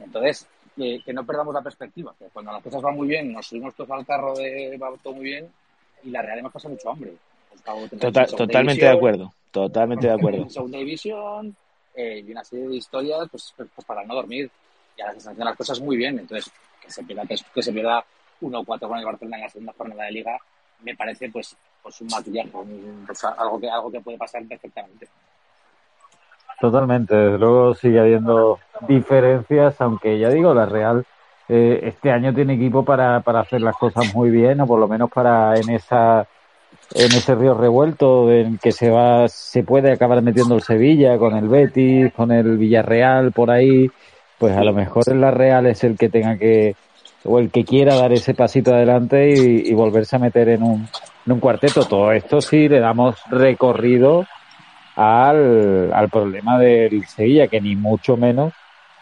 Entonces, 0.00 0.48
eh, 0.78 1.00
que 1.04 1.12
no 1.12 1.24
perdamos 1.24 1.54
la 1.54 1.62
perspectiva, 1.62 2.12
que 2.18 2.24
cuando 2.32 2.50
las 2.50 2.62
cosas 2.62 2.82
van 2.82 2.96
muy 2.96 3.06
bien, 3.06 3.32
nos 3.32 3.46
subimos 3.46 3.74
todos 3.74 3.90
al 3.92 4.04
carro 4.04 4.34
de 4.34 4.76
va 4.76 4.92
todo 5.00 5.14
muy 5.14 5.24
bien 5.26 5.48
y 6.02 6.10
la 6.10 6.20
Real 6.22 6.40
hemos 6.40 6.52
pasado 6.52 6.74
mucho 6.74 6.90
hambre. 6.90 7.12
Total- 8.00 8.26
totalmente 8.26 8.56
de 8.56 8.90
división, 8.90 8.96
acuerdo. 8.96 9.34
Totalmente 9.52 10.06
de 10.08 10.12
acuerdo. 10.18 10.42
en 10.42 10.50
segunda 10.50 10.78
división 10.78 11.56
eh, 11.94 12.24
y 12.26 12.30
una 12.30 12.44
serie 12.44 12.68
de 12.68 12.76
historias 12.76 13.28
pues, 13.30 13.52
pues, 13.56 13.68
pues 13.74 13.86
para 13.86 14.04
no 14.04 14.14
dormir. 14.14 14.50
Y 14.96 15.00
ahora 15.00 15.12
se 15.12 15.18
están 15.18 15.32
haciendo 15.32 15.50
las 15.50 15.56
cosas 15.56 15.80
muy 15.80 15.96
bien. 15.96 16.18
Entonces, 16.18 16.52
que 16.80 16.90
se 16.90 17.02
pierda, 17.04 17.24
que, 17.26 17.36
que 17.54 17.62
se 17.62 17.72
pierda 17.72 18.04
1-4 18.40 18.88
con 18.88 18.98
el 18.98 19.04
Barcelona 19.04 19.36
en 19.36 19.42
la 19.42 19.48
segunda 19.48 19.72
jornada 19.76 20.04
de 20.04 20.12
Liga 20.12 20.38
me 20.84 20.94
parece 20.94 21.30
pues, 21.30 21.56
pues 21.82 22.00
un 22.00 22.08
maquillaje, 22.08 22.50
algo, 23.38 23.60
que, 23.60 23.68
algo 23.68 23.90
que 23.90 24.00
puede 24.00 24.18
pasar 24.18 24.42
perfectamente. 24.46 25.08
Totalmente, 26.60 27.14
desde 27.14 27.38
luego 27.38 27.74
sigue 27.74 28.00
habiendo 28.00 28.58
diferencias, 28.86 29.80
aunque 29.80 30.18
ya 30.18 30.28
digo, 30.28 30.54
la 30.54 30.66
Real 30.66 31.04
eh, 31.48 31.80
este 31.82 32.10
año 32.10 32.32
tiene 32.32 32.54
equipo 32.54 32.84
para, 32.84 33.20
para 33.20 33.40
hacer 33.40 33.60
las 33.60 33.76
cosas 33.76 34.14
muy 34.14 34.30
bien, 34.30 34.60
o 34.60 34.66
por 34.66 34.78
lo 34.78 34.88
menos 34.88 35.10
para 35.10 35.56
en 35.56 35.70
esa 35.70 36.26
en 36.94 37.06
ese 37.06 37.34
río 37.34 37.54
revuelto 37.54 38.30
en 38.30 38.58
que 38.58 38.72
se 38.72 38.90
va 38.90 39.28
se 39.28 39.62
puede 39.62 39.92
acabar 39.92 40.22
metiendo 40.22 40.54
el 40.54 40.62
Sevilla 40.62 41.18
con 41.18 41.36
el 41.36 41.48
Betis, 41.48 42.12
con 42.12 42.32
el 42.32 42.56
Villarreal 42.56 43.32
por 43.32 43.50
ahí, 43.50 43.90
pues 44.38 44.56
a 44.56 44.64
lo 44.64 44.72
mejor 44.72 45.04
el 45.08 45.20
la 45.20 45.30
Real 45.30 45.66
es 45.66 45.84
el 45.84 45.96
que 45.96 46.08
tenga 46.08 46.36
que 46.36 46.74
o 47.24 47.38
el 47.38 47.50
que 47.50 47.64
quiera 47.64 47.94
dar 47.94 48.12
ese 48.12 48.34
pasito 48.34 48.74
adelante 48.74 49.30
y, 49.30 49.70
y 49.70 49.74
volverse 49.74 50.16
a 50.16 50.18
meter 50.18 50.50
en 50.50 50.62
un, 50.62 50.86
en 51.26 51.32
un 51.32 51.40
cuarteto. 51.40 51.84
Todo 51.84 52.12
esto 52.12 52.40
sí 52.40 52.68
le 52.68 52.80
damos 52.80 53.16
recorrido 53.30 54.26
al, 54.96 55.92
al 55.92 56.08
problema 56.10 56.58
del 56.58 57.04
Sevilla, 57.06 57.48
que 57.48 57.60
ni 57.60 57.76
mucho 57.76 58.16
menos 58.16 58.52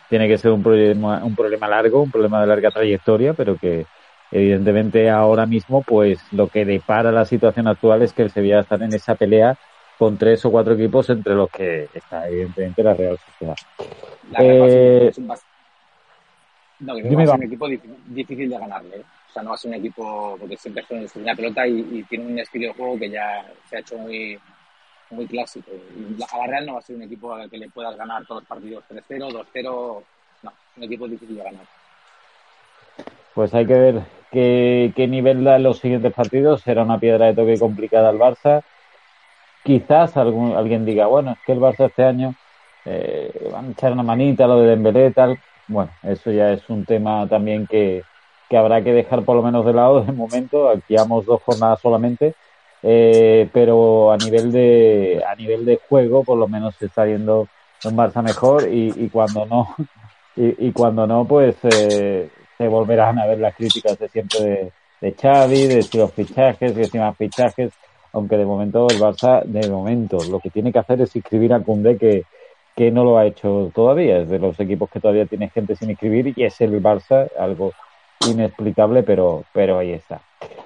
tiene 0.08 0.28
que 0.28 0.38
ser 0.38 0.52
un 0.52 0.62
problema, 0.62 1.24
un 1.24 1.34
problema 1.34 1.68
largo, 1.68 2.02
un 2.02 2.10
problema 2.10 2.40
de 2.40 2.46
larga 2.46 2.70
trayectoria, 2.70 3.32
pero 3.32 3.56
que 3.56 3.86
evidentemente 4.32 5.08
ahora 5.10 5.46
mismo, 5.46 5.82
pues 5.82 6.18
lo 6.32 6.48
que 6.48 6.64
depara 6.64 7.12
la 7.12 7.24
situación 7.24 7.68
actual 7.68 8.02
es 8.02 8.12
que 8.12 8.22
el 8.22 8.30
Sevilla 8.30 8.60
está 8.60 8.74
en 8.76 8.92
esa 8.94 9.14
pelea 9.14 9.56
con 9.98 10.16
tres 10.18 10.44
o 10.46 10.50
cuatro 10.50 10.72
equipos 10.74 11.08
entre 11.10 11.34
los 11.34 11.48
que 11.50 11.88
está 11.94 12.28
evidentemente 12.28 12.82
la 12.82 12.94
Real 12.94 13.18
Sociedad. 13.18 13.54
La 14.30 14.38
Real 14.40 14.68
Eh, 14.70 15.08
es 15.08 15.18
un 15.18 15.28
bas- 15.28 15.42
no, 16.80 16.96
que 16.96 17.02
dime, 17.02 17.16
va 17.16 17.22
a 17.22 17.26
ser 17.26 17.28
Iván. 17.28 17.40
un 17.40 17.46
equipo 17.46 17.68
difí- 17.68 17.96
difícil 18.06 18.50
de 18.50 18.58
ganarle. 18.58 18.96
¿eh? 18.96 19.04
O 19.28 19.32
sea, 19.32 19.42
no 19.42 19.50
va 19.50 19.54
a 19.54 19.58
ser 19.58 19.68
un 19.70 19.76
equipo 19.76 20.36
porque 20.40 20.56
siempre 20.56 20.84
es 20.90 21.14
una 21.16 21.34
pelota 21.36 21.66
y, 21.66 21.78
y 21.92 22.02
tiene 22.04 22.26
un 22.26 22.38
estilo 22.38 22.68
de 22.68 22.74
juego 22.74 22.98
que 22.98 23.10
ya 23.10 23.46
se 23.68 23.76
ha 23.76 23.80
hecho 23.80 23.96
muy, 23.98 24.38
muy 25.10 25.26
clásico. 25.26 25.70
Y 25.96 26.18
la- 26.18 26.26
a 26.32 26.38
la 26.38 26.46
Real 26.48 26.66
no 26.66 26.72
va 26.74 26.78
a 26.80 26.82
ser 26.82 26.96
un 26.96 27.02
equipo 27.02 27.32
al 27.34 27.48
que 27.48 27.58
le 27.58 27.68
puedas 27.70 27.96
ganar 27.96 28.24
todos 28.26 28.42
los 28.42 28.48
partidos 28.48 28.82
3-0, 28.88 29.30
2-0. 29.30 30.02
No, 30.42 30.50
es 30.50 30.76
un 30.78 30.82
equipo 30.82 31.06
difícil 31.06 31.36
de 31.36 31.44
ganar. 31.44 31.62
Pues 33.34 33.54
hay 33.54 33.66
que 33.66 33.74
ver 33.74 34.02
qué, 34.30 34.92
qué 34.94 35.06
nivel 35.08 35.44
da 35.44 35.56
en 35.56 35.62
los 35.62 35.78
siguientes 35.78 36.12
partidos. 36.12 36.62
Será 36.62 36.82
una 36.82 36.98
piedra 36.98 37.26
de 37.26 37.34
toque 37.34 37.58
complicada 37.58 38.10
al 38.10 38.18
Barça. 38.18 38.62
Quizás 39.64 40.16
algún, 40.16 40.56
alguien 40.56 40.84
diga, 40.84 41.06
bueno, 41.06 41.32
es 41.32 41.38
que 41.46 41.52
el 41.52 41.60
Barça 41.60 41.86
este 41.86 42.04
año 42.04 42.34
eh, 42.84 43.48
van 43.52 43.66
a 43.66 43.70
echar 43.70 43.92
una 43.92 44.02
manita 44.02 44.46
lo 44.46 44.60
de 44.60 44.68
Dembélé 44.68 45.12
tal. 45.12 45.38
Bueno, 45.68 45.90
eso 46.02 46.30
ya 46.32 46.52
es 46.52 46.68
un 46.68 46.84
tema 46.84 47.26
también 47.28 47.66
que, 47.66 48.02
que 48.48 48.56
habrá 48.56 48.82
que 48.82 48.92
dejar 48.92 49.24
por 49.24 49.36
lo 49.36 49.42
menos 49.42 49.64
de 49.64 49.72
lado 49.72 50.02
de 50.02 50.12
momento. 50.12 50.68
Aquí 50.68 50.94
vamos 50.96 51.24
dos 51.24 51.42
jornadas 51.42 51.80
solamente, 51.80 52.34
eh, 52.82 53.48
pero 53.52 54.12
a 54.12 54.16
nivel 54.16 54.52
de 54.52 55.22
a 55.26 55.34
nivel 55.36 55.64
de 55.64 55.80
juego, 55.88 56.24
por 56.24 56.38
lo 56.38 56.48
menos 56.48 56.74
se 56.76 56.86
está 56.86 57.04
viendo 57.04 57.48
un 57.84 57.96
Barça 57.96 58.22
mejor 58.22 58.68
y, 58.68 58.92
y 58.96 59.08
cuando 59.08 59.46
no 59.46 59.74
y, 60.36 60.68
y, 60.68 60.72
cuando 60.72 61.06
no, 61.06 61.24
pues 61.24 61.56
eh, 61.62 62.30
se 62.58 62.68
volverán 62.68 63.18
a 63.18 63.26
ver 63.26 63.38
las 63.38 63.54
críticas 63.54 63.98
de 63.98 64.08
siempre 64.08 64.40
de, 64.40 64.72
de 65.00 65.12
Xavi, 65.12 65.66
de 65.66 65.82
si 65.82 65.98
los 65.98 66.12
fichajes, 66.12 66.74
de 66.74 66.84
si 66.84 66.98
más 66.98 67.16
fichajes, 67.16 67.72
aunque 68.12 68.36
de 68.36 68.44
momento 68.44 68.86
el 68.90 69.00
Barça, 69.00 69.42
de 69.44 69.68
momento, 69.68 70.18
lo 70.30 70.40
que 70.40 70.50
tiene 70.50 70.72
que 70.72 70.78
hacer 70.78 71.00
es 71.00 71.16
inscribir 71.16 71.52
a 71.54 71.60
Cundé 71.60 71.96
que 71.96 72.24
que 72.74 72.90
no 72.90 73.04
lo 73.04 73.18
ha 73.18 73.26
hecho 73.26 73.70
todavía. 73.74 74.18
Es 74.18 74.28
de 74.28 74.38
los 74.38 74.58
equipos 74.60 74.90
que 74.90 75.00
todavía 75.00 75.26
tiene 75.26 75.50
gente 75.50 75.76
sin 75.76 75.90
inscribir 75.90 76.32
y 76.36 76.44
es 76.44 76.60
el 76.60 76.82
Barça, 76.82 77.28
algo 77.38 77.72
inexplicable, 78.28 79.02
pero, 79.02 79.44
pero 79.52 79.78
ahí 79.78 79.92
está. 79.92 80.20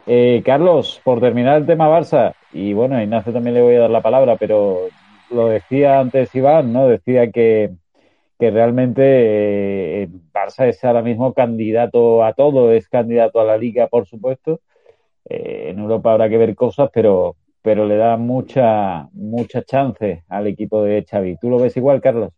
Eh, 0.07 0.43
Carlos, 0.45 1.01
por 1.03 1.21
terminar 1.21 1.57
el 1.59 1.67
tema 1.67 1.89
Barça, 1.89 2.35
y 2.53 2.73
bueno, 2.73 2.97
a 2.97 3.03
Ignacio 3.03 3.33
también 3.33 3.55
le 3.55 3.63
voy 3.63 3.75
a 3.75 3.81
dar 3.81 3.91
la 3.91 4.03
palabra, 4.03 4.37
pero 4.37 4.89
lo 5.31 5.49
decía 5.49 5.99
antes 5.99 6.35
Iván, 6.35 6.73
¿no? 6.73 6.87
Decía 6.87 7.31
que, 7.31 7.71
que 8.39 8.51
realmente 8.51 9.03
eh, 10.03 10.09
Barça 10.33 10.67
es 10.69 10.83
ahora 10.85 11.03
mismo 11.03 11.33
candidato 11.33 12.25
a 12.25 12.35
todo, 12.35 12.73
es 12.73 12.89
candidato 12.89 13.41
a 13.41 13.45
la 13.45 13.57
liga, 13.57 13.89
por 13.89 14.07
supuesto. 14.07 14.61
Eh, 15.25 15.71
en 15.71 15.79
Europa 15.79 16.13
habrá 16.13 16.29
que 16.29 16.39
ver 16.39 16.55
cosas, 16.55 16.91
pero, 16.93 17.37
pero 17.63 17.87
le 17.87 17.97
da 17.97 18.17
mucha, 18.17 19.09
mucha 19.13 19.63
chance 19.63 20.25
al 20.29 20.47
equipo 20.47 20.83
de 20.83 21.05
Xavi. 21.05 21.39
¿Tú 21.39 21.51
lo 21.51 21.59
ves 21.59 21.77
igual, 21.77 22.01
Carlos? 22.01 22.33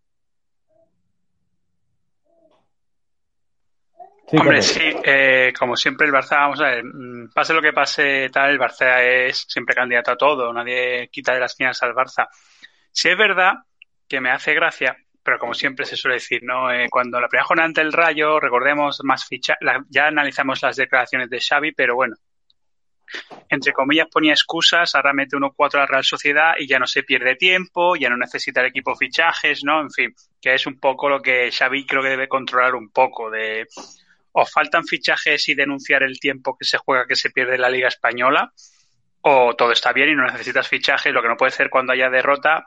Sí, 4.28 4.36
Hombre, 4.36 4.60
sí, 4.60 4.82
eh, 5.04 5.54
como 5.58 5.74
siempre 5.74 6.06
el 6.06 6.12
Barça, 6.12 6.36
vamos 6.36 6.60
a 6.60 6.64
ver, 6.64 6.84
mm, 6.84 7.30
pase 7.32 7.54
lo 7.54 7.62
que 7.62 7.72
pase, 7.72 8.28
tal, 8.28 8.50
el 8.50 8.58
Barça 8.58 9.00
es 9.02 9.46
siempre 9.48 9.74
candidato 9.74 10.10
a 10.10 10.16
todo, 10.18 10.52
nadie 10.52 11.08
quita 11.10 11.32
de 11.32 11.40
las 11.40 11.52
esquinas 11.52 11.82
al 11.82 11.94
Barça. 11.94 12.28
Sí 12.92 13.08
es 13.08 13.16
verdad 13.16 13.54
que 14.06 14.20
me 14.20 14.30
hace 14.30 14.52
gracia, 14.52 14.98
pero 15.28 15.38
como 15.38 15.52
siempre 15.52 15.84
se 15.84 15.94
suele 15.94 16.14
decir, 16.14 16.42
¿no? 16.42 16.72
Eh, 16.72 16.86
cuando 16.88 17.20
la 17.20 17.28
primera 17.28 17.44
jornada 17.44 17.66
ante 17.66 17.82
el 17.82 17.92
Rayo, 17.92 18.40
recordemos 18.40 19.00
más 19.04 19.26
ficha, 19.26 19.58
la, 19.60 19.84
ya 19.90 20.06
analizamos 20.06 20.62
las 20.62 20.76
declaraciones 20.76 21.28
de 21.28 21.38
Xavi, 21.38 21.72
pero 21.72 21.96
bueno, 21.96 22.16
entre 23.50 23.74
comillas, 23.74 24.08
ponía 24.10 24.32
excusas, 24.32 24.94
ahora 24.94 25.12
mete 25.12 25.36
1-4 25.36 25.74
a 25.74 25.78
la 25.80 25.86
Real 25.86 26.04
Sociedad 26.04 26.54
y 26.58 26.66
ya 26.66 26.78
no 26.78 26.86
se 26.86 27.02
pierde 27.02 27.36
tiempo, 27.36 27.94
ya 27.94 28.08
no 28.08 28.16
necesita 28.16 28.62
el 28.62 28.68
equipo 28.68 28.96
fichajes, 28.96 29.64
¿no? 29.64 29.82
En 29.82 29.90
fin, 29.90 30.14
que 30.40 30.54
es 30.54 30.66
un 30.66 30.80
poco 30.80 31.10
lo 31.10 31.20
que 31.20 31.52
Xavi 31.52 31.84
creo 31.84 32.02
que 32.02 32.08
debe 32.08 32.26
controlar 32.26 32.74
un 32.74 32.88
poco 32.88 33.30
de 33.30 33.66
o 34.32 34.46
faltan 34.46 34.84
fichajes 34.84 35.46
y 35.50 35.54
denunciar 35.54 36.04
el 36.04 36.18
tiempo 36.18 36.56
que 36.56 36.64
se 36.64 36.78
juega 36.78 37.06
que 37.06 37.16
se 37.16 37.28
pierde 37.28 37.58
la 37.58 37.68
Liga 37.68 37.88
Española 37.88 38.50
o 39.20 39.54
todo 39.54 39.72
está 39.72 39.92
bien 39.92 40.08
y 40.08 40.14
no 40.14 40.24
necesitas 40.24 40.66
fichajes, 40.66 41.12
lo 41.12 41.20
que 41.20 41.28
no 41.28 41.36
puede 41.36 41.52
ser 41.52 41.68
cuando 41.68 41.92
haya 41.92 42.08
derrota 42.08 42.66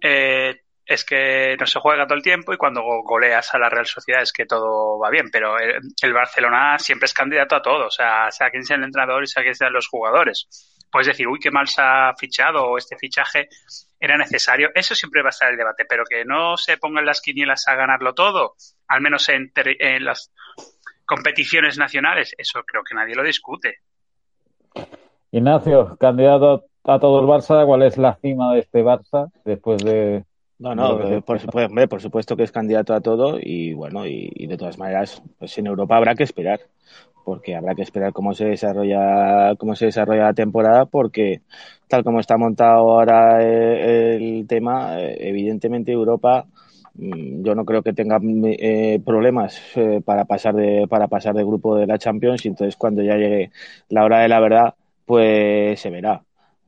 eh, 0.00 0.62
es 0.84 1.04
que 1.04 1.56
no 1.58 1.66
se 1.66 1.78
juega 1.80 2.06
todo 2.06 2.16
el 2.16 2.22
tiempo 2.22 2.52
y 2.52 2.56
cuando 2.56 2.82
goleas 2.82 3.54
a 3.54 3.58
la 3.58 3.68
Real 3.68 3.86
Sociedad 3.86 4.22
es 4.22 4.32
que 4.32 4.46
todo 4.46 4.98
va 4.98 5.10
bien, 5.10 5.30
pero 5.30 5.56
el, 5.58 6.12
Barcelona 6.12 6.78
siempre 6.78 7.06
es 7.06 7.14
candidato 7.14 7.56
a 7.56 7.62
todo, 7.62 7.86
o 7.86 7.90
sea, 7.90 8.30
sea 8.30 8.50
quien 8.50 8.64
sea 8.64 8.76
el 8.76 8.84
entrenador 8.84 9.22
y 9.22 9.28
sea 9.28 9.42
quien 9.42 9.54
sean 9.54 9.72
los 9.72 9.88
jugadores. 9.88 10.48
Puedes 10.90 11.06
decir, 11.06 11.26
uy, 11.26 11.38
qué 11.38 11.50
mal 11.50 11.68
se 11.68 11.80
ha 11.80 12.12
fichado 12.18 12.66
o 12.66 12.76
este 12.76 12.98
fichaje 12.98 13.48
era 13.98 14.18
necesario. 14.18 14.70
Eso 14.74 14.94
siempre 14.94 15.22
va 15.22 15.28
a 15.28 15.30
estar 15.30 15.50
el 15.50 15.56
debate, 15.56 15.86
pero 15.88 16.04
que 16.04 16.24
no 16.24 16.56
se 16.56 16.76
pongan 16.76 17.06
las 17.06 17.22
quinielas 17.22 17.66
a 17.68 17.76
ganarlo 17.76 18.12
todo, 18.12 18.56
al 18.88 19.00
menos 19.00 19.28
en, 19.28 19.52
en 19.54 20.04
las 20.04 20.32
competiciones 21.06 21.78
nacionales, 21.78 22.34
eso 22.36 22.62
creo 22.64 22.82
que 22.82 22.94
nadie 22.94 23.14
lo 23.14 23.22
discute. 23.22 23.78
Ignacio, 25.30 25.96
candidato 25.98 26.66
a 26.84 26.98
todo 26.98 27.20
el 27.20 27.26
Barça, 27.26 27.64
¿cuál 27.64 27.82
es 27.82 27.96
la 27.96 28.16
cima 28.16 28.52
de 28.52 28.60
este 28.60 28.82
Barça 28.82 29.30
después 29.44 29.82
de 29.82 30.24
no, 30.62 30.76
no, 30.76 31.22
por, 31.24 31.40
supuesto, 31.40 31.88
por 31.88 32.00
supuesto 32.00 32.36
que 32.36 32.44
es 32.44 32.52
candidato 32.52 32.94
a 32.94 33.00
todo 33.00 33.38
y 33.40 33.74
bueno, 33.74 34.06
y, 34.06 34.46
de 34.46 34.56
todas 34.56 34.78
maneras, 34.78 35.20
pues 35.38 35.58
en 35.58 35.66
Europa 35.66 35.96
habrá 35.96 36.14
que 36.14 36.22
esperar, 36.22 36.60
porque 37.24 37.56
habrá 37.56 37.74
que 37.74 37.82
esperar 37.82 38.12
cómo 38.12 38.32
se 38.32 38.44
desarrolla, 38.44 39.56
cómo 39.58 39.74
se 39.74 39.86
desarrolla 39.86 40.26
la 40.26 40.34
temporada, 40.34 40.86
porque 40.86 41.40
tal 41.88 42.04
como 42.04 42.20
está 42.20 42.36
montado 42.36 42.92
ahora 42.92 43.42
el, 43.42 44.46
tema, 44.46 45.00
evidentemente 45.00 45.90
Europa 45.90 46.46
mm, 46.94 47.42
yo 47.42 47.56
no 47.56 47.64
creo 47.64 47.82
que 47.82 47.92
tenga 47.92 48.20
eh, 48.22 49.00
problemas 49.04 49.60
eh, 49.74 50.00
para 50.04 50.26
pasar 50.26 50.54
de 50.54 50.86
para 50.88 51.08
pasar 51.08 51.34
de 51.34 51.44
grupo 51.44 51.74
de 51.76 51.88
la 51.88 51.98
Champions 51.98 52.44
y 52.44 52.48
entonces 52.48 52.76
cuando 52.76 53.02
ya 53.02 53.16
llegue 53.16 53.50
la 53.88 54.04
hora 54.04 54.20
de 54.20 54.28
la 54.28 54.40
verdad 54.40 54.74
pues 55.06 55.80
se 55.80 55.90
verá 55.90 56.22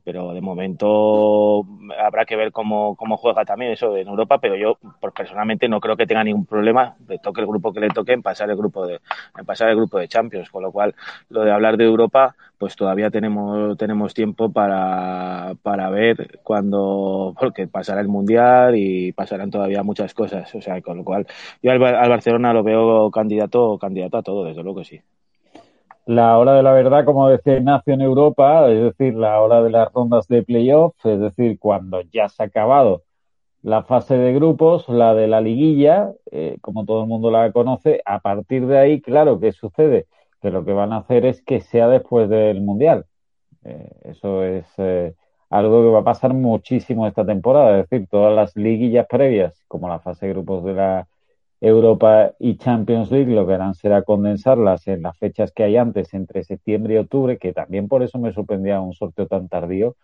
pero 0.05 0.33
de 0.33 0.41
momento 0.41 1.65
habrá 1.99 2.25
que 2.25 2.35
ver 2.35 2.51
cómo, 2.51 2.95
cómo 2.95 3.17
juega 3.17 3.43
también 3.43 3.71
eso 3.71 3.97
en 3.97 4.07
Europa, 4.07 4.37
pero 4.39 4.55
yo 4.55 4.77
pues, 5.01 5.13
personalmente 5.13 5.67
no 5.67 5.79
creo 5.79 5.97
que 5.97 6.05
tenga 6.05 6.23
ningún 6.23 6.45
problema, 6.45 6.95
de 6.99 7.17
toque 7.17 7.41
el 7.41 7.47
grupo 7.47 7.73
que 7.73 7.79
le 7.79 7.89
toque, 7.89 8.13
en 8.13 8.21
pasar 8.21 8.49
el 8.51 8.55
grupo 8.55 8.85
de, 8.85 9.01
en 9.37 9.45
pasar 9.45 9.69
el 9.69 9.75
grupo 9.75 9.97
de 9.97 10.07
Champions, 10.07 10.51
con 10.51 10.61
lo 10.61 10.71
cual 10.71 10.93
lo 11.29 11.43
de 11.43 11.51
hablar 11.51 11.75
de 11.77 11.85
Europa, 11.85 12.35
pues 12.59 12.75
todavía 12.75 13.09
tenemos, 13.09 13.75
tenemos 13.77 14.13
tiempo 14.13 14.51
para, 14.51 15.53
para 15.63 15.89
ver 15.89 16.39
cuando, 16.43 17.33
porque 17.39 17.67
pasará 17.67 17.99
el 18.01 18.07
Mundial 18.07 18.75
y 18.77 19.11
pasarán 19.11 19.49
todavía 19.49 19.81
muchas 19.81 20.13
cosas, 20.13 20.53
o 20.53 20.61
sea, 20.61 20.79
con 20.81 20.97
lo 20.97 21.03
cual 21.03 21.25
yo 21.63 21.71
al, 21.71 21.83
al 21.83 22.09
Barcelona 22.09 22.53
lo 22.53 22.63
veo 22.63 23.09
candidato, 23.09 23.79
candidato 23.79 24.17
a 24.17 24.23
todo, 24.23 24.45
desde 24.45 24.61
luego 24.61 24.79
que 24.79 24.85
sí 24.85 25.01
la 26.05 26.37
hora 26.37 26.53
de 26.53 26.63
la 26.63 26.71
verdad, 26.71 27.05
como 27.05 27.29
decía 27.29 27.57
Ignacio 27.57 27.93
en 27.93 28.01
Europa, 28.01 28.69
es 28.71 28.83
decir, 28.83 29.15
la 29.15 29.41
hora 29.41 29.61
de 29.63 29.71
las 29.71 29.91
rondas 29.93 30.27
de 30.27 30.43
playoff, 30.43 30.93
es 31.05 31.19
decir, 31.19 31.59
cuando 31.59 32.01
ya 32.01 32.29
se 32.29 32.43
ha 32.43 32.45
acabado 32.47 33.03
la 33.63 33.83
fase 33.83 34.15
de 34.17 34.33
grupos, 34.33 34.87
la 34.89 35.15
de 35.15 35.27
la 35.27 35.41
liguilla, 35.41 36.11
eh, 36.31 36.57
como 36.61 36.85
todo 36.85 37.01
el 37.01 37.07
mundo 37.07 37.31
la 37.31 37.51
conoce, 37.51 38.01
a 38.05 38.19
partir 38.19 38.67
de 38.67 38.77
ahí, 38.77 39.01
claro, 39.01 39.39
¿qué 39.39 39.51
sucede? 39.51 40.07
Que 40.41 40.51
lo 40.51 40.63
que 40.65 40.73
van 40.73 40.93
a 40.93 40.97
hacer 40.97 41.25
es 41.25 41.41
que 41.41 41.61
sea 41.61 41.87
después 41.87 42.29
del 42.29 42.61
Mundial. 42.61 43.05
Eh, 43.63 43.89
eso 44.03 44.43
es 44.43 44.67
eh, 44.77 45.15
algo 45.49 45.81
que 45.83 45.89
va 45.89 45.99
a 46.01 46.03
pasar 46.03 46.33
muchísimo 46.35 47.07
esta 47.07 47.25
temporada, 47.25 47.79
es 47.79 47.89
decir, 47.89 48.07
todas 48.09 48.35
las 48.35 48.55
liguillas 48.55 49.07
previas, 49.09 49.63
como 49.67 49.89
la 49.89 49.99
fase 49.99 50.27
de 50.27 50.33
grupos 50.33 50.63
de 50.65 50.73
la 50.73 51.07
Europa 51.61 52.33
y 52.39 52.57
Champions 52.57 53.11
League 53.11 53.33
lo 53.33 53.47
que 53.47 53.53
harán 53.53 53.75
será 53.75 54.03
condensarlas 54.03 54.87
en 54.87 55.03
las 55.03 55.17
fechas 55.17 55.51
que 55.51 55.63
hay 55.63 55.77
antes, 55.77 56.13
entre 56.13 56.43
septiembre 56.43 56.95
y 56.95 56.97
octubre, 56.97 57.37
que 57.37 57.53
también 57.53 57.87
por 57.87 58.03
eso 58.03 58.19
me 58.19 58.33
sorprendía 58.33 58.81
un 58.81 58.93
sorteo 58.93 59.27
tan 59.27 59.47
tardío, 59.47 59.95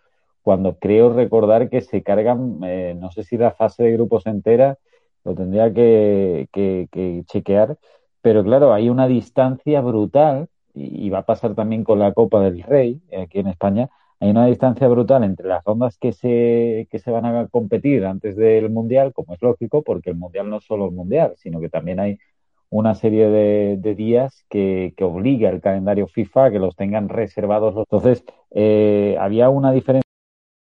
cuando 0.42 0.78
creo 0.78 1.12
recordar 1.12 1.68
que 1.70 1.80
se 1.82 2.02
cargan, 2.02 2.58
eh, 2.64 2.96
no 2.98 3.10
sé 3.10 3.22
si 3.22 3.36
la 3.36 3.52
fase 3.52 3.84
de 3.84 3.92
grupos 3.92 4.26
entera, 4.26 4.78
lo 5.24 5.34
tendría 5.34 5.72
que, 5.72 6.48
que, 6.52 7.22
chequear, 7.26 7.78
pero 8.22 8.42
claro, 8.42 8.72
hay 8.72 8.88
una 8.88 9.06
distancia 9.06 9.80
brutal, 9.80 10.48
y, 10.74 11.10
va 11.10 11.18
a 11.18 11.26
pasar 11.26 11.54
también 11.54 11.84
con 11.84 11.98
la 11.98 12.12
Copa 12.12 12.40
del 12.40 12.62
Rey, 12.62 13.02
aquí 13.16 13.40
en 13.40 13.48
España, 13.48 13.90
hay 14.22 14.30
una 14.30 14.46
distancia 14.46 14.86
brutal 14.86 15.24
entre 15.24 15.48
las 15.48 15.64
rondas 15.64 15.98
que 15.98 16.12
se, 16.12 16.86
que 16.92 17.00
se 17.00 17.10
van 17.10 17.26
a 17.26 17.48
competir 17.48 18.04
antes 18.04 18.36
del 18.36 18.70
Mundial, 18.70 19.12
como 19.12 19.34
es 19.34 19.42
lógico, 19.42 19.82
porque 19.82 20.10
el 20.10 20.16
Mundial 20.16 20.48
no 20.48 20.58
es 20.58 20.64
solo 20.64 20.86
el 20.86 20.92
Mundial, 20.92 21.34
sino 21.38 21.60
que 21.60 21.68
también 21.68 21.98
hay 21.98 22.18
una 22.70 22.94
serie 22.94 23.28
de, 23.28 23.94
días 23.96 24.44
que, 24.48 24.94
que, 24.96 25.02
obliga 25.02 25.50
el 25.50 25.60
calendario 25.60 26.06
FIFA 26.06 26.44
a 26.44 26.50
que 26.52 26.60
los 26.60 26.76
tengan 26.76 27.08
reservados. 27.08 27.74
Entonces, 27.76 28.24
eh, 28.52 29.16
había 29.18 29.50
una 29.50 29.72
diferencia 29.72 30.08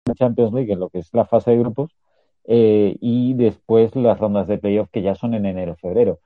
en 0.08 0.16
Champions 0.16 0.54
League 0.54 0.72
en 0.72 0.80
lo 0.80 0.90
que 0.90 1.00
es 1.00 1.14
la 1.14 1.26
fase 1.26 1.52
de 1.52 1.60
grupos 1.60 1.92
eh, 2.46 2.96
y 3.02 3.34
después 3.34 3.94
las 3.94 4.20
rondas 4.20 4.48
de 4.48 4.58
playoff 4.58 4.90
que 4.90 5.02
ya 5.02 5.16
son 5.16 5.34
en 5.34 5.46
enero-febrero 5.46 6.20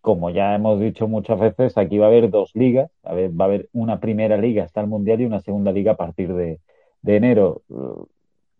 como 0.00 0.30
ya 0.30 0.54
hemos 0.54 0.80
dicho 0.80 1.06
muchas 1.06 1.38
veces, 1.38 1.76
aquí 1.76 1.98
va 1.98 2.06
a 2.06 2.08
haber 2.08 2.30
dos 2.30 2.52
ligas, 2.54 2.90
a 3.02 3.12
ver, 3.14 3.30
va 3.38 3.44
a 3.44 3.48
haber 3.48 3.68
una 3.72 4.00
primera 4.00 4.38
liga 4.38 4.64
hasta 4.64 4.80
el 4.80 4.86
Mundial 4.86 5.20
y 5.20 5.26
una 5.26 5.40
segunda 5.40 5.70
liga 5.72 5.92
a 5.92 5.96
partir 5.96 6.32
de, 6.32 6.60
de 7.02 7.16
enero. 7.16 7.62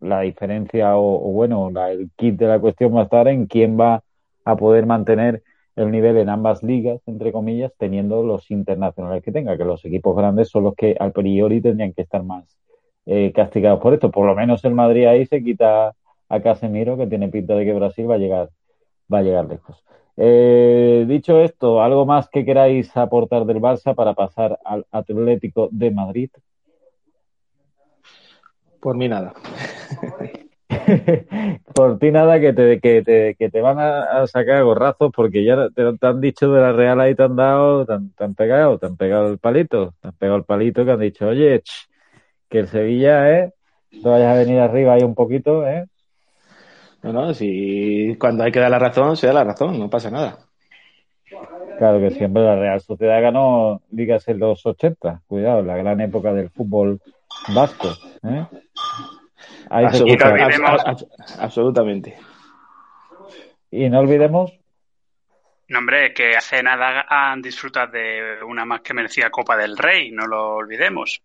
La 0.00 0.20
diferencia 0.20 0.96
o, 0.96 1.32
bueno, 1.32 1.70
el 1.88 2.10
kit 2.16 2.36
de 2.36 2.46
la 2.46 2.60
cuestión 2.60 2.94
va 2.94 3.00
a 3.00 3.04
estar 3.04 3.28
en 3.28 3.46
quién 3.46 3.78
va 3.78 4.02
a 4.44 4.56
poder 4.56 4.86
mantener 4.86 5.42
el 5.74 5.90
nivel 5.90 6.16
en 6.16 6.28
ambas 6.28 6.62
ligas, 6.62 7.00
entre 7.06 7.32
comillas, 7.32 7.72
teniendo 7.78 8.22
los 8.22 8.50
internacionales 8.50 9.22
que 9.22 9.32
tenga, 9.32 9.56
que 9.56 9.64
los 9.64 9.84
equipos 9.84 10.16
grandes 10.16 10.48
son 10.48 10.64
los 10.64 10.74
que 10.74 10.96
al 10.98 11.12
priori 11.12 11.60
tendrían 11.60 11.92
que 11.92 12.02
estar 12.02 12.22
más 12.22 12.44
eh, 13.04 13.32
castigados 13.32 13.80
por 13.80 13.92
esto. 13.94 14.10
Por 14.10 14.26
lo 14.26 14.34
menos 14.34 14.64
el 14.64 14.74
Madrid 14.74 15.06
ahí 15.06 15.26
se 15.26 15.42
quita 15.42 15.94
a 16.28 16.40
Casemiro, 16.40 16.96
que 16.96 17.06
tiene 17.06 17.28
pinta 17.28 17.54
de 17.54 17.64
que 17.64 17.72
Brasil 17.72 18.10
va 18.10 18.14
a 18.14 18.18
llegar, 18.18 18.50
va 19.12 19.18
a 19.18 19.22
llegar 19.22 19.46
lejos. 19.46 19.84
Eh, 20.16 21.04
dicho 21.06 21.40
esto, 21.40 21.82
¿algo 21.82 22.06
más 22.06 22.28
que 22.30 22.44
queráis 22.44 22.96
aportar 22.96 23.44
del 23.44 23.60
Barça 23.60 23.94
para 23.94 24.14
pasar 24.14 24.58
al 24.64 24.86
Atlético 24.90 25.68
de 25.70 25.90
Madrid? 25.90 26.30
Por 28.80 28.96
mí 28.96 29.08
nada. 29.08 29.32
por 31.74 31.98
ti 31.98 32.10
nada 32.10 32.40
que 32.40 32.52
te, 32.52 32.80
que 32.80 33.02
te, 33.02 33.34
que 33.36 33.50
te 33.50 33.60
van 33.60 33.78
a, 33.78 34.26
sacar 34.26 34.62
gorrazos 34.64 35.12
porque 35.14 35.44
ya 35.44 35.68
te, 35.70 35.82
han 36.00 36.20
dicho 36.20 36.50
de 36.52 36.60
la 36.60 36.72
Real 36.72 37.00
ahí 37.00 37.14
te 37.14 37.22
han 37.22 37.36
dado, 37.36 37.86
te 37.86 37.92
han, 37.92 38.34
pegado, 38.34 38.78
te 38.78 38.86
han 38.86 38.96
pegado 38.96 39.28
el 39.30 39.38
palito, 39.38 39.94
te 40.00 40.08
han 40.08 40.14
pegado 40.14 40.38
el 40.38 40.44
palito 40.44 40.84
que 40.84 40.90
han 40.90 41.00
dicho, 41.00 41.26
oye, 41.28 41.62
que 42.48 42.60
el 42.60 42.68
Sevilla, 42.68 43.30
¿eh? 43.38 43.52
No 44.02 44.10
vayas 44.10 44.34
a 44.34 44.38
venir 44.38 44.60
arriba 44.60 44.94
ahí 44.94 45.02
un 45.02 45.14
poquito, 45.14 45.66
¿eh? 45.66 45.86
No, 47.02 47.12
no, 47.12 47.34
si 47.34 48.16
cuando 48.18 48.44
hay 48.44 48.52
que 48.52 48.60
dar 48.60 48.70
la 48.70 48.78
razón, 48.78 49.16
se 49.16 49.26
da 49.28 49.32
la 49.32 49.44
razón, 49.44 49.78
no 49.78 49.88
pasa 49.88 50.10
nada. 50.10 50.38
Claro 51.78 52.00
que 52.00 52.10
siempre 52.10 52.42
la 52.42 52.56
Real 52.56 52.80
Sociedad 52.80 53.20
ganó 53.20 53.82
ligas 53.90 54.26
en 54.28 54.38
los 54.38 54.64
80, 54.64 55.22
cuidado, 55.26 55.62
la 55.62 55.76
gran 55.76 56.00
época 56.00 56.32
del 56.32 56.50
fútbol 56.50 57.00
vasco. 57.48 57.88
¿eh? 58.24 58.46
absolutamente. 61.38 62.16
Y 63.70 63.88
no 63.88 64.00
olvidemos. 64.00 64.52
No, 65.68 65.78
hombre, 65.78 66.14
que 66.14 66.36
hace 66.36 66.62
nada 66.62 67.06
han 67.08 67.42
disfrutado 67.42 67.92
de 67.92 68.38
una 68.46 68.64
más 68.64 68.82
que 68.82 68.94
merecida 68.94 69.30
Copa 69.30 69.56
del 69.56 69.76
Rey, 69.76 70.12
no 70.12 70.26
lo 70.26 70.54
olvidemos. 70.54 71.20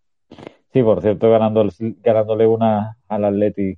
Sí, 0.72 0.82
por 0.82 1.00
cierto, 1.00 1.30
ganando, 1.30 1.68
ganándole 2.02 2.46
una 2.46 2.96
al 3.08 3.24
Atleti 3.24 3.76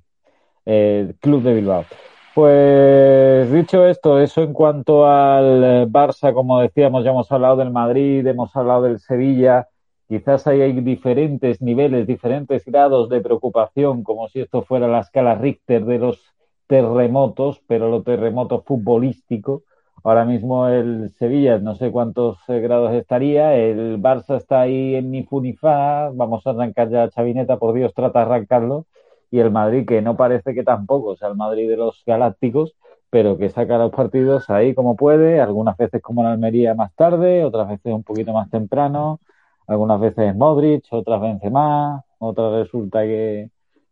eh, 0.65 1.13
Club 1.19 1.43
de 1.43 1.53
Bilbao. 1.53 1.85
Pues 2.33 3.51
dicho 3.51 3.87
esto, 3.87 4.19
eso 4.19 4.43
en 4.43 4.53
cuanto 4.53 5.05
al 5.05 5.63
eh, 5.63 5.85
Barça, 5.87 6.33
como 6.33 6.59
decíamos, 6.59 7.03
ya 7.03 7.11
hemos 7.11 7.31
hablado 7.31 7.57
del 7.57 7.71
Madrid, 7.71 8.25
hemos 8.25 8.55
hablado 8.55 8.83
del 8.83 8.99
Sevilla, 8.99 9.67
quizás 10.07 10.47
hay 10.47 10.71
diferentes 10.81 11.61
niveles, 11.61 12.07
diferentes 12.07 12.65
grados 12.65 13.09
de 13.09 13.21
preocupación, 13.21 14.03
como 14.03 14.27
si 14.27 14.41
esto 14.41 14.63
fuera 14.63 14.87
la 14.87 14.99
escala 14.99 15.35
Richter 15.35 15.85
de 15.85 15.99
los 15.99 16.35
terremotos, 16.67 17.61
pero 17.67 17.89
lo 17.89 18.03
terremoto 18.03 18.61
futbolístico. 18.61 19.63
Ahora 20.03 20.25
mismo 20.25 20.67
el 20.67 21.11
Sevilla 21.17 21.57
no 21.57 21.75
sé 21.75 21.91
cuántos 21.91 22.37
eh, 22.47 22.59
grados 22.59 22.93
estaría, 22.93 23.55
el 23.55 23.99
Barça 23.99 24.37
está 24.37 24.61
ahí 24.61 24.95
en 24.95 25.09
ni 25.09 25.23
fu 25.23 25.41
ni 25.41 25.53
fa, 25.53 26.11
vamos 26.13 26.45
a 26.45 26.51
arrancar 26.51 26.89
ya 26.89 27.09
Chavineta, 27.09 27.57
por 27.57 27.73
Dios, 27.73 27.93
trata 27.93 28.19
de 28.19 28.25
arrancarlo 28.25 28.85
y 29.31 29.39
el 29.39 29.49
Madrid 29.51 29.85
que 29.87 30.01
no 30.03 30.15
parece 30.15 30.53
que 30.53 30.63
tampoco 30.63 31.09
o 31.09 31.15
sea 31.15 31.29
el 31.29 31.35
Madrid 31.35 31.67
de 31.69 31.77
los 31.77 32.03
galácticos, 32.05 32.75
pero 33.09 33.37
que 33.37 33.49
saca 33.49 33.79
los 33.79 33.91
partidos 33.91 34.49
ahí 34.51 34.75
como 34.75 34.95
puede, 34.95 35.41
algunas 35.41 35.75
veces 35.77 36.01
como 36.03 36.21
en 36.21 36.27
Almería 36.27 36.75
más 36.75 36.93
tarde, 36.93 37.43
otras 37.43 37.67
veces 37.67 37.91
un 37.93 38.03
poquito 38.03 38.31
más 38.33 38.49
temprano, 38.51 39.19
algunas 39.67 39.99
veces 39.99 40.35
Modric, 40.35 40.85
otras 40.91 41.21
más, 41.51 42.03
otras 42.19 42.53
resulta 42.53 43.01
que 43.03 43.49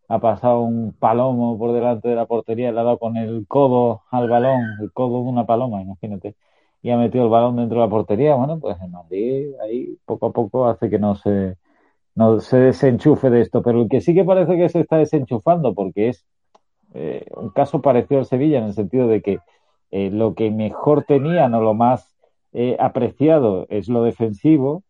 ha 0.08 0.20
pasado 0.20 0.62
un 0.62 0.94
palomo 0.94 1.58
por 1.58 1.74
delante 1.74 2.10
de 2.10 2.16
la 2.16 2.26
portería, 2.26 2.72
le 2.72 2.80
ha 2.80 2.84
dado 2.84 3.00
con 3.00 3.18
el 3.18 3.46
codo 3.48 4.04
al 4.12 4.30
balón, 4.30 4.62
el 4.82 4.92
codo 4.92 5.24
de 5.24 5.30
una 5.30 5.46
paloma, 5.46 5.82
imagínate, 5.82 6.36
y 6.82 6.92
ha 6.92 6.98
metido 6.98 7.26
el 7.26 7.30
balón 7.32 7.56
dentro 7.56 7.80
de 7.80 7.86
la 7.86 7.90
portería. 7.90 8.36
Bueno, 8.36 8.60
pues 8.60 8.78
el 8.82 8.90
Madrid 8.90 9.54
ahí 9.64 9.98
poco 10.06 10.28
a 10.28 10.32
poco 10.34 10.68
hace 10.68 10.90
que 10.90 11.00
no 11.00 11.16
se 11.16 11.58
no 12.16 12.40
se 12.40 12.58
desenchufe 12.58 13.30
de 13.30 13.42
esto, 13.42 13.64
pero 13.64 13.82
el 13.82 13.90
que 13.90 14.02
sí 14.02 14.14
que 14.14 14.24
parece 14.24 14.56
que 14.56 14.70
se 14.70 14.82
está 14.82 14.98
desenchufando, 14.98 15.74
porque 15.74 16.10
es 16.10 16.26
eh, 16.94 17.26
un 17.36 17.50
caso 17.50 17.82
parecido 17.82 18.20
al 18.20 18.26
Sevilla, 18.26 18.60
en 18.60 18.66
el 18.66 18.74
sentido 18.74 19.08
de 19.08 19.22
que 19.22 19.40
eh, 19.92 20.10
lo 20.12 20.36
que 20.36 20.52
mejor 20.52 21.06
tenían 21.06 21.54
o 21.56 21.62
lo 21.62 21.74
más 21.74 22.16
eh, 22.54 22.78
apreciado 22.80 23.66
es 23.70 23.90
lo 23.90 24.04
defensivo, 24.04 24.84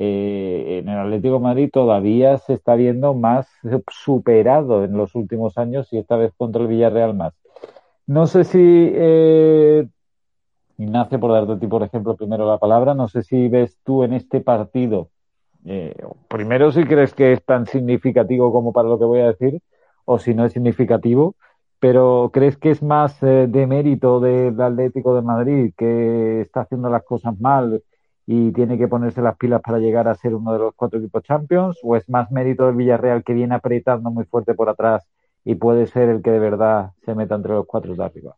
en 0.00 0.88
el 0.88 0.98
Atlético 0.98 1.34
de 1.34 1.40
Madrid 1.40 1.70
todavía 1.72 2.38
se 2.38 2.54
está 2.54 2.74
viendo 2.76 3.14
más 3.14 3.48
superado 3.90 4.84
en 4.84 4.96
los 4.96 5.14
últimos 5.14 5.58
años 5.58 5.92
y 5.92 5.98
esta 5.98 6.16
vez 6.16 6.32
contra 6.36 6.62
el 6.62 6.68
Villarreal 6.68 7.14
más. 7.14 7.34
No 8.06 8.26
sé 8.26 8.44
si, 8.44 8.58
Ignacio, 10.78 11.20
por 11.20 11.32
darte 11.32 11.52
a 11.52 11.58
ti, 11.58 11.66
por 11.66 11.82
ejemplo, 11.82 12.16
primero 12.16 12.46
la 12.46 12.58
palabra, 12.58 12.94
no 12.94 13.08
sé 13.08 13.22
si 13.22 13.48
ves 13.48 13.76
tú 13.84 14.04
en 14.04 14.12
este 14.12 14.40
partido 14.40 15.10
eh, 15.64 15.94
primero, 16.28 16.72
si 16.72 16.84
crees 16.84 17.14
que 17.14 17.32
es 17.32 17.44
tan 17.44 17.66
significativo 17.66 18.52
como 18.52 18.72
para 18.72 18.88
lo 18.88 18.98
que 18.98 19.04
voy 19.04 19.20
a 19.20 19.32
decir, 19.32 19.60
o 20.04 20.18
si 20.18 20.34
no 20.34 20.44
es 20.44 20.52
significativo, 20.52 21.36
pero 21.80 22.30
¿crees 22.32 22.56
que 22.56 22.70
es 22.70 22.82
más 22.82 23.22
eh, 23.22 23.46
de 23.48 23.66
mérito 23.66 24.20
del 24.20 24.60
Atlético 24.60 25.14
de 25.14 25.22
Madrid, 25.22 25.74
que 25.76 26.40
está 26.42 26.62
haciendo 26.62 26.88
las 26.88 27.04
cosas 27.04 27.38
mal 27.40 27.82
y 28.30 28.52
tiene 28.52 28.76
que 28.76 28.88
ponerse 28.88 29.22
las 29.22 29.38
pilas 29.38 29.62
para 29.62 29.78
llegar 29.78 30.06
a 30.06 30.14
ser 30.14 30.34
uno 30.34 30.52
de 30.52 30.58
los 30.58 30.74
cuatro 30.74 30.98
equipos 30.98 31.22
champions? 31.22 31.78
¿O 31.82 31.96
es 31.96 32.06
más 32.10 32.30
mérito 32.30 32.66
del 32.66 32.76
Villarreal 32.76 33.24
que 33.24 33.32
viene 33.32 33.54
apretando 33.54 34.10
muy 34.10 34.26
fuerte 34.26 34.52
por 34.52 34.68
atrás 34.68 35.08
y 35.46 35.54
puede 35.54 35.86
ser 35.86 36.10
el 36.10 36.20
que 36.20 36.32
de 36.32 36.38
verdad 36.38 36.90
se 37.06 37.14
meta 37.14 37.36
entre 37.36 37.54
los 37.54 37.64
cuatro 37.64 37.94
de 37.94 38.04
arriba? 38.04 38.36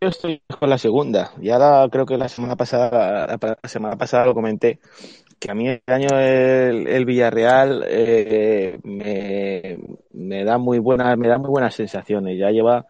Yo 0.00 0.08
estoy 0.08 0.42
con 0.58 0.68
la 0.68 0.76
segunda. 0.76 1.30
Ya 1.40 1.88
creo 1.88 2.04
que 2.04 2.18
la 2.18 2.28
semana 2.28 2.56
pasada, 2.56 3.28
la 3.28 3.68
semana 3.68 3.96
pasada 3.96 4.26
lo 4.26 4.34
comenté 4.34 4.80
que 5.38 5.52
a 5.52 5.54
mí 5.54 5.68
este 5.68 5.92
año 5.92 6.08
el, 6.18 6.88
el 6.88 7.04
Villarreal 7.04 7.84
eh, 7.86 8.80
me, 8.82 9.78
me, 10.14 10.44
da 10.44 10.58
muy 10.58 10.78
buenas 10.78 11.16
me 11.18 11.28
da 11.28 11.36
muy 11.36 11.50
buenas 11.50 11.74
sensaciones 11.74 12.38
ya 12.38 12.50
lleva 12.50 12.86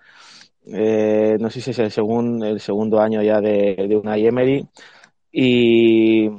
eh, 0.73 1.37
no 1.41 1.51
sé 1.51 1.61
si 1.61 1.73
es 1.73 1.79
el 1.81 1.91
segundo 1.91 2.47
el 2.47 2.61
segundo 2.61 3.01
año 3.01 3.21
ya 3.21 3.41
de, 3.41 3.87
de 3.89 3.97
una 3.97 4.17
Emery 4.17 4.65
y 5.39 6.31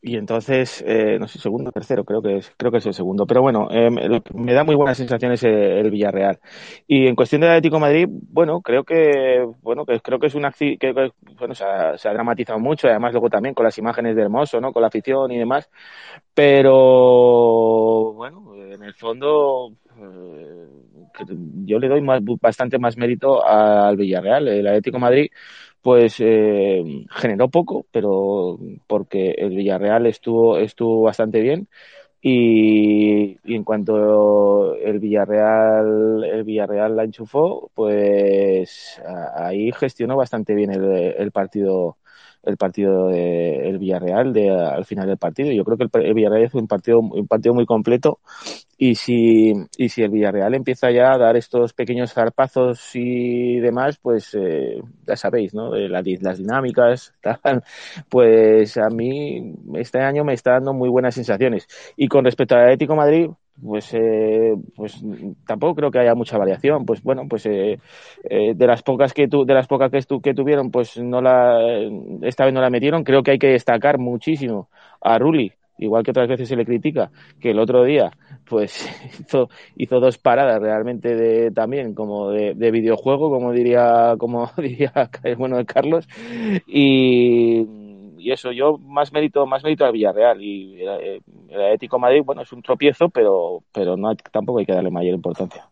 y 0.00 0.16
entonces, 0.16 0.82
eh, 0.86 1.18
no 1.18 1.26
sé, 1.26 1.40
segundo, 1.40 1.72
tercero, 1.72 2.04
creo 2.04 2.22
que 2.22 2.36
es, 2.36 2.52
creo 2.56 2.70
que 2.70 2.78
es 2.78 2.86
el 2.86 2.94
segundo. 2.94 3.26
Pero 3.26 3.42
bueno, 3.42 3.68
eh, 3.70 3.90
me 4.32 4.52
da 4.52 4.62
muy 4.62 4.76
buenas 4.76 4.96
sensaciones 4.96 5.42
el, 5.42 5.90
Villarreal. 5.90 6.38
Y 6.86 7.08
en 7.08 7.16
cuestión 7.16 7.40
del 7.40 7.50
Atlético 7.50 7.80
Madrid, 7.80 8.06
bueno, 8.08 8.60
creo 8.62 8.84
que, 8.84 9.44
bueno, 9.60 9.84
que 9.84 10.00
creo 10.00 10.20
que 10.20 10.28
es 10.28 10.36
una 10.36 10.52
que, 10.52 10.78
que 10.78 10.92
bueno, 11.38 11.54
se 11.54 11.64
ha, 11.64 12.12
dramatizado 12.12 12.60
mucho, 12.60 12.86
además 12.86 13.12
luego 13.12 13.28
también 13.28 13.54
con 13.56 13.64
las 13.64 13.76
imágenes 13.78 14.14
de 14.14 14.22
Hermoso, 14.22 14.60
¿no? 14.60 14.72
Con 14.72 14.82
la 14.82 14.88
afición 14.88 15.32
y 15.32 15.38
demás. 15.38 15.68
Pero, 16.32 18.12
bueno, 18.14 18.54
en 18.54 18.84
el 18.84 18.94
fondo, 18.94 19.72
eh, 20.00 20.68
yo 21.64 21.78
le 21.80 21.88
doy 21.88 22.02
bastante 22.40 22.78
más 22.78 22.96
mérito 22.96 23.44
al 23.44 23.96
Villarreal. 23.96 24.46
El 24.46 24.66
Atlético 24.68 25.00
Madrid 25.00 25.28
pues 25.88 26.16
eh, 26.18 26.84
generó 27.08 27.48
poco, 27.48 27.86
pero 27.90 28.58
porque 28.86 29.30
el 29.38 29.56
Villarreal 29.56 30.04
estuvo, 30.04 30.58
estuvo 30.58 31.00
bastante 31.00 31.40
bien. 31.40 31.66
Y, 32.20 33.38
en 33.44 33.64
cuanto 33.64 34.74
el 34.74 34.98
Villarreal, 34.98 36.24
el 36.24 36.44
Villarreal 36.44 36.94
la 36.94 37.04
enchufó, 37.04 37.70
pues 37.74 39.00
ahí 39.34 39.72
gestionó 39.72 40.16
bastante 40.16 40.54
bien 40.54 40.70
el, 40.72 40.84
el 41.16 41.32
partido 41.32 41.96
el 42.42 42.56
partido 42.56 43.08
de 43.08 43.68
el 43.68 43.78
Villarreal 43.78 44.32
de, 44.32 44.50
al 44.50 44.84
final 44.84 45.06
del 45.06 45.18
partido. 45.18 45.52
Yo 45.52 45.64
creo 45.64 45.76
que 45.76 45.86
el, 46.00 46.14
Villarreal 46.14 46.50
fue 46.50 46.60
un 46.60 46.68
partido, 46.68 47.00
un 47.00 47.26
partido 47.26 47.54
muy 47.54 47.66
completo 47.66 48.20
y 48.76 48.94
si, 48.94 49.52
y 49.76 49.88
si 49.88 50.02
el 50.02 50.10
Villarreal 50.10 50.54
empieza 50.54 50.90
ya 50.90 51.12
a 51.12 51.18
dar 51.18 51.36
estos 51.36 51.72
pequeños 51.72 52.12
zarpazos 52.12 52.90
y 52.94 53.58
demás, 53.58 53.98
pues 54.00 54.34
eh, 54.34 54.80
ya 55.06 55.16
sabéis, 55.16 55.52
¿no? 55.54 55.74
Eh, 55.74 55.88
las, 55.88 56.04
las 56.20 56.38
dinámicas, 56.38 57.14
tal, 57.42 57.64
pues 58.08 58.76
a 58.76 58.88
mí 58.88 59.54
este 59.74 60.00
año 60.00 60.24
me 60.24 60.34
está 60.34 60.52
dando 60.52 60.72
muy 60.74 60.88
buenas 60.88 61.14
sensaciones. 61.14 61.66
Y 61.96 62.08
con 62.08 62.24
respecto 62.24 62.54
al 62.54 62.64
Atlético 62.64 62.94
Madrid, 62.94 63.28
pues 63.62 63.92
eh, 63.94 64.54
pues 64.76 65.02
tampoco 65.46 65.74
creo 65.74 65.90
que 65.90 65.98
haya 65.98 66.14
mucha 66.14 66.38
variación. 66.38 66.84
Pues 66.84 67.02
bueno 67.02 67.26
pues 67.28 67.46
eh, 67.46 67.78
eh, 68.24 68.54
de 68.54 68.66
las 68.66 68.82
pocas 68.82 69.12
que 69.12 69.28
tu, 69.28 69.44
de 69.44 69.54
las 69.54 69.66
pocas 69.66 69.90
que, 69.90 70.00
que 70.22 70.34
tuvieron 70.34 70.70
pues 70.70 70.98
no 70.98 71.20
la 71.20 71.58
esta 72.22 72.44
vez 72.44 72.54
no 72.54 72.60
la 72.60 72.70
metieron. 72.70 73.04
Creo 73.04 73.22
que 73.22 73.32
hay 73.32 73.38
que 73.38 73.48
destacar 73.48 73.98
muchísimo 73.98 74.68
a 75.00 75.18
Rulli 75.18 75.52
igual 75.78 76.02
que 76.02 76.10
otras 76.10 76.28
veces 76.28 76.48
se 76.48 76.56
le 76.56 76.64
critica 76.64 77.10
que 77.40 77.52
el 77.52 77.58
otro 77.60 77.84
día 77.84 78.10
pues 78.44 78.88
hizo 79.20 79.48
hizo 79.76 80.00
dos 80.00 80.18
paradas 80.18 80.60
realmente 80.60 81.14
de 81.14 81.50
también 81.52 81.94
como 81.94 82.30
de, 82.30 82.54
de 82.54 82.70
videojuego 82.70 83.30
como 83.30 83.52
diría 83.52 84.16
como 84.18 84.50
diría 84.56 84.92
bueno 85.36 85.56
de 85.56 85.64
Carlos. 85.66 86.08
Y 86.66 87.87
y 88.18 88.32
eso, 88.32 88.52
yo 88.52 88.78
más 88.78 89.12
mérito, 89.12 89.46
más 89.46 89.62
mérito 89.62 89.84
al 89.84 89.92
Villarreal 89.92 90.42
y 90.42 90.82
el, 90.82 91.22
Atlético 91.50 91.98
Madrid, 91.98 92.22
bueno, 92.24 92.42
es 92.42 92.52
un 92.52 92.62
tropiezo, 92.62 93.08
pero, 93.08 93.62
pero 93.72 93.96
no 93.96 94.14
tampoco 94.14 94.58
hay 94.58 94.66
que 94.66 94.72
darle 94.72 94.90
mayor 94.90 95.14
importancia. 95.14 95.68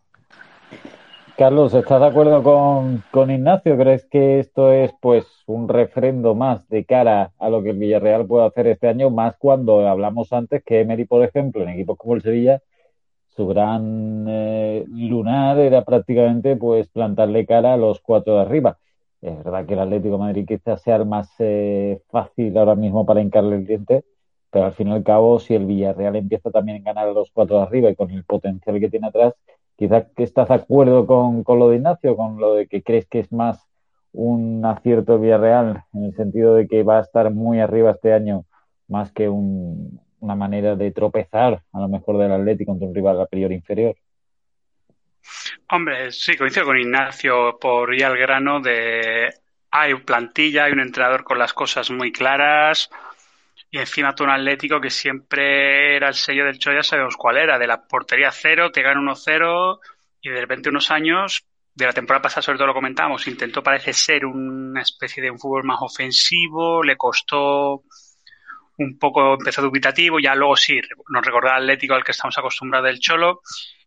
Carlos, 1.36 1.74
¿estás 1.74 2.00
de 2.00 2.06
acuerdo 2.06 2.42
con, 2.42 3.04
con, 3.10 3.30
Ignacio? 3.30 3.76
¿Crees 3.76 4.06
que 4.06 4.38
esto 4.38 4.72
es 4.72 4.94
pues 5.02 5.26
un 5.46 5.68
refrendo 5.68 6.34
más 6.34 6.66
de 6.70 6.86
cara 6.86 7.32
a 7.38 7.50
lo 7.50 7.62
que 7.62 7.70
el 7.70 7.76
Villarreal 7.76 8.26
puede 8.26 8.46
hacer 8.46 8.66
este 8.68 8.88
año, 8.88 9.10
más 9.10 9.36
cuando 9.36 9.86
hablamos 9.86 10.32
antes 10.32 10.64
que 10.64 10.80
Emery, 10.80 11.04
por 11.04 11.22
ejemplo, 11.22 11.62
en 11.62 11.68
equipos 11.68 11.98
como 11.98 12.14
el 12.14 12.22
Sevilla, 12.22 12.62
su 13.36 13.46
gran 13.46 14.24
eh, 14.28 14.84
lunar 14.88 15.58
era 15.58 15.84
prácticamente 15.84 16.56
pues 16.56 16.88
plantarle 16.88 17.44
cara 17.44 17.74
a 17.74 17.76
los 17.76 18.00
cuatro 18.00 18.36
de 18.36 18.40
arriba. 18.40 18.78
Es 19.20 19.36
verdad 19.44 19.66
que 19.66 19.74
el 19.74 19.80
Atlético 19.80 20.14
de 20.14 20.18
Madrid 20.20 20.46
quizás 20.46 20.82
sea 20.82 20.96
el 20.96 21.06
más 21.06 21.30
eh, 21.38 22.00
fácil 22.10 22.56
ahora 22.56 22.74
mismo 22.74 23.04
para 23.06 23.20
hincarle 23.20 23.56
el 23.56 23.66
diente, 23.66 24.04
pero 24.50 24.66
al 24.66 24.72
fin 24.74 24.88
y 24.88 24.92
al 24.92 25.04
cabo, 25.04 25.38
si 25.40 25.54
el 25.54 25.66
Villarreal 25.66 26.16
empieza 26.16 26.50
también 26.50 26.80
a 26.82 26.84
ganar 26.84 27.08
a 27.08 27.12
los 27.12 27.30
cuatro 27.32 27.56
de 27.58 27.62
arriba 27.64 27.90
y 27.90 27.96
con 27.96 28.10
el 28.10 28.24
potencial 28.24 28.78
que 28.80 28.90
tiene 28.90 29.08
atrás, 29.08 29.34
quizás 29.76 30.06
que 30.16 30.22
estás 30.22 30.48
de 30.48 30.54
acuerdo 30.54 31.06
con, 31.06 31.44
con 31.44 31.58
lo 31.58 31.68
de 31.70 31.76
Ignacio, 31.76 32.16
con 32.16 32.38
lo 32.38 32.54
de 32.54 32.66
que 32.68 32.82
crees 32.82 33.06
que 33.06 33.20
es 33.20 33.32
más 33.32 33.66
un 34.12 34.64
acierto 34.64 35.18
Villarreal, 35.18 35.84
en 35.92 36.04
el 36.04 36.14
sentido 36.16 36.54
de 36.54 36.68
que 36.68 36.82
va 36.82 36.98
a 36.98 37.02
estar 37.02 37.32
muy 37.32 37.60
arriba 37.60 37.90
este 37.92 38.12
año, 38.14 38.44
más 38.88 39.12
que 39.12 39.28
un, 39.28 40.00
una 40.20 40.34
manera 40.34 40.76
de 40.76 40.90
tropezar 40.92 41.62
a 41.72 41.80
lo 41.80 41.88
mejor 41.88 42.18
del 42.18 42.32
Atlético 42.32 42.72
contra 42.72 42.88
un 42.88 42.94
rival 42.94 43.20
a 43.20 43.52
inferior. 43.52 43.96
Hombre, 45.68 46.12
sí, 46.12 46.36
coincido 46.36 46.66
con 46.66 46.78
Ignacio 46.78 47.58
por 47.60 47.92
ir 47.92 48.04
al 48.04 48.16
grano 48.16 48.60
de 48.60 49.34
hay 49.70 49.94
plantilla, 49.94 50.64
hay 50.64 50.72
un 50.72 50.80
entrenador 50.80 51.24
con 51.24 51.38
las 51.38 51.52
cosas 51.52 51.90
muy 51.90 52.12
claras 52.12 52.88
y 53.70 53.78
encima 53.78 54.14
tú 54.14 54.22
un 54.22 54.30
Atlético 54.30 54.80
que 54.80 54.90
siempre 54.90 55.96
era 55.96 56.08
el 56.08 56.14
sello 56.14 56.44
del 56.44 56.58
Cho, 56.60 56.72
ya 56.72 56.84
sabemos 56.84 57.16
cuál 57.16 57.38
era, 57.38 57.58
de 57.58 57.66
la 57.66 57.82
portería 57.82 58.30
cero, 58.30 58.70
te 58.70 58.82
gana 58.82 59.00
1-0 59.00 59.80
y 60.22 60.30
de 60.30 60.40
repente 60.40 60.68
unos 60.68 60.92
años, 60.92 61.44
de 61.74 61.84
la 61.84 61.92
temporada 61.92 62.22
pasada 62.22 62.42
sobre 62.42 62.58
todo 62.58 62.68
lo 62.68 62.74
comentamos, 62.74 63.26
intentó 63.26 63.62
parece 63.62 63.92
ser 63.92 64.24
una 64.24 64.82
especie 64.82 65.20
de 65.20 65.32
un 65.32 65.38
fútbol 65.38 65.64
más 65.64 65.78
ofensivo, 65.80 66.82
le 66.84 66.96
costó 66.96 67.82
un 68.78 68.98
poco 69.00 69.34
empezó 69.34 69.62
dubitativo, 69.62 70.20
ya 70.20 70.36
luego 70.36 70.56
sí, 70.56 70.80
nos 71.08 71.26
recordaba 71.26 71.56
Atlético 71.56 71.94
al 71.94 72.04
que 72.04 72.12
estamos 72.12 72.38
acostumbrados 72.38 72.86
del 72.86 73.00
Cholo. 73.00 73.42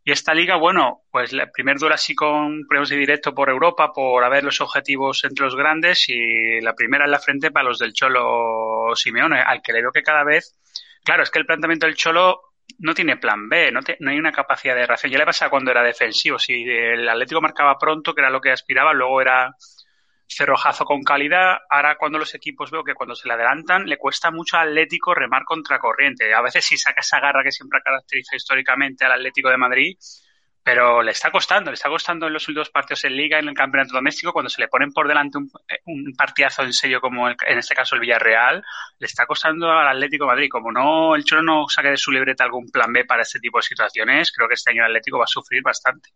Y 0.10 0.12
esta 0.12 0.34
liga, 0.34 0.56
bueno, 0.56 1.04
pues 1.12 1.34
el 1.34 1.52
primer 1.52 1.78
dura 1.78 1.94
así 1.94 2.16
con 2.16 2.66
pruebas 2.68 2.90
de 2.90 2.96
directo 2.96 3.36
por 3.36 3.48
Europa, 3.48 3.94
por 3.94 4.24
haber 4.24 4.44
los 4.44 4.60
objetivos 4.60 5.24
entre 5.24 5.46
los 5.46 5.56
grandes, 5.56 6.10
y 6.10 6.60
la 6.62 6.74
primera 6.74 7.06
en 7.06 7.12
la 7.12 7.20
frente 7.20 7.52
para 7.52 7.70
los 7.70 7.78
del 7.78 7.94
Cholo 7.94 8.96
Simeone, 8.96 9.40
al 9.40 9.62
que 9.62 9.72
le 9.72 9.82
veo 9.82 9.92
que 9.92 10.02
cada 10.02 10.24
vez, 10.24 10.58
claro, 11.04 11.22
es 11.22 11.30
que 11.30 11.38
el 11.38 11.46
planteamiento 11.46 11.86
del 11.86 11.96
Cholo 11.96 12.42
no 12.80 12.96
tiene 12.96 13.18
plan 13.18 13.48
B, 13.50 13.72
no, 13.72 13.82
no 14.00 14.10
hay 14.10 14.18
una 14.18 14.32
capacidad 14.32 14.74
de 14.74 14.88
reacción. 14.88 15.12
Ya 15.12 15.20
le 15.20 15.28
pasa 15.28 15.52
cuando 15.52 15.70
era 15.70 15.84
defensivo, 15.84 16.40
si 16.40 16.64
el 16.64 17.08
Atlético 17.08 17.40
marcaba 17.40 17.78
pronto, 17.78 18.16
que 18.16 18.22
era 18.22 18.32
lo 18.32 18.42
que 18.42 18.50
aspiraba, 18.50 18.94
luego 18.94 19.22
era 19.22 19.56
cerrojazo 20.30 20.86
con 20.86 21.02
calidad. 21.04 21.58
Ahora 21.70 21.98
cuando 21.98 22.20
los 22.20 22.34
equipos 22.36 22.72
veo 22.72 22.84
que 22.84 22.94
cuando 22.94 23.16
se 23.16 23.28
le 23.28 23.34
adelantan 23.34 23.86
le 23.86 23.98
cuesta 23.98 24.32
mucho 24.32 24.58
al 24.58 24.70
Atlético 24.70 25.14
remar 25.14 25.44
contra 25.44 25.80
corriente. 25.80 26.34
A 26.34 26.42
veces 26.42 26.66
sí 26.66 26.78
saca 26.78 27.02
esa 27.02 27.20
garra 27.20 27.44
que 27.44 27.52
siempre 27.52 27.82
caracteriza 27.84 28.36
históricamente 28.36 29.06
al 29.06 29.14
Atlético 29.14 29.50
de 29.50 29.58
Madrid, 29.58 29.98
pero 30.64 31.02
le 31.02 31.12
está 31.12 31.32
costando, 31.32 31.72
le 31.72 31.76
está 31.76 31.90
costando 31.90 32.28
en 32.28 32.34
los 32.34 32.48
últimos 32.48 32.70
partidos 32.70 33.04
en 33.06 33.16
Liga, 33.16 33.40
en 33.40 33.48
el 33.48 33.56
campeonato 33.56 33.94
doméstico, 33.94 34.32
cuando 34.32 34.50
se 34.50 34.62
le 34.62 34.68
ponen 34.68 34.92
por 34.92 35.08
delante 35.08 35.40
un, 35.40 35.50
un 35.86 36.14
partidazo 36.16 36.62
en 36.64 36.74
serio 36.74 37.02
como 37.02 37.28
en 37.28 37.58
este 37.58 37.74
caso 37.74 37.96
el 37.96 38.02
Villarreal, 38.02 38.64
le 39.00 39.06
está 39.08 39.26
costando 39.26 39.72
al 39.72 39.88
Atlético 39.88 40.26
de 40.26 40.32
Madrid. 40.32 40.50
Como 40.52 40.72
no 40.72 41.16
el 41.16 41.24
Cholo 41.24 41.42
no 41.42 41.68
saque 41.68 41.90
de 41.90 41.98
su 41.98 42.12
libreta 42.12 42.44
algún 42.44 42.70
plan 42.70 42.94
B 42.94 43.04
para 43.06 43.24
este 43.24 43.40
tipo 43.40 43.58
de 43.58 43.64
situaciones, 43.64 44.32
creo 44.32 44.48
que 44.48 44.54
este 44.54 44.70
año 44.70 44.84
el 44.84 44.92
Atlético 44.92 45.18
va 45.18 45.24
a 45.24 45.28
sufrir 45.28 45.64
bastante. 45.64 46.12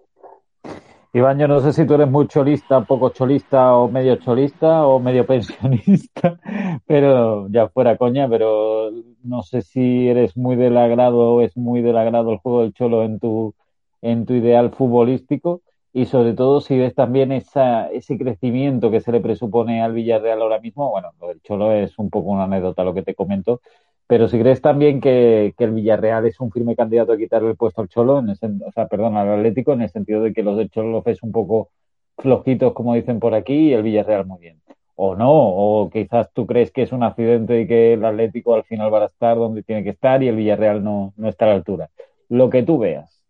Iván, 1.16 1.38
yo 1.38 1.47
no 1.47 1.59
sé 1.59 1.74
si 1.74 1.86
tú 1.86 1.93
eres 1.93 2.09
muy 2.09 2.28
cholista, 2.28 2.82
poco 2.86 3.09
cholista 3.09 3.76
o 3.76 3.88
medio 3.88 4.16
cholista 4.16 4.88
o 4.88 4.99
medio 4.99 5.26
pensionista, 5.28 6.39
pero 6.88 7.47
ya 7.49 7.70
fuera 7.70 7.97
coña, 7.97 8.28
pero 8.28 8.89
no 9.24 9.43
sé 9.43 9.61
si 9.61 10.07
eres 10.07 10.36
muy 10.36 10.55
del 10.55 10.76
agrado 10.76 11.36
o 11.36 11.41
es 11.41 11.55
muy 11.55 11.82
del 11.84 11.97
agrado 11.97 12.32
el 12.32 12.39
juego 12.39 12.61
del 12.61 12.74
cholo 12.74 13.03
en 13.03 13.20
tu, 13.20 13.53
en 14.01 14.26
tu 14.26 14.34
ideal 14.34 14.72
futbolístico 14.72 15.61
y 15.93 16.05
sobre 16.05 16.34
todo 16.34 16.61
si 16.61 16.80
ves 16.80 16.95
también 16.95 17.32
esa, 17.32 17.88
ese 17.91 18.18
crecimiento 18.18 18.89
que 18.89 18.99
se 18.99 19.11
le 19.11 19.22
presupone 19.22 19.84
al 19.84 19.93
Villarreal 19.93 20.41
ahora 20.41 20.59
mismo. 20.59 20.89
Bueno, 20.89 21.11
lo 21.22 21.28
del 21.28 21.41
cholo 21.41 21.72
es 21.74 21.99
un 21.99 22.09
poco 22.09 22.32
una 22.32 22.45
anécdota 22.45 22.84
lo 22.84 22.95
que 22.95 23.03
te 23.03 23.14
comento, 23.14 23.61
pero 24.08 24.28
si 24.28 24.39
crees 24.39 24.62
también 24.62 25.01
que, 25.01 25.54
el 25.58 25.72
Villarreal 25.72 26.26
es 26.26 26.39
un 26.39 26.51
firme 26.51 26.76
candidato 26.76 27.14
a 27.14 27.18
quitarle 27.18 27.51
el 27.51 27.56
puesto 27.56 27.82
al 27.82 27.89
Cholo, 27.89 28.20
en 28.20 28.30
ese, 28.30 28.47
o 28.66 28.72
sea, 28.72 28.88
perdón, 28.88 29.18
al 29.18 29.30
Atlético, 29.30 29.74
en 29.74 29.82
el 29.82 29.89
sentido 29.89 30.22
de 30.22 30.34
que 30.34 30.43
los 30.43 30.58
del 30.58 30.70
Cholo 30.70 30.91
los 30.91 31.04
ves 31.04 31.24
un 31.24 31.32
poco 31.32 31.70
flojitos, 32.18 32.74
como 32.74 32.95
dicen 32.95 33.20
por 33.20 33.34
aquí, 33.34 33.70
y 33.70 33.74
el 33.74 33.84
Villarreal 33.84 34.26
muy 34.26 34.39
bien. 34.39 34.62
O 34.95 35.16
no, 35.16 35.32
o 35.32 35.89
quizás 35.89 36.32
tú 36.34 36.45
crees 36.45 36.72
que 36.72 36.84
es 36.84 36.91
un 36.91 37.04
accidente 37.04 37.62
y 37.62 37.68
que 37.68 37.93
el 37.93 38.06
Atlético 38.06 38.54
al 38.56 38.64
final 38.64 38.93
va 38.93 39.04
a 39.04 39.06
estar 39.08 39.38
donde 39.38 39.64
tiene 39.64 39.84
que 39.84 39.89
estar 39.89 40.22
y 40.22 40.28
el 40.28 40.36
Villarreal 40.36 40.84
no, 40.84 41.14
no 41.18 41.30
está 41.30 41.45
a 41.45 41.49
la 41.49 41.56
altura. 41.56 41.89
Lo 42.30 42.49
que 42.49 42.64
tú 42.64 42.78
veas. 42.78 43.24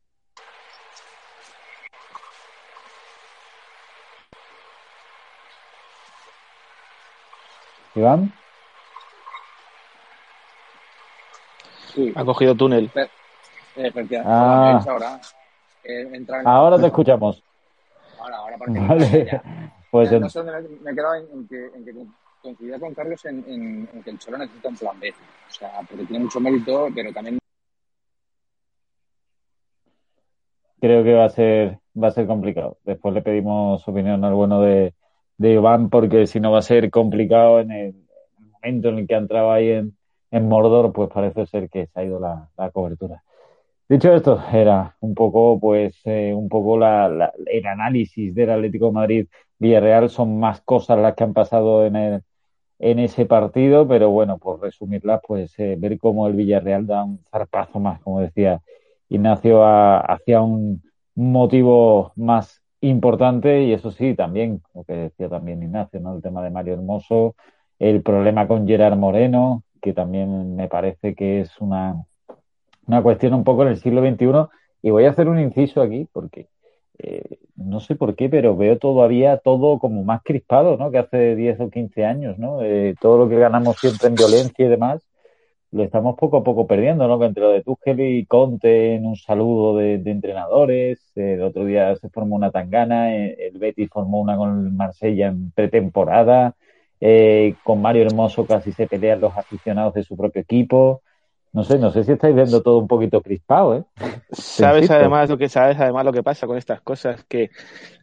Iván. 7.95 8.33
Sí. 11.93 12.11
Ha 12.15 12.25
cogido 12.25 12.55
túnel. 12.55 12.89
Efectivamente. 13.75 14.21
Ah. 14.25 14.83
Ahora, 14.87 15.21
eh, 15.83 16.25
ahora 16.45 16.79
te 16.79 16.87
escuchamos. 16.87 17.43
Ahora, 18.19 18.37
ahora 18.37 18.57
parece 18.57 18.79
vale. 18.79 19.41
pues 19.91 20.11
no 20.19 20.29
sé 20.29 20.39
dónde 20.39 20.69
me 20.81 20.91
he 20.91 20.95
quedado 20.95 21.15
en, 21.15 21.47
que, 21.47 21.65
en 21.75 21.85
que 21.85 21.93
coincidía 22.41 22.79
con 22.79 22.93
Carlos 22.93 23.23
en, 23.25 23.43
en, 23.47 23.89
en, 23.93 24.03
que 24.03 24.09
el 24.11 24.19
Cholo 24.19 24.37
necesita 24.37 24.69
un 24.69 24.77
plan 24.77 24.99
B. 24.99 25.09
O 25.09 25.51
sea, 25.51 25.81
porque 25.87 26.05
tiene 26.05 26.23
mucho 26.23 26.39
mérito, 26.39 26.87
pero 26.93 27.11
también. 27.11 27.37
Creo 30.79 31.03
que 31.03 31.13
va 31.13 31.25
a 31.25 31.29
ser 31.29 31.79
va 32.01 32.07
a 32.07 32.11
ser 32.11 32.27
complicado. 32.27 32.77
Después 32.83 33.13
le 33.13 33.21
pedimos 33.21 33.87
opinión 33.87 34.23
al 34.23 34.33
bueno 34.33 34.61
de, 34.61 34.93
de 35.37 35.53
Iván, 35.53 35.89
porque 35.89 36.27
si 36.27 36.39
no 36.39 36.51
va 36.51 36.59
a 36.59 36.63
ser 36.63 36.89
complicado 36.89 37.59
en 37.59 37.71
el, 37.71 37.87
en 37.89 38.43
el 38.43 38.49
momento 38.51 38.89
en 38.89 38.97
el 38.99 39.07
que 39.07 39.15
ha 39.15 39.19
entrado 39.19 39.51
ahí 39.51 39.69
en, 39.69 39.97
en 40.33 40.49
Mordor, 40.49 40.91
pues 40.91 41.09
parece 41.13 41.45
ser 41.45 41.69
que 41.69 41.85
se 41.85 41.99
ha 41.99 42.03
ido 42.03 42.19
la, 42.19 42.49
la 42.57 42.71
cobertura. 42.71 43.21
Dicho 43.87 44.11
esto, 44.13 44.41
era 44.51 44.95
un 45.01 45.13
poco, 45.13 45.59
pues, 45.59 46.01
eh, 46.05 46.33
un 46.33 46.49
poco 46.49 46.77
la, 46.77 47.07
la, 47.07 47.31
el 47.45 47.65
análisis 47.67 48.33
del 48.33 48.49
Atlético 48.49 48.87
de 48.87 48.91
Madrid 48.93 49.27
Villarreal. 49.59 50.09
Son 50.09 50.39
más 50.39 50.61
cosas 50.61 50.97
las 50.97 51.13
que 51.13 51.23
han 51.23 51.33
pasado 51.33 51.85
en, 51.85 51.95
el, 51.95 52.21
en 52.79 52.97
ese 52.97 53.25
partido, 53.27 53.87
pero 53.87 54.09
bueno, 54.09 54.39
por 54.39 54.59
resumirlas, 54.59 55.21
pues 55.27 55.53
eh, 55.59 55.75
ver 55.77 55.99
cómo 55.99 56.25
el 56.25 56.33
Villarreal 56.33 56.87
da 56.87 57.03
un 57.03 57.19
zarpazo 57.29 57.79
más, 57.79 58.01
como 58.01 58.21
decía 58.21 58.61
Ignacio, 59.09 59.63
hacia 59.63 60.41
un 60.41 60.81
motivo 61.13 62.11
más 62.15 62.63
importante 62.81 63.61
y 63.63 63.73
eso 63.73 63.91
sí, 63.91 64.15
también, 64.15 64.63
lo 64.73 64.83
que 64.83 64.93
decía 64.93 65.29
también 65.29 65.61
Ignacio, 65.61 65.99
¿no? 65.99 66.15
El 66.15 66.23
tema 66.23 66.41
de 66.43 66.49
Mario 66.49 66.73
Hermoso, 66.73 67.35
el 67.77 68.01
problema 68.01 68.47
con 68.47 68.65
Gerard 68.65 68.97
Moreno, 68.97 69.61
que 69.83 69.93
también 69.93 70.55
me 70.55 70.69
parece 70.69 71.13
que 71.13 71.41
es 71.41 71.59
una, 71.59 72.05
una 72.87 73.03
cuestión 73.03 73.33
un 73.33 73.43
poco 73.43 73.63
en 73.63 73.67
el 73.67 73.77
siglo 73.77 74.01
XXI. 74.01 74.47
Y 74.81 74.89
voy 74.91 75.05
a 75.05 75.09
hacer 75.11 75.27
un 75.27 75.39
inciso 75.39 75.81
aquí 75.81 76.07
porque 76.11 76.47
eh, 76.99 77.37
no 77.57 77.81
sé 77.81 77.95
por 77.95 78.15
qué, 78.15 78.29
pero 78.29 78.55
veo 78.55 78.77
todavía 78.77 79.37
todo 79.37 79.79
como 79.79 80.03
más 80.03 80.21
crispado, 80.23 80.77
¿no? 80.77 80.89
Que 80.89 80.99
hace 80.99 81.35
10 81.35 81.59
o 81.59 81.69
15 81.69 82.05
años, 82.05 82.39
¿no? 82.39 82.63
Eh, 82.63 82.95
todo 82.99 83.17
lo 83.17 83.29
que 83.29 83.37
ganamos 83.37 83.77
siempre 83.77 84.07
en 84.07 84.15
violencia 84.15 84.65
y 84.65 84.69
demás, 84.69 85.05
lo 85.71 85.83
estamos 85.83 86.15
poco 86.17 86.37
a 86.37 86.43
poco 86.43 86.65
perdiendo, 86.65 87.07
¿no? 87.07 87.23
Entre 87.23 87.43
lo 87.43 87.49
de 87.49 87.63
Tuchel 87.63 87.99
y 87.99 88.25
Conte 88.25 88.95
en 88.95 89.05
un 89.05 89.17
saludo 89.17 89.77
de, 89.77 89.95
entrenadores, 90.05 91.11
el 91.15 91.41
otro 91.41 91.65
día 91.65 91.95
se 91.97 92.09
formó 92.09 92.35
una 92.37 92.51
tangana, 92.51 93.15
eh, 93.15 93.49
el 93.51 93.59
Betis 93.59 93.89
formó 93.91 94.21
una 94.21 94.37
con 94.37 94.65
el 94.65 94.71
Marsella 94.71 95.27
en 95.27 95.51
pretemporada, 95.51 96.55
eh, 97.05 97.55
con 97.63 97.81
Mario 97.81 98.03
Hermoso 98.03 98.45
casi 98.45 98.71
se 98.71 98.87
pelean 98.87 99.19
los 99.19 99.35
aficionados 99.35 99.93
de 99.93 100.03
su 100.03 100.15
propio 100.15 100.41
equipo. 100.41 101.01
No 101.51 101.65
sé, 101.65 101.77
no 101.77 101.91
sé 101.91 102.05
si 102.05 102.13
estáis 102.13 102.33
viendo 102.33 102.63
todo 102.63 102.77
un 102.77 102.87
poquito 102.87 103.19
crispado, 103.19 103.75
¿eh? 103.75 103.83
Sabes 104.31 104.89
además 104.89 105.29
lo 105.29 105.37
que 105.37 105.49
sabes 105.49 105.77
además 105.77 106.05
lo 106.05 106.13
que 106.13 106.23
pasa 106.23 106.47
con 106.47 106.57
estas 106.57 106.79
cosas 106.79 107.25
que, 107.25 107.49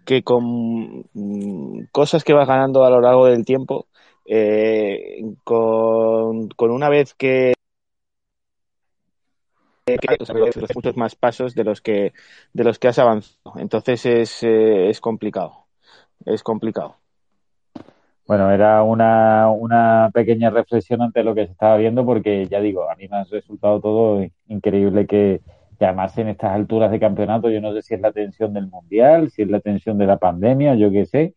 que 0.04 0.22
con 0.22 1.06
mm, 1.14 1.84
cosas 1.90 2.24
que 2.24 2.34
vas 2.34 2.46
ganando 2.46 2.84
a 2.84 2.90
lo 2.90 3.00
largo 3.00 3.24
del 3.24 3.42
tiempo, 3.46 3.86
eh, 4.26 5.22
con, 5.44 6.50
con 6.50 6.70
una 6.70 6.90
vez 6.90 7.14
que 7.14 7.54
muchos 10.74 10.96
más 10.98 11.14
pasos 11.14 11.54
de 11.54 11.64
los 11.64 11.80
que 11.80 12.12
de 12.52 12.64
los 12.64 12.78
que 12.78 12.88
has 12.88 12.98
avanzado. 12.98 13.54
Entonces 13.56 14.04
es, 14.04 14.42
eh, 14.42 14.90
es 14.90 15.00
complicado. 15.00 15.64
Es 16.26 16.42
complicado. 16.42 16.99
Bueno, 18.30 18.48
era 18.52 18.84
una, 18.84 19.50
una 19.50 20.08
pequeña 20.14 20.50
reflexión 20.50 21.02
ante 21.02 21.24
lo 21.24 21.34
que 21.34 21.46
se 21.46 21.50
estaba 21.50 21.76
viendo, 21.78 22.06
porque 22.06 22.46
ya 22.46 22.60
digo, 22.60 22.88
a 22.88 22.94
mí 22.94 23.08
me 23.08 23.16
ha 23.16 23.24
resultado 23.24 23.80
todo 23.80 24.24
increíble 24.46 25.08
que, 25.08 25.40
que 25.76 25.84
además 25.84 26.16
en 26.16 26.28
estas 26.28 26.52
alturas 26.52 26.92
de 26.92 27.00
campeonato, 27.00 27.50
yo 27.50 27.60
no 27.60 27.72
sé 27.72 27.82
si 27.82 27.94
es 27.94 28.00
la 28.00 28.12
tensión 28.12 28.52
del 28.54 28.68
mundial, 28.68 29.32
si 29.32 29.42
es 29.42 29.50
la 29.50 29.58
tensión 29.58 29.98
de 29.98 30.06
la 30.06 30.18
pandemia, 30.18 30.76
yo 30.76 30.92
qué 30.92 31.06
sé, 31.06 31.34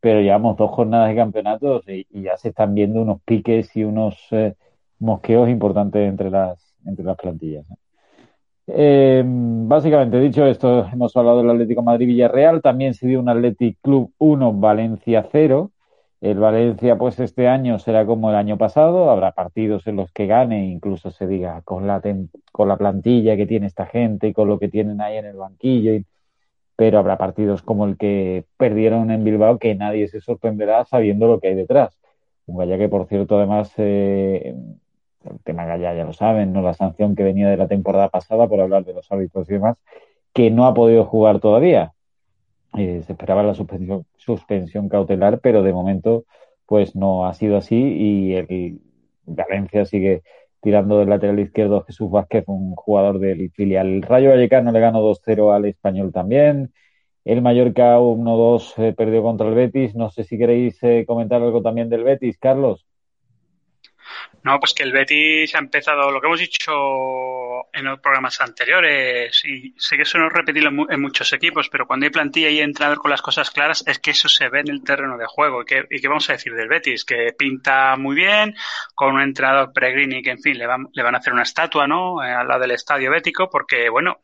pero 0.00 0.20
llevamos 0.20 0.58
dos 0.58 0.70
jornadas 0.70 1.08
de 1.08 1.16
campeonatos 1.16 1.88
y, 1.88 2.06
ya 2.10 2.36
se 2.36 2.50
están 2.50 2.74
viendo 2.74 3.00
unos 3.00 3.22
piques 3.22 3.74
y 3.74 3.84
unos 3.84 4.14
eh, 4.32 4.54
mosqueos 4.98 5.48
importantes 5.48 6.06
entre 6.06 6.30
las, 6.30 6.74
entre 6.84 7.06
las 7.06 7.16
plantillas. 7.16 7.64
Eh, 8.66 9.24
básicamente, 9.26 10.20
dicho 10.20 10.44
esto, 10.44 10.86
hemos 10.92 11.16
hablado 11.16 11.38
del 11.38 11.52
Atlético 11.52 11.82
Madrid-Villarreal, 11.82 12.60
también 12.60 12.92
se 12.92 13.06
dio 13.06 13.20
un 13.20 13.30
Athletic 13.30 13.78
Club 13.80 14.12
1, 14.18 14.52
Valencia 14.52 15.26
0. 15.32 15.70
El 16.24 16.38
Valencia, 16.38 16.96
pues 16.96 17.20
este 17.20 17.48
año 17.48 17.78
será 17.78 18.06
como 18.06 18.30
el 18.30 18.36
año 18.36 18.56
pasado, 18.56 19.10
habrá 19.10 19.32
partidos 19.32 19.86
en 19.86 19.96
los 19.96 20.10
que 20.10 20.26
gane, 20.26 20.66
incluso 20.68 21.10
se 21.10 21.26
diga 21.26 21.60
con 21.62 21.86
la, 21.86 22.00
con 22.50 22.68
la 22.68 22.78
plantilla 22.78 23.36
que 23.36 23.46
tiene 23.46 23.66
esta 23.66 23.84
gente 23.84 24.28
y 24.28 24.32
con 24.32 24.48
lo 24.48 24.58
que 24.58 24.68
tienen 24.68 25.02
ahí 25.02 25.18
en 25.18 25.26
el 25.26 25.36
banquillo 25.36 26.02
pero 26.76 26.98
habrá 26.98 27.18
partidos 27.18 27.62
como 27.62 27.84
el 27.86 27.96
que 27.96 28.44
perdieron 28.56 29.10
en 29.10 29.22
Bilbao 29.24 29.58
que 29.58 29.74
nadie 29.74 30.08
se 30.08 30.20
sorprenderá 30.20 30.84
sabiendo 30.86 31.26
lo 31.28 31.40
que 31.40 31.48
hay 31.48 31.54
detrás. 31.54 31.98
Un 32.46 32.56
Gallá 32.58 32.78
que, 32.78 32.88
por 32.88 33.06
cierto, 33.06 33.36
además, 33.36 33.72
eh, 33.76 34.54
el 35.24 35.38
tema 35.44 35.66
Gallá 35.66 35.94
ya 35.94 36.04
lo 36.04 36.12
saben, 36.12 36.52
¿no? 36.52 36.62
La 36.62 36.74
sanción 36.74 37.14
que 37.14 37.22
venía 37.22 37.48
de 37.48 37.56
la 37.56 37.68
temporada 37.68 38.08
pasada 38.08 38.48
por 38.48 38.60
hablar 38.60 38.84
de 38.84 38.94
los 38.94 39.10
árbitros 39.12 39.48
y 39.50 39.54
demás, 39.54 39.76
que 40.32 40.50
no 40.50 40.66
ha 40.66 40.74
podido 40.74 41.04
jugar 41.04 41.40
todavía. 41.40 41.92
Eh, 42.76 43.02
se 43.06 43.12
esperaba 43.12 43.42
la 43.42 43.54
suspensión, 43.54 44.04
suspensión 44.16 44.88
cautelar, 44.88 45.40
pero 45.40 45.62
de 45.62 45.72
momento 45.72 46.24
pues 46.66 46.96
no 46.96 47.26
ha 47.26 47.34
sido 47.34 47.56
así 47.56 47.76
y 47.76 48.34
el 48.34 48.80
Valencia 49.26 49.84
sigue 49.84 50.22
tirando 50.60 50.98
del 50.98 51.10
lateral 51.10 51.38
izquierdo 51.40 51.84
Jesús 51.84 52.10
Vázquez, 52.10 52.44
un 52.46 52.74
jugador 52.74 53.18
del 53.18 53.50
filial. 53.50 53.86
El 53.88 54.02
Rayo 54.02 54.30
Vallecano 54.30 54.72
le 54.72 54.80
ganó 54.80 55.02
2-0 55.02 55.54
al 55.54 55.66
Español 55.66 56.12
también. 56.12 56.72
El 57.24 57.42
Mallorca 57.42 57.98
1-2 57.98 58.74
eh, 58.78 58.94
perdió 58.94 59.22
contra 59.22 59.48
el 59.48 59.54
Betis. 59.54 59.94
No 59.94 60.10
sé 60.10 60.24
si 60.24 60.38
queréis 60.38 60.82
eh, 60.82 61.04
comentar 61.06 61.42
algo 61.42 61.62
también 61.62 61.90
del 61.90 62.04
Betis, 62.04 62.38
Carlos. 62.38 62.86
No, 64.44 64.60
pues 64.60 64.74
que 64.74 64.82
el 64.82 64.92
Betis 64.92 65.54
ha 65.54 65.58
empezado 65.58 66.10
lo 66.10 66.20
que 66.20 66.26
hemos 66.26 66.38
dicho 66.38 66.70
en 67.72 67.84
los 67.86 67.98
programas 68.00 68.38
anteriores 68.42 69.42
y 69.42 69.74
sé 69.78 69.96
que 69.96 70.02
eso 70.02 70.18
no 70.18 70.26
es 70.26 70.34
repetirlo 70.34 70.86
en 70.90 71.00
muchos 71.00 71.32
equipos, 71.32 71.70
pero 71.70 71.86
cuando 71.86 72.04
hay 72.04 72.10
plantilla 72.10 72.50
y 72.50 72.60
entrenador 72.60 72.98
con 72.98 73.10
las 73.10 73.22
cosas 73.22 73.50
claras 73.50 73.82
es 73.86 74.00
que 74.00 74.10
eso 74.10 74.28
se 74.28 74.50
ve 74.50 74.60
en 74.60 74.68
el 74.68 74.84
terreno 74.84 75.16
de 75.16 75.24
juego. 75.24 75.62
¿Y 75.62 75.64
qué, 75.64 76.08
vamos 76.08 76.28
a 76.28 76.34
decir 76.34 76.54
del 76.54 76.68
Betis? 76.68 77.06
Que 77.06 77.32
pinta 77.32 77.96
muy 77.96 78.16
bien 78.16 78.54
con 78.94 79.14
un 79.14 79.22
entrenador 79.22 79.72
Peregrini 79.72 80.22
que, 80.22 80.32
en 80.32 80.42
fin, 80.42 80.58
le 80.58 80.66
van, 80.66 80.88
le 80.92 81.02
van 81.02 81.14
a 81.14 81.18
hacer 81.18 81.32
una 81.32 81.44
estatua, 81.44 81.86
¿no? 81.86 82.22
Eh, 82.22 82.30
al 82.30 82.46
lado 82.46 82.60
del 82.60 82.72
estadio 82.72 83.10
bético 83.10 83.48
porque, 83.48 83.88
bueno, 83.88 84.20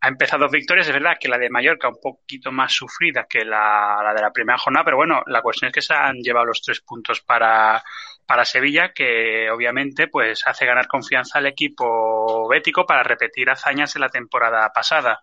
ha 0.00 0.08
empezado 0.08 0.48
victorias, 0.48 0.88
es 0.88 0.92
verdad 0.92 1.16
que 1.20 1.28
la 1.28 1.38
de 1.38 1.48
Mallorca 1.48 1.88
un 1.88 2.00
poquito 2.02 2.50
más 2.50 2.72
sufrida 2.72 3.26
que 3.30 3.44
la, 3.44 4.12
de 4.12 4.20
la 4.20 4.32
primera 4.32 4.58
jornada, 4.58 4.84
pero 4.84 4.96
bueno, 4.96 5.22
la 5.26 5.40
cuestión 5.40 5.68
es 5.68 5.74
que 5.74 5.82
se 5.82 5.94
han 5.94 6.16
llevado 6.16 6.46
los 6.46 6.60
tres 6.60 6.80
puntos 6.80 7.20
para, 7.20 7.80
para 8.26 8.44
Sevilla, 8.44 8.92
que 8.94 9.50
obviamente 9.50 10.08
pues 10.08 10.46
hace 10.46 10.66
ganar 10.66 10.86
confianza 10.86 11.38
al 11.38 11.46
equipo 11.46 12.48
bético 12.48 12.86
para 12.86 13.02
repetir 13.02 13.50
hazañas 13.50 13.94
de 13.94 14.00
la 14.00 14.08
temporada 14.08 14.70
pasada. 14.72 15.22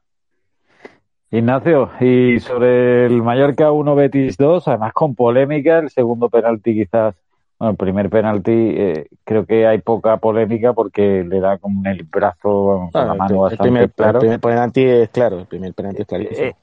Ignacio, 1.31 1.91
y 1.99 2.39
sobre 2.39 3.05
el 3.05 3.21
Mallorca 3.21 3.71
1 3.71 3.95
Betis 3.95 4.35
2, 4.37 4.67
además 4.67 4.93
con 4.93 5.13
polémica, 5.13 5.77
el 5.77 5.91
segundo 5.91 6.27
penalti 6.29 6.73
quizás, 6.73 7.15
bueno, 7.59 7.71
el 7.71 7.77
primer 7.77 8.09
penalti 8.09 8.51
eh, 8.51 9.07
creo 9.23 9.45
que 9.45 9.67
hay 9.67 9.77
poca 9.79 10.17
polémica 10.17 10.73
porque 10.73 11.23
le 11.23 11.39
da 11.39 11.59
como 11.59 11.87
el 11.87 12.03
brazo 12.03 12.89
con 12.91 13.07
la 13.07 13.13
mano 13.13 13.47
el, 13.47 13.57
primer, 13.57 13.91
claro. 13.91 14.17
El 14.17 14.21
primer 14.21 14.39
penalti 14.39 14.83
es 14.83 15.09
claro, 15.09 15.39
el 15.39 15.45
primer 15.45 15.73
penalti 15.75 16.01
es 16.01 16.07
clarísimo. 16.07 16.47
Eh, 16.47 16.55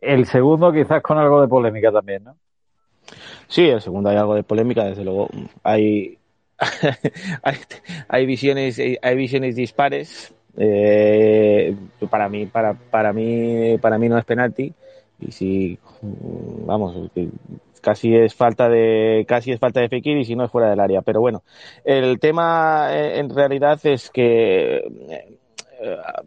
el 0.00 0.26
segundo 0.26 0.72
quizás 0.72 1.02
con 1.02 1.18
algo 1.18 1.40
de 1.40 1.48
polémica 1.48 1.90
también, 1.90 2.22
¿no? 2.22 2.36
Sí, 3.48 3.62
el 3.62 3.80
segundo 3.80 4.10
hay 4.10 4.16
algo 4.16 4.34
de 4.34 4.42
polémica, 4.42 4.84
desde 4.84 5.04
luego. 5.04 5.28
Hay, 5.62 6.18
hay, 8.08 8.24
visiones, 8.26 8.80
hay 9.02 9.16
visiones 9.16 9.54
dispares. 9.56 10.34
Eh, 10.56 11.76
para 12.08 12.30
mí, 12.30 12.46
para, 12.46 12.72
para 12.72 13.12
mí, 13.12 13.76
para 13.78 13.98
mí 13.98 14.08
no 14.08 14.16
es 14.16 14.24
penalti. 14.24 14.72
Y 15.20 15.32
si, 15.32 15.78
vamos, 16.02 17.10
casi 17.80 18.14
es 18.16 18.34
falta 18.34 18.68
de, 18.68 19.24
casi 19.28 19.52
es 19.52 19.60
falta 19.60 19.80
de 19.80 19.88
Fekir 19.88 20.16
y 20.18 20.24
si 20.24 20.34
no 20.34 20.44
es 20.44 20.50
fuera 20.50 20.70
del 20.70 20.80
área. 20.80 21.02
Pero 21.02 21.20
bueno, 21.20 21.42
el 21.84 22.18
tema 22.18 22.88
eh, 22.90 23.18
en 23.18 23.30
realidad 23.30 23.78
es 23.84 24.10
que 24.10 24.78
eh, 24.78 25.38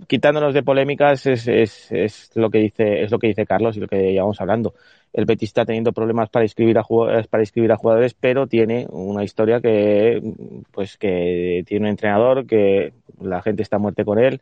quitándonos 0.07 0.53
de 0.53 0.63
polémicas 0.63 1.25
es, 1.25 1.47
es, 1.47 1.91
es, 1.91 2.31
lo 2.35 2.49
que 2.49 2.59
dice 2.59 3.03
es 3.03 3.11
lo 3.11 3.19
que 3.19 3.27
dice 3.27 3.45
Carlos 3.45 3.75
y 3.77 3.79
lo 3.79 3.87
que 3.87 4.11
llevamos 4.11 4.39
hablando 4.39 4.73
el 5.13 5.25
Betis 5.25 5.49
está 5.49 5.65
teniendo 5.65 5.91
problemas 5.93 6.29
para 6.29 6.45
inscribir 6.45 6.77
a 6.77 6.83
jugadores, 6.83 7.27
para 7.27 7.43
inscribir 7.43 7.71
a 7.71 7.77
jugadores, 7.77 8.13
pero 8.13 8.47
tiene 8.47 8.87
una 8.89 9.23
historia 9.23 9.59
que, 9.61 10.21
pues, 10.71 10.97
que 10.97 11.63
tiene 11.65 11.85
un 11.85 11.89
entrenador 11.91 12.45
que 12.45 12.93
la 13.19 13.41
gente 13.41 13.63
está 13.63 13.79
muerte 13.79 14.05
con 14.05 14.19
él. 14.19 14.41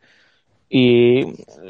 Y 0.70 1.22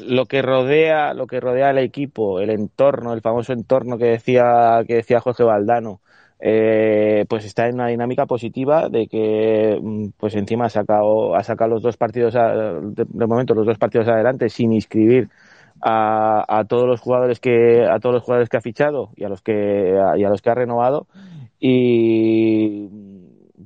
lo 0.09 0.27
que 0.27 0.43
rodea, 0.43 1.15
lo 1.15 1.27
que 1.29 1.41
rodea 1.41 1.71
equipo, 1.81 2.41
el 2.41 2.51
entorno, 2.51 3.13
el 3.13 3.21
famoso 3.21 3.53
entorno 3.53 3.97
que 3.97 4.07
decía, 4.07 4.83
que 4.87 4.97
decía 4.97 5.21
Jorge 5.21 5.45
Valdano, 5.45 6.01
eh, 6.41 7.25
pues 7.29 7.45
está 7.45 7.69
en 7.69 7.75
una 7.75 7.89
dinámica 7.89 8.27
positiva 8.27 8.89
de 8.89 9.09
que 9.09 9.81
pues 10.17 10.35
encima 10.35 10.67
ha 10.67 10.71
sacado, 10.71 11.35
ha 11.37 11.43
sacado 11.43 11.71
los 11.73 11.83
dos 11.83 11.97
partidos 11.97 12.35
de, 12.35 13.05
de 13.09 13.27
momento 13.27 13.55
los 13.55 13.67
dos 13.67 13.79
partidos 13.79 14.09
adelante 14.09 14.49
sin 14.49 14.73
inscribir 14.73 15.29
a, 15.81 16.65
todos 16.69 16.87
los 16.87 17.01
jugadores 17.01 17.41
que 17.41 17.85
a 17.85 17.99
todos 17.99 18.15
los 18.15 18.23
jugadores 18.23 18.49
que 18.49 18.57
ha 18.57 18.61
fichado 18.61 19.11
y 19.17 19.25
a 19.25 19.29
los 19.29 19.43
que 19.43 19.99
a, 19.99 20.17
los 20.17 20.43
que 20.43 20.51
ha 20.51 20.55
renovado. 20.55 21.07
Y 21.61 22.89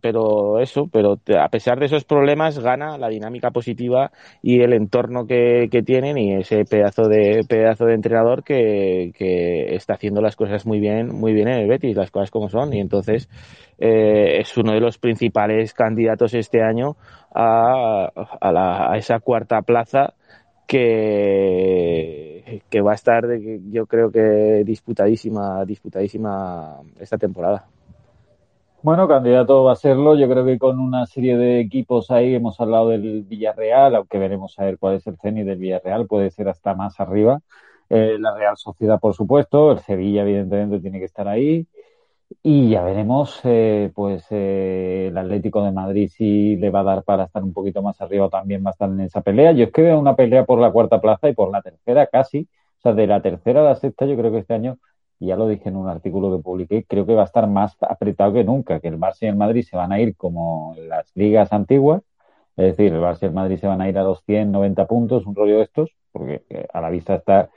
pero 0.03 0.59
eso, 0.59 0.89
pero 0.93 1.19
a 1.39 1.49
pesar 1.49 1.79
de 1.79 1.87
esos 1.87 2.05
problemas 2.05 2.59
gana 2.59 2.99
la 2.99 3.09
dinámica 3.09 3.53
positiva 3.53 4.11
y 4.43 4.61
el 4.61 4.73
entorno 4.73 5.27
que, 5.27 5.69
que 5.71 5.83
tienen 5.83 6.19
y 6.19 6.35
ese 6.35 6.65
pedazo 6.65 7.05
de 7.05 7.45
pedazo 7.49 7.85
de 7.87 7.95
entrenador 7.95 8.43
que, 8.43 9.13
que, 9.17 9.77
está 9.77 9.95
haciendo 9.95 10.21
las 10.21 10.35
cosas 10.35 10.67
muy 10.67 10.81
bien, 10.81 11.15
muy 11.15 11.33
bien 11.33 11.47
en 11.49 11.61
el 11.61 11.69
Betis, 11.69 11.97
las 11.97 12.11
cosas 12.11 12.33
como 12.33 12.49
son. 12.49 12.75
Y 12.75 12.81
entonces 12.81 13.29
eh, 13.79 14.41
es 14.41 14.57
uno 14.57 14.73
de 14.73 14.81
los 14.81 14.99
principales 14.99 15.73
candidatos 15.73 16.35
este 16.35 16.63
año 16.63 16.97
a, 17.33 18.11
a, 18.41 18.53
la, 18.53 18.93
a 18.93 18.97
esa 18.97 19.21
cuarta 19.21 19.63
plaza 19.63 20.15
que, 20.67 22.61
va 22.85 22.93
a 22.93 22.95
estar, 22.95 23.25
yo 23.71 23.87
creo 23.87 24.11
que 24.11 24.63
disputadísima, 24.65 25.65
disputadísima 25.65 26.81
esta 26.99 27.19
temporada. 27.19 27.67
Bueno, 28.83 29.07
candidato 29.07 29.63
va 29.63 29.73
a 29.73 29.77
serlo. 29.77 30.17
Yo 30.17 30.29
creo 30.29 30.45
que 30.45 30.59
con 30.59 30.81
una 30.81 31.07
serie 31.07 31.37
de 31.37 31.61
equipos 31.61 32.11
ahí 32.11 32.35
hemos 32.35 32.61
hablado 32.61 32.89
del 32.89 33.23
Villarreal, 33.23 33.95
aunque 33.95 34.19
veremos 34.19 34.59
a 34.59 34.65
ver 34.65 34.79
cuál 34.79 34.97
es 34.97 35.07
el 35.07 35.17
CENI 35.19 35.45
del 35.45 35.59
Villarreal, 35.59 36.07
puede 36.07 36.31
ser 36.31 36.49
hasta 36.49 36.75
más 36.75 36.99
arriba. 36.99 37.41
Eh, 37.89 38.17
la 38.19 38.35
Real 38.35 38.57
Sociedad, 38.57 38.99
por 38.99 39.15
supuesto, 39.15 39.73
el 39.73 39.79
Sevilla, 39.81 40.23
evidentemente, 40.23 40.81
tiene 40.81 40.99
que 40.99 41.05
estar 41.05 41.29
ahí. 41.29 41.67
Y 42.41 42.71
ya 42.71 42.83
veremos, 42.85 43.41
eh, 43.45 43.91
pues 43.95 44.27
eh, 44.31 45.09
el 45.09 45.19
Atlético 45.19 45.65
de 45.65 45.73
Madrid 45.73 46.09
si 46.09 46.57
le 46.57 46.71
va 46.71 46.81
a 46.81 46.85
dar 46.85 47.03
para 47.03 47.25
estar 47.25 47.43
un 47.43 47.53
poquito 47.53 47.83
más 47.83 48.01
arriba 48.01 48.29
también 48.29 48.65
va 48.65 48.71
a 48.71 48.73
estar 48.73 48.89
en 48.89 49.01
esa 49.01 49.23
pelea. 49.23 49.53
Yo 49.53 49.65
es 49.65 49.73
que 49.73 49.83
veo 49.83 49.99
una 49.99 50.15
pelea 50.15 50.45
por 50.45 50.61
la 50.61 50.71
cuarta 50.71 51.01
plaza 51.01 51.29
y 51.29 51.35
por 51.35 51.51
la 51.51 51.63
tercera 51.63 52.07
casi. 52.07 52.49
O 52.79 52.81
sea, 52.83 52.93
de 52.95 53.07
la 53.07 53.21
tercera 53.23 53.61
a 53.61 53.65
la 53.65 53.75
sexta 53.77 54.07
yo 54.07 54.17
creo 54.17 54.31
que 54.33 54.39
este 54.39 54.55
año, 54.55 54.79
ya 55.19 55.37
lo 55.37 55.49
dije 55.49 55.69
en 55.69 55.77
un 55.77 55.89
artículo 55.89 56.37
que 56.37 56.43
publiqué, 56.43 56.85
creo 56.85 57.07
que 57.07 57.15
va 57.15 57.23
a 57.23 57.25
estar 57.27 57.47
más 57.49 57.77
apretado 57.81 58.33
que 58.33 58.45
nunca, 58.45 58.81
que 58.81 58.89
el 58.89 58.99
Barça 58.99 59.23
y 59.23 59.27
el 59.27 59.37
Madrid 59.37 59.63
se 59.63 59.77
van 59.77 59.93
a 59.93 60.01
ir 60.01 60.17
como 60.17 60.75
las 60.79 61.11
ligas 61.17 61.53
antiguas. 61.53 62.03
Es 62.57 62.77
decir, 62.77 62.93
el 62.93 63.01
Barça 63.01 63.23
y 63.23 63.27
el 63.27 63.33
Madrid 63.33 63.59
se 63.59 63.67
van 63.67 63.81
a 63.81 63.89
ir 63.89 63.99
a 63.99 64.03
290 64.03 64.87
puntos, 64.87 65.27
un 65.27 65.35
rollo 65.35 65.59
de 65.59 65.65
estos, 65.65 65.91
porque 66.13 66.45
eh, 66.51 66.67
a 66.73 66.81
la 66.81 66.91
vista 66.91 67.17
está 67.17 67.51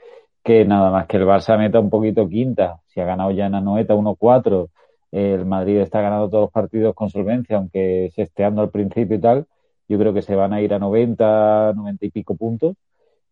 que 0.46 0.64
nada 0.64 0.92
más 0.92 1.08
que 1.08 1.16
el 1.16 1.24
Barça 1.24 1.58
meta 1.58 1.80
un 1.80 1.90
poquito 1.90 2.28
quinta, 2.28 2.80
si 2.86 3.00
ha 3.00 3.04
ganado 3.04 3.32
ya 3.32 3.46
en 3.46 3.56
Anoeta 3.56 3.96
1-4, 3.96 4.68
el 5.10 5.44
Madrid 5.44 5.78
está 5.78 6.00
ganando 6.00 6.28
todos 6.30 6.42
los 6.42 6.52
partidos 6.52 6.94
con 6.94 7.10
solvencia, 7.10 7.56
aunque 7.56 8.10
se 8.14 8.22
esteando 8.22 8.62
al 8.62 8.70
principio 8.70 9.16
y 9.16 9.20
tal, 9.20 9.46
yo 9.88 9.98
creo 9.98 10.14
que 10.14 10.22
se 10.22 10.36
van 10.36 10.52
a 10.52 10.60
ir 10.62 10.72
a 10.72 10.78
90, 10.78 11.72
90 11.74 12.06
y 12.06 12.10
pico 12.10 12.36
puntos 12.36 12.76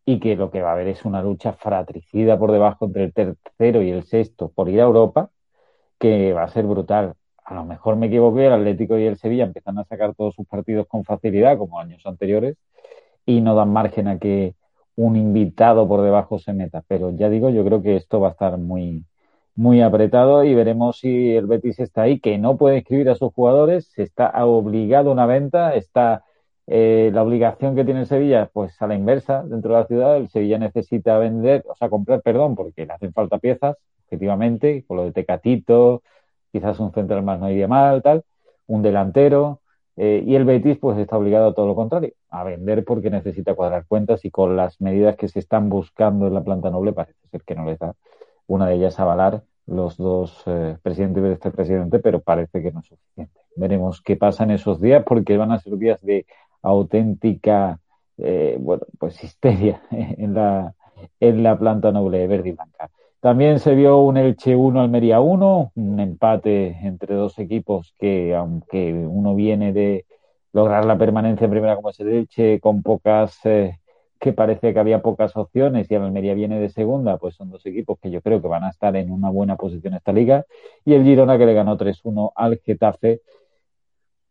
y 0.04 0.18
que 0.18 0.34
lo 0.34 0.50
que 0.50 0.60
va 0.60 0.70
a 0.70 0.72
haber 0.72 0.88
es 0.88 1.04
una 1.04 1.22
lucha 1.22 1.52
fratricida 1.52 2.36
por 2.36 2.50
debajo 2.50 2.86
entre 2.86 3.04
el 3.04 3.12
tercero 3.12 3.80
y 3.80 3.90
el 3.90 4.02
sexto 4.02 4.48
por 4.48 4.68
ir 4.68 4.80
a 4.80 4.84
Europa, 4.84 5.30
que 6.00 6.32
va 6.32 6.42
a 6.42 6.48
ser 6.48 6.66
brutal. 6.66 7.14
A 7.44 7.54
lo 7.54 7.64
mejor 7.64 7.94
me 7.94 8.06
equivoqué, 8.06 8.46
el 8.46 8.54
Atlético 8.54 8.98
y 8.98 9.04
el 9.04 9.18
Sevilla 9.18 9.44
empiezan 9.44 9.78
a 9.78 9.84
sacar 9.84 10.16
todos 10.16 10.34
sus 10.34 10.48
partidos 10.48 10.88
con 10.88 11.04
facilidad, 11.04 11.58
como 11.58 11.78
años 11.78 12.04
anteriores, 12.06 12.56
y 13.24 13.40
no 13.40 13.54
dan 13.54 13.72
margen 13.72 14.08
a 14.08 14.18
que 14.18 14.56
un 14.96 15.16
invitado 15.16 15.88
por 15.88 16.02
debajo 16.02 16.38
se 16.38 16.52
meta. 16.52 16.82
Pero 16.88 17.10
ya 17.10 17.28
digo, 17.28 17.50
yo 17.50 17.64
creo 17.64 17.82
que 17.82 17.96
esto 17.96 18.20
va 18.20 18.28
a 18.28 18.32
estar 18.32 18.58
muy, 18.58 19.04
muy 19.54 19.80
apretado 19.82 20.44
y 20.44 20.54
veremos 20.54 20.98
si 20.98 21.34
el 21.36 21.46
Betis 21.46 21.78
está 21.80 22.02
ahí, 22.02 22.20
que 22.20 22.38
no 22.38 22.56
puede 22.56 22.78
escribir 22.78 23.10
a 23.10 23.14
sus 23.14 23.32
jugadores, 23.32 23.86
se 23.94 24.02
está 24.02 24.30
obligado 24.44 25.10
a 25.10 25.12
una 25.12 25.26
venta, 25.26 25.74
está 25.74 26.24
eh, 26.66 27.10
la 27.12 27.22
obligación 27.22 27.74
que 27.74 27.84
tiene 27.84 28.00
el 28.00 28.06
Sevilla, 28.06 28.50
pues 28.52 28.80
a 28.80 28.86
la 28.86 28.94
inversa, 28.94 29.42
dentro 29.44 29.74
de 29.74 29.80
la 29.80 29.86
ciudad, 29.86 30.16
el 30.16 30.28
Sevilla 30.28 30.58
necesita 30.58 31.18
vender, 31.18 31.64
o 31.68 31.74
sea, 31.74 31.88
comprar, 31.90 32.22
perdón, 32.22 32.54
porque 32.54 32.86
le 32.86 32.92
hacen 32.92 33.12
falta 33.12 33.38
piezas, 33.38 33.76
efectivamente, 34.06 34.84
con 34.86 34.96
lo 34.98 35.04
de 35.04 35.12
Tecatito, 35.12 36.02
quizás 36.52 36.80
un 36.80 36.92
central 36.92 37.22
más 37.22 37.40
no 37.40 37.50
iría 37.50 37.68
mal, 37.68 38.02
tal, 38.02 38.24
un 38.66 38.82
delantero, 38.82 39.60
eh, 39.96 40.22
y 40.26 40.34
el 40.34 40.44
Betis 40.44 40.78
pues 40.78 40.98
está 40.98 41.16
obligado 41.16 41.48
a 41.48 41.54
todo 41.54 41.66
lo 41.66 41.74
contrario, 41.74 42.12
a 42.30 42.42
vender 42.44 42.84
porque 42.84 43.10
necesita 43.10 43.54
cuadrar 43.54 43.86
cuentas 43.86 44.24
y 44.24 44.30
con 44.30 44.56
las 44.56 44.80
medidas 44.80 45.16
que 45.16 45.28
se 45.28 45.38
están 45.38 45.68
buscando 45.68 46.26
en 46.26 46.34
la 46.34 46.42
planta 46.42 46.70
noble 46.70 46.92
parece 46.92 47.18
ser 47.30 47.42
que 47.42 47.54
no 47.54 47.64
les 47.64 47.78
da 47.78 47.94
una 48.46 48.66
de 48.66 48.74
ellas 48.74 48.98
avalar 48.98 49.42
los 49.66 49.96
dos 49.96 50.42
eh, 50.46 50.76
presidentes 50.82 51.22
de 51.22 51.32
este 51.32 51.50
presidente, 51.50 51.98
pero 51.98 52.20
parece 52.20 52.62
que 52.62 52.72
no 52.72 52.80
es 52.80 52.86
suficiente. 52.86 53.40
Veremos 53.56 54.02
qué 54.02 54.16
pasa 54.16 54.44
en 54.44 54.50
esos 54.50 54.80
días 54.80 55.04
porque 55.06 55.36
van 55.36 55.52
a 55.52 55.58
ser 55.58 55.76
días 55.78 56.02
de 56.02 56.26
auténtica, 56.62 57.78
eh, 58.18 58.56
bueno, 58.60 58.82
pues 58.98 59.22
histeria 59.22 59.80
en 59.90 60.34
la, 60.34 60.74
en 61.20 61.42
la 61.42 61.58
planta 61.58 61.92
noble 61.92 62.26
verde 62.26 62.50
y 62.50 62.52
blanca. 62.52 62.90
También 63.24 63.58
se 63.58 63.74
vio 63.74 64.00
un 64.00 64.18
Elche 64.18 64.54
1 64.54 64.82
Almería 64.82 65.18
1, 65.18 65.72
un 65.76 65.98
empate 65.98 66.76
entre 66.82 67.14
dos 67.14 67.38
equipos 67.38 67.94
que, 67.98 68.34
aunque 68.34 68.92
uno 68.92 69.34
viene 69.34 69.72
de 69.72 70.04
lograr 70.52 70.84
la 70.84 70.98
permanencia 70.98 71.46
en 71.46 71.50
primera 71.50 71.74
como 71.74 71.88
es 71.88 71.98
el 72.00 72.10
Elche, 72.10 72.60
con 72.60 72.82
pocas, 72.82 73.40
eh, 73.44 73.78
que 74.20 74.34
parece 74.34 74.74
que 74.74 74.78
había 74.78 75.00
pocas 75.00 75.34
opciones 75.38 75.90
y 75.90 75.94
el 75.94 76.02
Almería 76.02 76.34
viene 76.34 76.60
de 76.60 76.68
segunda, 76.68 77.16
pues 77.16 77.34
son 77.36 77.48
dos 77.48 77.64
equipos 77.64 77.98
que 77.98 78.10
yo 78.10 78.20
creo 78.20 78.42
que 78.42 78.48
van 78.48 78.64
a 78.64 78.68
estar 78.68 78.94
en 78.94 79.10
una 79.10 79.30
buena 79.30 79.56
posición 79.56 79.94
esta 79.94 80.12
liga. 80.12 80.44
Y 80.84 80.92
el 80.92 81.02
Girona 81.02 81.38
que 81.38 81.46
le 81.46 81.54
ganó 81.54 81.78
3-1 81.78 82.30
al 82.36 82.58
Getafe 82.58 83.22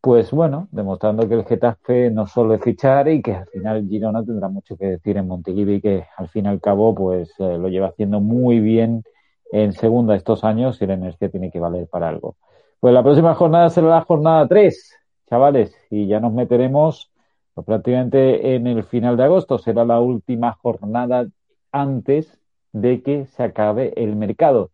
pues 0.04 0.32
bueno, 0.32 0.68
demostrando 0.72 1.30
que 1.30 1.36
el 1.36 1.46
Getafe 1.46 2.12
no 2.12 2.26
es 2.26 2.62
fichar 2.62 3.08
y 3.08 3.22
que 3.22 3.36
al 3.36 3.48
final 3.48 3.88
Girona 3.88 4.22
tendrá 4.22 4.50
mucho 4.50 4.76
que 4.76 4.86
decir 4.86 5.16
en 5.16 5.30
Montilivi, 5.30 5.80
que 5.80 6.06
al 6.18 6.28
fin 6.28 6.44
y 6.44 6.50
al 6.50 6.60
cabo 6.60 6.94
pues 6.94 7.34
eh, 7.40 7.58
lo 7.58 7.70
lleva 7.70 7.88
haciendo 7.88 8.20
muy 8.20 8.60
bien 8.60 9.06
en 9.54 9.72
segunda 9.72 10.18
estos 10.18 10.44
años 10.44 10.82
y 10.82 10.88
la 10.88 10.96
energía 10.96 11.30
tiene 11.30 11.50
que 11.52 11.62
valer 11.62 11.88
para 11.88 12.10
algo. 12.10 12.36
Pues 12.82 12.94
la 12.94 13.02
próxima 13.02 13.34
jornada 13.34 13.70
será 13.70 13.88
la 13.88 14.02
jornada 14.02 14.46
3, 14.46 14.94
chavales, 15.30 15.74
y 15.90 16.06
ya 16.06 16.20
nos 16.20 16.34
meteremos 16.34 17.10
pues, 17.54 17.66
prácticamente 17.66 18.56
en 18.56 18.68
el 18.68 18.84
final 18.84 19.16
de 19.16 19.24
agosto. 19.24 19.58
Será 19.58 19.86
la 19.86 20.02
última 20.02 20.52
jornada 20.52 21.28
antes 21.72 22.42
de 22.74 23.02
que 23.02 23.26
se 23.28 23.44
acabe 23.44 23.94
el 23.96 24.18
mercado. 24.18 24.72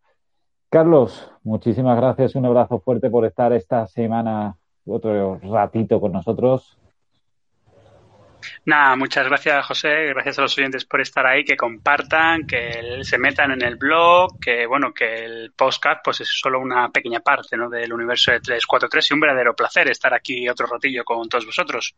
Carlos, 0.69 1.31
muchísimas 1.43 1.97
gracias, 1.97 2.33
un 2.33 2.47
abrazo 2.47 2.79
fuerte 2.79 3.11
por 3.11 3.25
estar 3.25 3.53
esta 3.53 3.85
semana 3.85 4.55
otro 4.89 5.39
ratito 5.43 5.99
con 5.99 6.11
nosotros. 6.11 6.77
Nada, 8.65 8.95
muchas 8.95 9.27
gracias 9.27 9.65
José, 9.65 10.07
gracias 10.07 10.39
a 10.39 10.43
los 10.43 10.57
oyentes 10.57 10.85
por 10.85 11.01
estar 11.01 11.25
ahí, 11.25 11.43
que 11.43 11.57
compartan, 11.57 12.45
que 12.45 12.99
se 13.03 13.17
metan 13.17 13.51
en 13.51 13.61
el 13.61 13.75
blog, 13.75 14.39
que 14.39 14.65
bueno, 14.65 14.93
que 14.93 15.25
el 15.25 15.51
podcast 15.51 16.01
pues 16.03 16.21
es 16.21 16.29
solo 16.29 16.59
una 16.59 16.89
pequeña 16.89 17.19
parte 17.19 17.57
¿no? 17.57 17.69
del 17.69 17.91
universo 17.91 18.31
de 18.31 18.39
343 18.39 19.11
y 19.11 19.13
un 19.13 19.19
verdadero 19.19 19.55
placer 19.55 19.89
estar 19.89 20.13
aquí 20.13 20.47
otro 20.47 20.67
ratillo 20.67 21.03
con 21.03 21.27
todos 21.27 21.45
vosotros. 21.45 21.95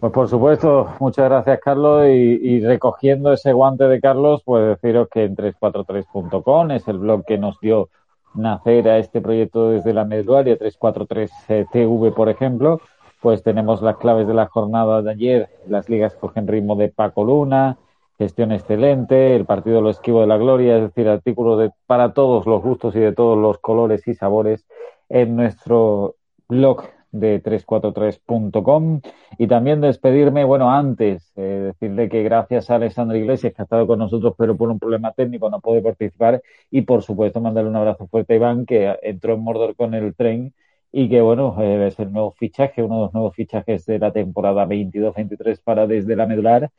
Pues 0.00 0.12
por 0.12 0.28
supuesto, 0.28 0.94
muchas 1.00 1.26
gracias 1.30 1.60
Carlos 1.62 2.06
y, 2.06 2.10
y 2.10 2.60
recogiendo 2.60 3.32
ese 3.32 3.52
guante 3.52 3.84
de 3.84 4.00
Carlos, 4.00 4.42
pues 4.44 4.66
deciros 4.68 5.08
que 5.10 5.24
en 5.24 5.36
343.com 5.36 6.70
es 6.72 6.86
el 6.88 6.98
blog 6.98 7.24
que 7.24 7.38
nos 7.38 7.58
dio 7.60 7.88
nacer 8.34 8.88
a 8.88 8.98
este 8.98 9.20
proyecto 9.20 9.70
desde 9.70 9.92
la 9.92 10.04
meduaria 10.04 10.58
343TV, 10.58 12.14
por 12.14 12.28
ejemplo, 12.28 12.80
pues 13.20 13.42
tenemos 13.42 13.82
las 13.82 13.96
claves 13.96 14.26
de 14.26 14.34
la 14.34 14.46
jornada 14.46 15.02
de 15.02 15.10
ayer, 15.10 15.48
las 15.66 15.88
ligas 15.88 16.14
cogen 16.14 16.46
ritmo 16.46 16.76
de 16.76 16.88
Paco 16.88 17.24
Luna, 17.24 17.78
gestión 18.18 18.52
excelente, 18.52 19.34
el 19.34 19.44
partido 19.44 19.80
lo 19.80 19.90
esquivo 19.90 20.20
de 20.20 20.26
la 20.26 20.36
gloria, 20.36 20.76
es 20.76 20.82
decir, 20.82 21.08
artículos 21.08 21.58
de, 21.58 21.70
para 21.86 22.12
todos 22.12 22.46
los 22.46 22.62
gustos 22.62 22.94
y 22.96 23.00
de 23.00 23.12
todos 23.12 23.38
los 23.38 23.58
colores 23.58 24.06
y 24.06 24.14
sabores 24.14 24.66
en 25.08 25.36
nuestro 25.36 26.16
blog 26.48 26.84
de 27.14 27.42
343.com 27.42 29.00
y 29.38 29.46
también 29.46 29.80
despedirme, 29.80 30.44
bueno, 30.44 30.70
antes, 30.70 31.32
eh, 31.36 31.72
decirle 31.72 32.08
que 32.08 32.22
gracias 32.24 32.70
a 32.70 32.74
Alexandra 32.74 33.16
Iglesias, 33.16 33.54
que 33.54 33.62
ha 33.62 33.64
estado 33.64 33.86
con 33.86 34.00
nosotros, 34.00 34.34
pero 34.36 34.56
por 34.56 34.68
un 34.68 34.78
problema 34.78 35.12
técnico 35.12 35.48
no 35.48 35.60
puede 35.60 35.80
participar, 35.80 36.42
y 36.70 36.82
por 36.82 37.02
supuesto 37.02 37.40
mandarle 37.40 37.70
un 37.70 37.76
abrazo 37.76 38.08
fuerte 38.08 38.34
a 38.34 38.36
Iván, 38.36 38.66
que 38.66 38.96
entró 39.02 39.34
en 39.34 39.40
Mordor 39.40 39.76
con 39.76 39.94
el 39.94 40.14
tren 40.14 40.52
y 40.92 41.08
que, 41.08 41.20
bueno, 41.20 41.56
eh, 41.60 41.86
es 41.88 41.98
el 42.00 42.12
nuevo 42.12 42.32
fichaje, 42.32 42.82
uno 42.82 42.96
de 42.96 43.02
los 43.02 43.14
nuevos 43.14 43.34
fichajes 43.34 43.86
de 43.86 43.98
la 43.98 44.12
temporada 44.12 44.66
22-23 44.66 45.60
para 45.62 45.86
desde 45.86 46.16
la 46.16 46.26
medular, 46.26 46.70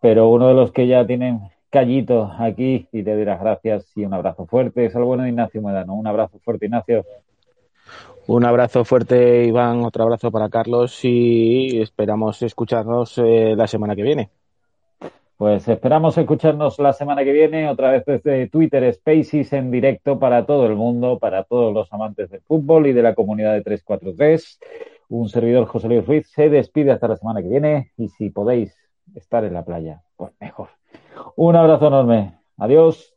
pero 0.00 0.28
uno 0.28 0.48
de 0.48 0.54
los 0.54 0.72
que 0.72 0.86
ya 0.86 1.06
tienen 1.06 1.40
callito 1.70 2.32
aquí 2.38 2.88
y 2.92 3.02
te 3.02 3.14
doy 3.14 3.24
las 3.24 3.40
gracias 3.40 3.92
y 3.96 4.04
un 4.04 4.14
abrazo 4.14 4.46
fuerte. 4.46 4.84
Es 4.86 4.94
algo 4.96 5.08
bueno 5.08 5.22
de 5.24 5.30
Ignacio 5.30 5.62
Medano. 5.62 5.94
Un 5.94 6.06
abrazo 6.06 6.38
fuerte, 6.40 6.66
Ignacio. 6.66 7.04
Un 8.32 8.44
abrazo 8.44 8.84
fuerte, 8.84 9.44
Iván, 9.44 9.82
otro 9.84 10.04
abrazo 10.04 10.30
para 10.30 10.48
Carlos 10.48 11.00
y 11.02 11.80
esperamos 11.80 12.40
escucharnos 12.42 13.18
eh, 13.18 13.54
la 13.56 13.66
semana 13.66 13.96
que 13.96 14.04
viene. 14.04 14.30
Pues 15.36 15.66
esperamos 15.66 16.16
escucharnos 16.16 16.78
la 16.78 16.92
semana 16.92 17.24
que 17.24 17.32
viene, 17.32 17.68
otra 17.68 17.90
vez 17.90 18.04
desde 18.06 18.46
Twitter 18.46 18.94
Spaces 18.94 19.52
en 19.52 19.72
directo 19.72 20.20
para 20.20 20.46
todo 20.46 20.66
el 20.66 20.76
mundo, 20.76 21.18
para 21.18 21.42
todos 21.42 21.74
los 21.74 21.92
amantes 21.92 22.30
del 22.30 22.40
fútbol 22.42 22.86
y 22.86 22.92
de 22.92 23.02
la 23.02 23.16
comunidad 23.16 23.54
de 23.54 23.62
343. 23.62 24.60
Un 25.08 25.28
servidor 25.28 25.66
José 25.66 25.88
Luis 25.88 26.06
Ruiz 26.06 26.30
se 26.30 26.48
despide 26.48 26.92
hasta 26.92 27.08
la 27.08 27.16
semana 27.16 27.42
que 27.42 27.48
viene 27.48 27.90
y 27.96 28.10
si 28.10 28.30
podéis 28.30 28.72
estar 29.12 29.42
en 29.42 29.54
la 29.54 29.64
playa, 29.64 30.02
pues 30.16 30.30
mejor. 30.38 30.68
Un 31.34 31.56
abrazo 31.56 31.88
enorme. 31.88 32.38
Adiós. 32.58 33.12